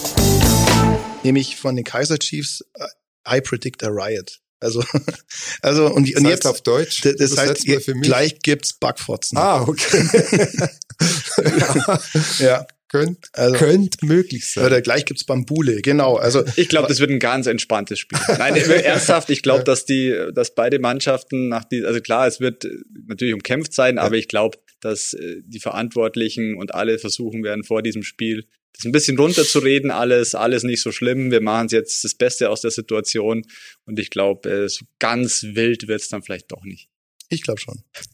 Nämlich 1.23 1.55
von 1.55 1.75
den 1.75 1.85
Kaiser 1.85 2.17
Chiefs 2.17 2.63
äh, 2.73 3.37
I 3.37 3.41
Predict 3.41 3.83
a 3.83 3.87
Riot. 3.87 4.39
Also, 4.59 4.83
also 5.61 5.93
und, 5.93 6.09
das 6.09 6.21
und 6.21 6.27
jetzt 6.27 6.47
auf 6.47 6.61
Deutsch. 6.61 7.01
Das, 7.01 7.15
das 7.17 7.37
heißt, 7.37 7.65
ihr, 7.65 7.79
gleich 7.79 8.39
gibt's 8.39 8.73
Backfotzen. 8.73 9.37
Ah, 9.37 9.61
okay. 9.61 10.07
ja. 11.59 11.99
ja. 12.39 12.67
Könnte 12.93 13.27
also, 13.33 13.55
könnt 13.55 14.03
möglich 14.03 14.45
sein. 14.45 14.67
Oder 14.67 14.79
gleich 14.83 15.05
gibt's 15.05 15.23
Bambule, 15.23 15.81
genau. 15.81 16.15
Also 16.17 16.43
ich 16.55 16.69
glaube, 16.69 16.87
das 16.87 16.99
wird 16.99 17.09
ein 17.09 17.17
ganz 17.17 17.47
entspanntes 17.47 17.97
Spiel. 17.97 18.19
Nein, 18.37 18.55
ernsthaft, 18.83 19.31
ich 19.31 19.41
glaube, 19.41 19.63
dass 19.63 19.85
die, 19.85 20.15
dass 20.31 20.53
beide 20.53 20.77
Mannschaften 20.77 21.49
nach 21.49 21.63
die, 21.63 21.83
also 21.83 21.99
klar, 22.01 22.27
es 22.27 22.39
wird 22.39 22.67
natürlich 23.07 23.33
umkämpft 23.33 23.73
sein, 23.73 23.95
ja. 23.95 24.03
aber 24.03 24.15
ich 24.15 24.27
glaube, 24.27 24.59
dass 24.79 25.15
äh, 25.15 25.37
die 25.43 25.59
Verantwortlichen 25.59 26.55
und 26.55 26.75
alle 26.75 26.99
versuchen 26.99 27.43
werden 27.43 27.63
vor 27.63 27.81
diesem 27.81 28.03
Spiel 28.03 28.45
das 28.73 28.85
ein 28.85 28.91
bisschen 28.91 29.17
runterzureden, 29.17 29.89
alles, 29.89 30.35
alles 30.35 30.61
nicht 30.61 30.83
so 30.83 30.91
schlimm. 30.91 31.31
Wir 31.31 31.41
machen 31.41 31.69
jetzt 31.71 32.03
das 32.03 32.13
Beste 32.13 32.51
aus 32.51 32.61
der 32.61 32.71
Situation 32.71 33.43
und 33.85 33.97
ich 33.97 34.11
glaube, 34.11 34.47
äh, 34.51 34.69
so 34.69 34.85
ganz 34.99 35.43
wild 35.53 35.87
wird's 35.87 36.09
dann 36.09 36.21
vielleicht 36.21 36.51
doch 36.51 36.63
nicht. 36.63 36.89
Ich 37.33 37.41
glaube 37.41 37.59
schon. 37.59 37.81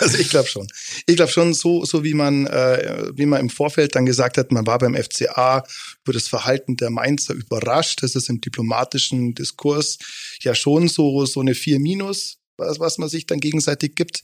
also 0.00 0.18
ich 0.18 0.28
glaube 0.28 0.46
schon. 0.46 0.68
Ich 1.06 1.16
glaube 1.16 1.32
schon, 1.32 1.54
so, 1.54 1.86
so 1.86 2.04
wie 2.04 2.12
man, 2.12 2.46
äh, 2.46 3.10
wie 3.14 3.24
man 3.24 3.40
im 3.40 3.48
Vorfeld 3.48 3.94
dann 3.94 4.04
gesagt 4.04 4.36
hat, 4.36 4.52
man 4.52 4.66
war 4.66 4.78
beim 4.78 4.94
FCA 4.94 5.64
über 6.04 6.12
das 6.12 6.28
Verhalten 6.28 6.76
der 6.76 6.90
Mainzer 6.90 7.32
überrascht. 7.32 8.02
Das 8.02 8.14
ist 8.14 8.28
im 8.28 8.40
diplomatischen 8.40 9.34
Diskurs 9.34 9.98
ja 10.42 10.54
schon 10.54 10.88
so, 10.88 11.24
so 11.24 11.40
eine 11.40 11.54
4 11.54 11.80
Minus, 11.80 12.36
was, 12.58 12.78
was 12.78 12.98
man 12.98 13.08
sich 13.08 13.26
dann 13.26 13.40
gegenseitig 13.40 13.94
gibt. 13.94 14.20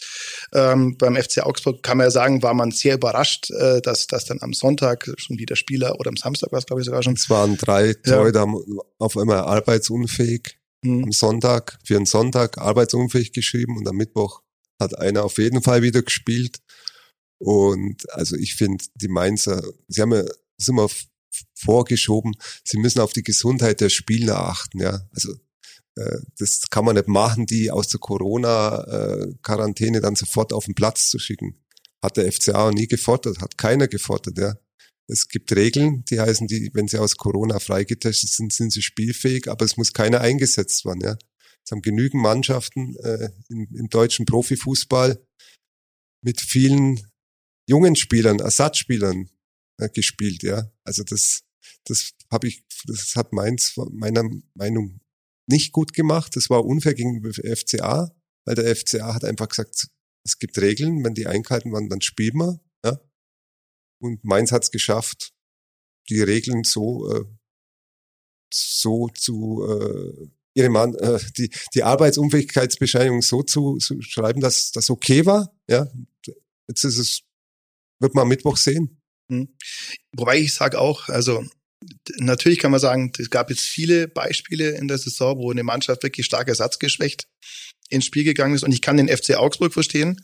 Ähm, 0.53 0.99
beim 0.99 1.17
FC 1.17 1.39
Augsburg 1.39 1.83
kann 1.83 1.97
man 1.97 2.09
ja 2.09 2.11
sagen, 2.11 2.43
war 2.43 2.53
man 2.53 2.73
sehr 2.73 2.97
überrascht, 2.97 3.51
äh, 3.51 3.81
dass, 3.81 4.07
dass 4.07 4.27
dann 4.27 4.43
am 4.43 4.53
Sonntag 4.53 5.11
schon 5.17 5.39
wieder 5.39 5.57
Spieler 5.57 5.99
oder 5.99 6.11
am 6.11 6.17
Samstag 6.17 6.53
war 6.53 6.59
es, 6.59 6.67
glaube 6.67 6.83
ich, 6.83 6.87
sogar 6.87 7.03
schon. 7.03 7.15
Es 7.15 7.31
waren 7.31 7.57
drei 7.57 7.95
Leute 8.05 8.39
ja. 8.41 8.55
auf 8.99 9.17
einmal 9.17 9.39
arbeitsunfähig 9.39 10.59
mhm. 10.83 11.05
am 11.05 11.13
Sonntag, 11.13 11.79
für 11.85 11.97
einen 11.97 12.07
Sonntag 12.07 12.59
arbeitsunfähig 12.59 13.33
geschrieben 13.33 13.77
und 13.77 13.89
am 13.89 13.97
Mittwoch 13.97 14.43
hat 14.81 14.99
einer 14.99 15.25
auf 15.25 15.39
jeden 15.39 15.63
Fall 15.63 15.83
wieder 15.83 16.03
gespielt. 16.03 16.59
Und 17.39 18.11
also 18.13 18.37
ich 18.37 18.55
finde, 18.55 18.85
die 18.95 19.09
Mainzer, 19.09 19.63
sie 19.89 20.03
haben 20.03 20.13
ja, 20.13 20.23
das 20.23 20.69
immer 20.69 20.89
vorgeschoben, 21.55 22.33
sie 22.65 22.79
müssen 22.79 23.01
auf 23.01 23.13
die 23.13 23.23
Gesundheit 23.23 23.81
der 23.81 23.91
Spieler 23.91 24.41
achten, 24.41 24.81
ja. 24.81 25.07
Also 25.13 25.35
äh, 25.97 26.19
das 26.39 26.63
kann 26.71 26.85
man 26.85 26.97
nicht 26.97 27.09
machen, 27.09 27.47
die 27.47 27.71
aus 27.71 27.89
der 27.89 28.01
Corona-Quarantäne 28.01 30.01
dann 30.01 30.17
sofort 30.17 30.53
auf 30.53 30.67
den 30.67 30.75
Platz 30.75 31.11
zu 31.11 31.19
schicken. 31.19 31.63
Hat 32.03 32.17
der 32.17 32.31
FCA 32.33 32.71
nie 32.71 32.87
gefordert, 32.87 33.41
hat 33.41 33.59
keiner 33.59 33.89
gefordert, 33.89 34.39
ja. 34.39 34.57
Es 35.09 35.29
gibt 35.29 35.55
Regeln, 35.55 36.05
die 36.07 36.21
heißen, 36.21 36.49
die, 36.49 36.71
wenn 36.75 36.89
sie 36.89 36.99
aus 36.99 37.17
Corona 37.17 37.61
freigetestet 37.61 38.31
sind, 38.31 38.53
sind 38.53 38.73
sie 38.73 38.83
spielfähig, 38.83 39.49
aber 39.49 39.65
es 39.65 39.77
muss 39.77 39.93
keiner 39.93 40.21
eingesetzt 40.21 40.85
werden. 40.85 41.01
Ja. 41.01 41.17
Es 41.65 41.71
haben 41.71 41.83
genügend 41.83 42.23
Mannschaften 42.23 42.97
äh, 42.97 43.31
im, 43.49 43.69
im 43.75 43.89
deutschen 43.89 44.27
Profifußball 44.27 45.25
mit 46.23 46.41
vielen 46.41 47.07
jungen 47.69 47.97
Spielern, 47.97 48.41
Ersatzspielern 48.41 49.31
äh, 49.79 49.89
gespielt. 49.89 50.43
Ja, 50.43 50.71
also 50.85 51.05
das, 51.05 51.43
das 51.85 52.11
habe 52.31 52.49
ich, 52.49 52.65
das 52.87 53.15
hat 53.17 53.33
Mainz 53.33 53.77
meiner 53.93 54.29
Meinung 54.55 55.01
nicht 55.49 55.73
gut 55.73 55.93
gemacht. 55.93 56.35
Das 56.37 56.51
war 56.51 56.65
unfair 56.65 56.95
gegenüber 56.95 57.31
FCA, 57.31 58.13
weil 58.45 58.55
der 58.55 58.75
FCA 58.75 59.15
hat 59.15 59.25
einfach 59.25 59.49
gesagt, 59.49 59.89
es 60.25 60.39
gibt 60.39 60.59
Regeln, 60.59 61.05
wenn 61.05 61.15
die 61.15 61.27
eingehalten 61.27 61.73
werden, 61.73 61.89
dann 61.89 62.01
spielen 62.01 62.39
wir. 62.39 62.61
Und 63.99 64.25
Mainz 64.25 64.53
hat 64.53 64.63
es 64.63 64.71
geschafft, 64.71 65.33
die 66.09 66.23
Regeln 66.23 66.65
so, 66.65 67.13
äh, 67.13 67.25
so 68.53 69.09
zu 69.09 69.67
äh, 69.69 70.29
ihre 70.55 70.71
Mann, 70.71 70.95
äh, 70.95 71.19
die, 71.37 71.51
die 71.75 71.83
Arbeitsunfähigkeitsbescheinigung 71.83 73.23
so 73.23 73.43
zu, 73.43 73.77
zu 73.79 74.01
schreiben, 74.03 74.41
dass 74.41 74.73
das 74.73 74.91
okay 74.91 75.27
war. 75.27 75.55
Ja, 75.69 75.87
jetzt 76.69 76.85
ist 76.85 76.99
es, 76.99 77.23
wird 78.01 78.15
man 78.15 78.23
am 78.23 78.29
Mittwoch 78.29 78.57
sehen. 78.57 79.01
Hm. 79.31 79.55
Wobei 80.13 80.39
ich 80.39 80.55
sage 80.55 80.81
auch, 80.81 81.09
also 81.09 81.45
natürlich 82.19 82.59
kann 82.59 82.71
man 82.71 82.81
sagen, 82.81 83.13
es 83.19 83.31
gab 83.31 83.51
jetzt 83.51 83.65
viele 83.65 84.09
Beispiele 84.09 84.71
in 84.71 84.89
der 84.89 84.99
Saison, 84.99 85.39
wo 85.39 85.51
eine 85.51 85.63
Mannschaft 85.63 86.03
wirklich 86.03 86.27
stark 86.27 86.49
ersatzgeschwächt 86.49 87.29
ins 87.89 88.05
Spiel 88.05 88.25
gegangen 88.25 88.55
ist. 88.55 88.65
Und 88.65 88.73
ich 88.73 88.83
kann 88.83 88.97
den 88.97 89.09
FC 89.09 89.37
Augsburg 89.37 89.73
verstehen, 89.73 90.21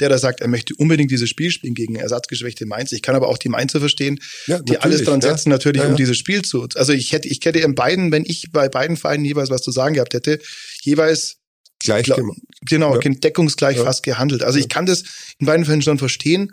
der 0.00 0.08
da 0.08 0.18
sagt, 0.18 0.40
er 0.40 0.48
möchte 0.48 0.74
unbedingt 0.76 1.10
dieses 1.10 1.28
Spiel 1.28 1.50
spielen 1.50 1.74
gegen 1.74 1.96
ersatzgeschwächte 1.96 2.66
Mainz. 2.66 2.92
Ich 2.92 3.02
kann 3.02 3.14
aber 3.14 3.28
auch 3.28 3.38
die 3.38 3.48
Mainzer 3.48 3.80
verstehen, 3.80 4.18
ja, 4.46 4.60
die 4.60 4.78
alles 4.78 5.04
dran 5.04 5.20
setzen, 5.20 5.50
ja. 5.50 5.56
natürlich, 5.56 5.82
ja, 5.82 5.88
um 5.88 5.96
dieses 5.96 6.18
Spiel 6.18 6.42
zu. 6.42 6.66
Also 6.74 6.92
ich 6.92 7.12
hätte, 7.12 7.28
ich 7.28 7.40
hätte 7.44 7.60
in 7.60 7.74
beiden, 7.74 8.12
wenn 8.12 8.24
ich 8.24 8.50
bei 8.52 8.68
beiden 8.68 8.96
Vereinen 8.96 9.24
jeweils 9.24 9.50
was 9.50 9.62
zu 9.62 9.70
sagen 9.70 9.94
gehabt 9.94 10.14
hätte, 10.14 10.40
jeweils 10.82 11.36
gleich 11.78 12.04
glaub, 12.04 12.20
genau, 12.62 12.98
deckungsgleich 12.98 13.78
fast 13.78 14.02
gehandelt. 14.02 14.42
Also 14.42 14.58
ich 14.58 14.68
kann 14.68 14.86
das 14.86 15.04
in 15.38 15.46
beiden 15.46 15.64
Fällen 15.64 15.82
schon 15.82 15.98
verstehen. 15.98 16.52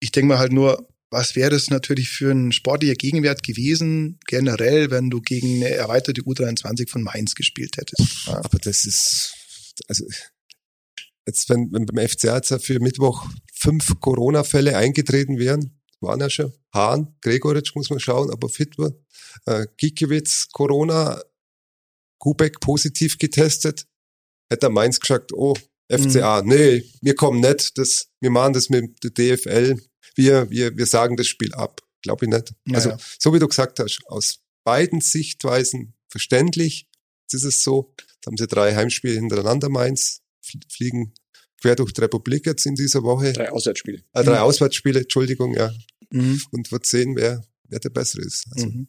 Ich 0.00 0.12
denke 0.12 0.28
mal 0.28 0.38
halt 0.38 0.52
nur, 0.52 0.88
was 1.10 1.34
wäre 1.34 1.50
das 1.50 1.70
natürlich 1.70 2.08
für 2.08 2.30
ein 2.30 2.52
sportlicher 2.52 2.94
Gegenwert 2.94 3.42
gewesen, 3.42 4.18
generell, 4.26 4.90
wenn 4.90 5.10
du 5.10 5.20
gegen 5.20 5.56
eine 5.56 5.70
erweiterte 5.70 6.22
U23 6.22 6.88
von 6.88 7.02
Mainz 7.02 7.34
gespielt 7.34 7.76
hättest. 7.76 8.28
Aber 8.28 8.58
das 8.60 8.86
ist 8.86 9.34
also 9.88 10.04
jetzt, 11.26 11.48
wenn, 11.48 11.72
wenn 11.72 11.86
beim 11.86 12.08
FCA 12.08 12.36
jetzt 12.36 12.54
für 12.64 12.80
Mittwoch 12.80 13.26
fünf 13.52 14.00
Corona-Fälle 14.00 14.76
eingetreten 14.76 15.38
wären, 15.38 15.80
waren 16.00 16.20
ja 16.20 16.30
schon, 16.30 16.52
Hahn, 16.72 17.14
Gregoritsch 17.20 17.74
muss 17.74 17.90
man 17.90 18.00
schauen, 18.00 18.30
ob 18.30 18.42
er 18.44 18.48
fit 18.48 18.78
wird, 18.78 18.98
äh, 19.46 19.66
Gikiewicz, 19.76 20.48
Corona, 20.52 21.20
Kubek 22.18 22.60
positiv 22.60 23.18
getestet, 23.18 23.86
hätte 24.50 24.66
er 24.66 24.70
Mainz 24.70 24.98
gesagt, 24.98 25.32
oh, 25.32 25.54
FCA, 25.90 26.42
mhm. 26.42 26.48
nee, 26.48 26.84
wir 27.00 27.14
kommen 27.14 27.40
nicht, 27.40 27.76
das, 27.76 28.08
wir 28.20 28.30
machen 28.30 28.52
das 28.52 28.70
mit 28.70 29.02
der 29.02 29.10
DFL, 29.10 29.76
wir, 30.14 30.50
wir, 30.50 30.76
wir 30.76 30.86
sagen 30.86 31.16
das 31.16 31.26
Spiel 31.26 31.52
ab. 31.54 31.80
Glaube 32.02 32.24
ich 32.24 32.30
nicht. 32.30 32.54
Ja, 32.66 32.76
also, 32.76 32.96
so 33.18 33.34
wie 33.34 33.38
du 33.38 33.46
gesagt 33.46 33.78
hast, 33.78 34.00
aus 34.06 34.40
beiden 34.64 35.00
Sichtweisen 35.00 35.94
verständlich. 36.08 36.88
Jetzt 37.22 37.34
ist 37.34 37.44
es 37.44 37.62
so, 37.62 37.94
jetzt 38.20 38.26
haben 38.26 38.36
sie 38.36 38.46
drei 38.46 38.74
Heimspiele 38.74 39.14
hintereinander 39.14 39.68
Mainz, 39.68 40.20
fliegen 40.68 41.14
quer 41.60 41.76
durch 41.76 41.92
die 41.92 42.00
Republik 42.00 42.46
jetzt 42.46 42.66
in 42.66 42.74
dieser 42.74 43.02
Woche. 43.02 43.32
Drei 43.32 43.50
Auswärtsspiele. 43.50 44.02
Äh, 44.12 44.24
drei 44.24 44.36
mhm. 44.36 44.42
Auswärtsspiele, 44.42 45.00
Entschuldigung, 45.00 45.54
ja. 45.54 45.72
Mhm. 46.10 46.40
Und 46.52 46.72
wird 46.72 46.86
sehen, 46.86 47.16
wer, 47.16 47.44
wer 47.68 47.78
der 47.78 47.90
Bessere 47.90 48.22
ist. 48.22 48.46
Also, 48.52 48.66
mhm. 48.66 48.88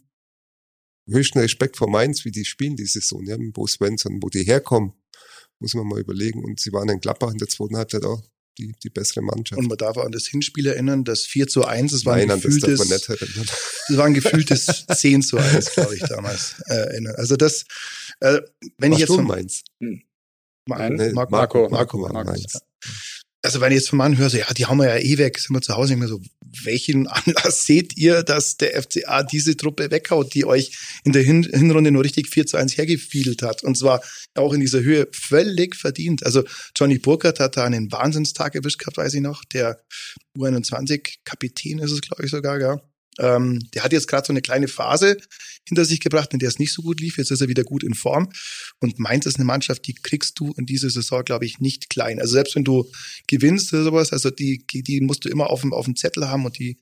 höchsten 1.09 1.39
Respekt 1.39 1.77
vor 1.77 1.89
Mainz, 1.89 2.25
wie 2.25 2.31
die 2.31 2.45
spielen 2.45 2.75
die 2.75 2.85
Saison, 2.85 3.25
ja, 3.25 3.37
mit 3.37 3.53
Bo 3.53 3.67
Svensson, 3.67 4.19
wo 4.21 4.29
die 4.29 4.43
herkommen, 4.43 4.93
muss 5.59 5.73
man 5.73 5.87
mal 5.87 5.99
überlegen. 5.99 6.43
Und 6.43 6.59
sie 6.59 6.71
waren 6.71 6.89
in 6.89 6.99
Klappbach 6.99 7.31
in 7.31 7.37
der 7.37 7.47
zweiten 7.47 7.77
Halbzeit 7.77 8.05
auch 8.05 8.23
die, 8.57 8.73
die 8.83 8.89
bessere 8.89 9.21
Mannschaft. 9.21 9.59
Und 9.59 9.67
man 9.67 9.77
darf 9.77 9.97
auch 9.97 10.05
an 10.05 10.11
das 10.11 10.27
Hinspiel 10.27 10.67
erinnern, 10.67 11.03
das 11.03 11.23
4 11.23 11.47
zu 11.47 11.65
1, 11.65 11.91
das 11.91 12.05
war 12.05 12.15
ein 12.15 12.27
Nein, 12.27 12.41
gefühltes, 12.41 12.87
das, 12.87 13.01
das, 13.07 13.17
das 13.87 13.97
war 13.97 14.05
ein 14.05 14.13
gefühltes 14.13 14.85
10 14.87 15.21
zu 15.21 15.37
1, 15.37 15.71
glaube 15.71 15.95
ich, 15.95 16.01
damals 16.01 16.61
äh, 16.67 16.73
erinnern. 16.73 17.15
Also 17.17 17.35
das, 17.35 17.65
äh, 18.19 18.41
wenn 18.77 18.91
Was 18.91 18.97
ich 18.97 19.07
jetzt 19.07 19.15
von 19.15 19.25
meins. 19.25 19.63
Hm. 19.79 20.01
Nein, 20.67 20.95
Marco, 21.13 21.31
Marco, 21.31 21.69
Marco, 21.69 21.69
Marco, 21.69 21.97
Marco, 21.97 22.13
Marco 22.13 22.47
also 23.43 23.59
wenn 23.59 23.71
ich 23.71 23.79
jetzt 23.79 23.89
vom 23.89 23.97
Mann 23.97 24.17
höre, 24.17 24.29
so, 24.29 24.37
ja, 24.37 24.53
die 24.53 24.65
haben 24.65 24.77
wir 24.77 24.87
ja 24.87 24.97
eh 24.97 25.17
weg, 25.17 25.39
sind 25.39 25.55
wir 25.55 25.61
zu 25.61 25.75
Hause, 25.75 25.93
ich 25.93 25.99
mir 25.99 26.07
so, 26.07 26.21
welchen 26.63 27.07
Anlass 27.07 27.65
seht 27.65 27.97
ihr, 27.97 28.23
dass 28.23 28.57
der 28.57 28.81
FCA 28.81 29.23
diese 29.23 29.57
Truppe 29.57 29.89
weghaut, 29.89 30.33
die 30.33 30.45
euch 30.45 30.77
in 31.03 31.13
der 31.13 31.23
Hin 31.23 31.43
Hinrunde 31.43 31.91
nur 31.91 32.03
richtig 32.03 32.29
4 32.29 32.45
zu 32.45 32.57
1 32.57 32.77
hergefiedelt 32.77 33.41
hat? 33.41 33.63
Und 33.63 33.77
zwar 33.77 34.01
auch 34.35 34.53
in 34.53 34.59
dieser 34.59 34.81
Höhe 34.81 35.07
völlig 35.11 35.75
verdient. 35.75 36.25
Also 36.25 36.43
Johnny 36.75 36.99
Burkhardt 36.99 37.39
hat 37.39 37.57
da 37.57 37.65
einen 37.65 37.91
Wahnsinnstag 37.91 38.55
erwischt 38.55 38.79
gehabt, 38.79 38.97
weiß 38.97 39.13
ich 39.13 39.21
noch. 39.21 39.43
Der 39.45 39.81
U21-Kapitän 40.37 41.79
ist 41.79 41.91
es, 41.91 42.01
glaube 42.01 42.25
ich, 42.25 42.31
sogar, 42.31 42.59
ja. 42.59 42.81
Ähm, 43.19 43.59
der 43.73 43.83
hat 43.83 43.91
jetzt 43.91 44.07
gerade 44.07 44.25
so 44.25 44.33
eine 44.33 44.41
kleine 44.41 44.67
Phase 44.67 45.17
hinter 45.67 45.85
sich 45.85 45.99
gebracht, 45.99 46.33
in 46.33 46.39
der 46.39 46.49
es 46.49 46.59
nicht 46.59 46.73
so 46.73 46.81
gut 46.81 46.99
lief. 46.99 47.17
Jetzt 47.17 47.31
ist 47.31 47.41
er 47.41 47.47
wieder 47.47 47.63
gut 47.63 47.83
in 47.83 47.93
Form. 47.93 48.29
Und 48.79 48.99
Mainz 48.99 49.25
ist 49.25 49.35
eine 49.35 49.45
Mannschaft, 49.45 49.85
die 49.87 49.93
kriegst 49.93 50.39
du 50.39 50.53
in 50.57 50.65
dieser 50.65 50.89
Saison, 50.89 51.23
glaube 51.23 51.45
ich, 51.45 51.59
nicht 51.59 51.89
klein. 51.89 52.19
Also 52.19 52.33
selbst 52.33 52.55
wenn 52.55 52.63
du 52.63 52.89
gewinnst 53.27 53.73
oder 53.73 53.83
sowas, 53.83 54.11
also 54.11 54.29
die, 54.29 54.65
die 54.67 55.01
musst 55.01 55.25
du 55.25 55.29
immer 55.29 55.49
auf 55.49 55.61
dem, 55.61 55.73
auf 55.73 55.85
dem 55.85 55.95
Zettel 55.95 56.27
haben 56.27 56.45
und 56.45 56.57
die, 56.57 56.79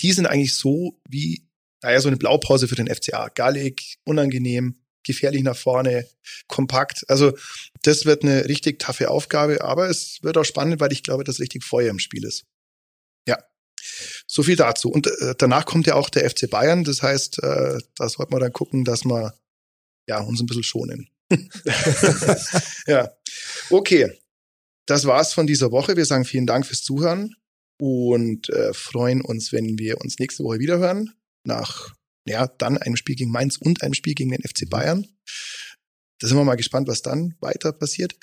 die 0.00 0.12
sind 0.12 0.26
eigentlich 0.26 0.54
so 0.54 1.00
wie, 1.08 1.46
naja, 1.82 2.00
so 2.00 2.08
eine 2.08 2.16
Blaupause 2.16 2.68
für 2.68 2.76
den 2.76 2.88
FCA. 2.88 3.28
Gallig, 3.28 3.98
unangenehm, 4.04 4.76
gefährlich 5.04 5.42
nach 5.42 5.56
vorne, 5.56 6.06
kompakt. 6.46 7.04
Also 7.08 7.36
das 7.82 8.06
wird 8.06 8.22
eine 8.22 8.48
richtig 8.48 8.78
taffe 8.78 9.10
Aufgabe, 9.10 9.62
aber 9.62 9.88
es 9.88 10.22
wird 10.22 10.36
auch 10.38 10.44
spannend, 10.44 10.80
weil 10.80 10.92
ich 10.92 11.02
glaube, 11.02 11.24
dass 11.24 11.40
richtig 11.40 11.64
Feuer 11.64 11.90
im 11.90 11.98
Spiel 11.98 12.24
ist. 12.24 12.44
Ja. 13.26 13.38
So 14.26 14.42
viel 14.42 14.56
dazu. 14.56 14.90
Und 14.90 15.06
äh, 15.06 15.34
danach 15.38 15.64
kommt 15.64 15.86
ja 15.86 15.94
auch 15.94 16.10
der 16.10 16.28
FC 16.28 16.48
Bayern. 16.48 16.84
Das 16.84 17.02
heißt, 17.02 17.42
äh, 17.42 17.78
da 17.96 18.08
sollten 18.08 18.32
wir 18.32 18.40
dann 18.40 18.52
gucken, 18.52 18.84
dass 18.84 19.04
wir 19.04 19.34
ja, 20.08 20.20
uns 20.20 20.40
ein 20.40 20.46
bisschen 20.46 20.62
schonen. 20.62 21.08
ja. 22.86 23.10
Okay. 23.70 24.12
Das 24.86 25.04
war's 25.06 25.32
von 25.32 25.46
dieser 25.46 25.70
Woche. 25.70 25.96
Wir 25.96 26.04
sagen 26.04 26.24
vielen 26.24 26.46
Dank 26.46 26.66
fürs 26.66 26.82
Zuhören 26.82 27.34
und 27.80 28.48
äh, 28.50 28.74
freuen 28.74 29.20
uns, 29.20 29.52
wenn 29.52 29.78
wir 29.78 30.00
uns 30.00 30.18
nächste 30.18 30.44
Woche 30.44 30.58
wiederhören. 30.58 31.12
Nach, 31.44 31.94
ja, 32.26 32.46
dann 32.46 32.78
einem 32.78 32.96
Spiel 32.96 33.14
gegen 33.14 33.30
Mainz 33.30 33.56
und 33.56 33.82
einem 33.82 33.94
Spiel 33.94 34.14
gegen 34.14 34.30
den 34.30 34.42
FC 34.42 34.68
Bayern. 34.68 35.06
Da 36.20 36.28
sind 36.28 36.36
wir 36.36 36.44
mal 36.44 36.56
gespannt, 36.56 36.88
was 36.88 37.02
dann 37.02 37.34
weiter 37.40 37.72
passiert. 37.72 38.14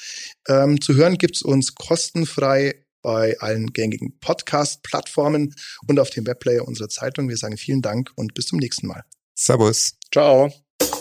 Ähm, 0.48 0.80
zu 0.80 0.96
hören 0.96 1.18
gibt's 1.18 1.42
uns 1.42 1.76
kostenfrei 1.76 2.86
bei 3.02 3.40
allen 3.40 3.74
gängigen 3.74 4.18
Podcast-Plattformen 4.20 5.56
und 5.88 6.00
auf 6.00 6.10
dem 6.10 6.26
Webplayer 6.28 6.68
unserer 6.68 6.90
Zeitung. 6.90 7.30
Wir 7.30 7.38
sagen 7.38 7.58
vielen 7.58 7.82
Dank 7.82 8.12
und 8.16 8.34
bis 8.34 8.48
zum 8.48 8.60
nächsten 8.60 8.88
Mal. 8.88 9.04
Servus. 9.36 9.96
Ciao. 10.12 10.52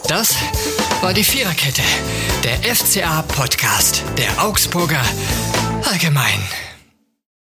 Das 0.08 0.34
war 1.02 1.12
die 1.12 1.24
Viererkette, 1.24 1.82
der 2.44 2.74
FCA-Podcast 2.74 4.02
der 4.16 4.42
Augsburger 4.44 5.04
Allgemein. 5.84 6.67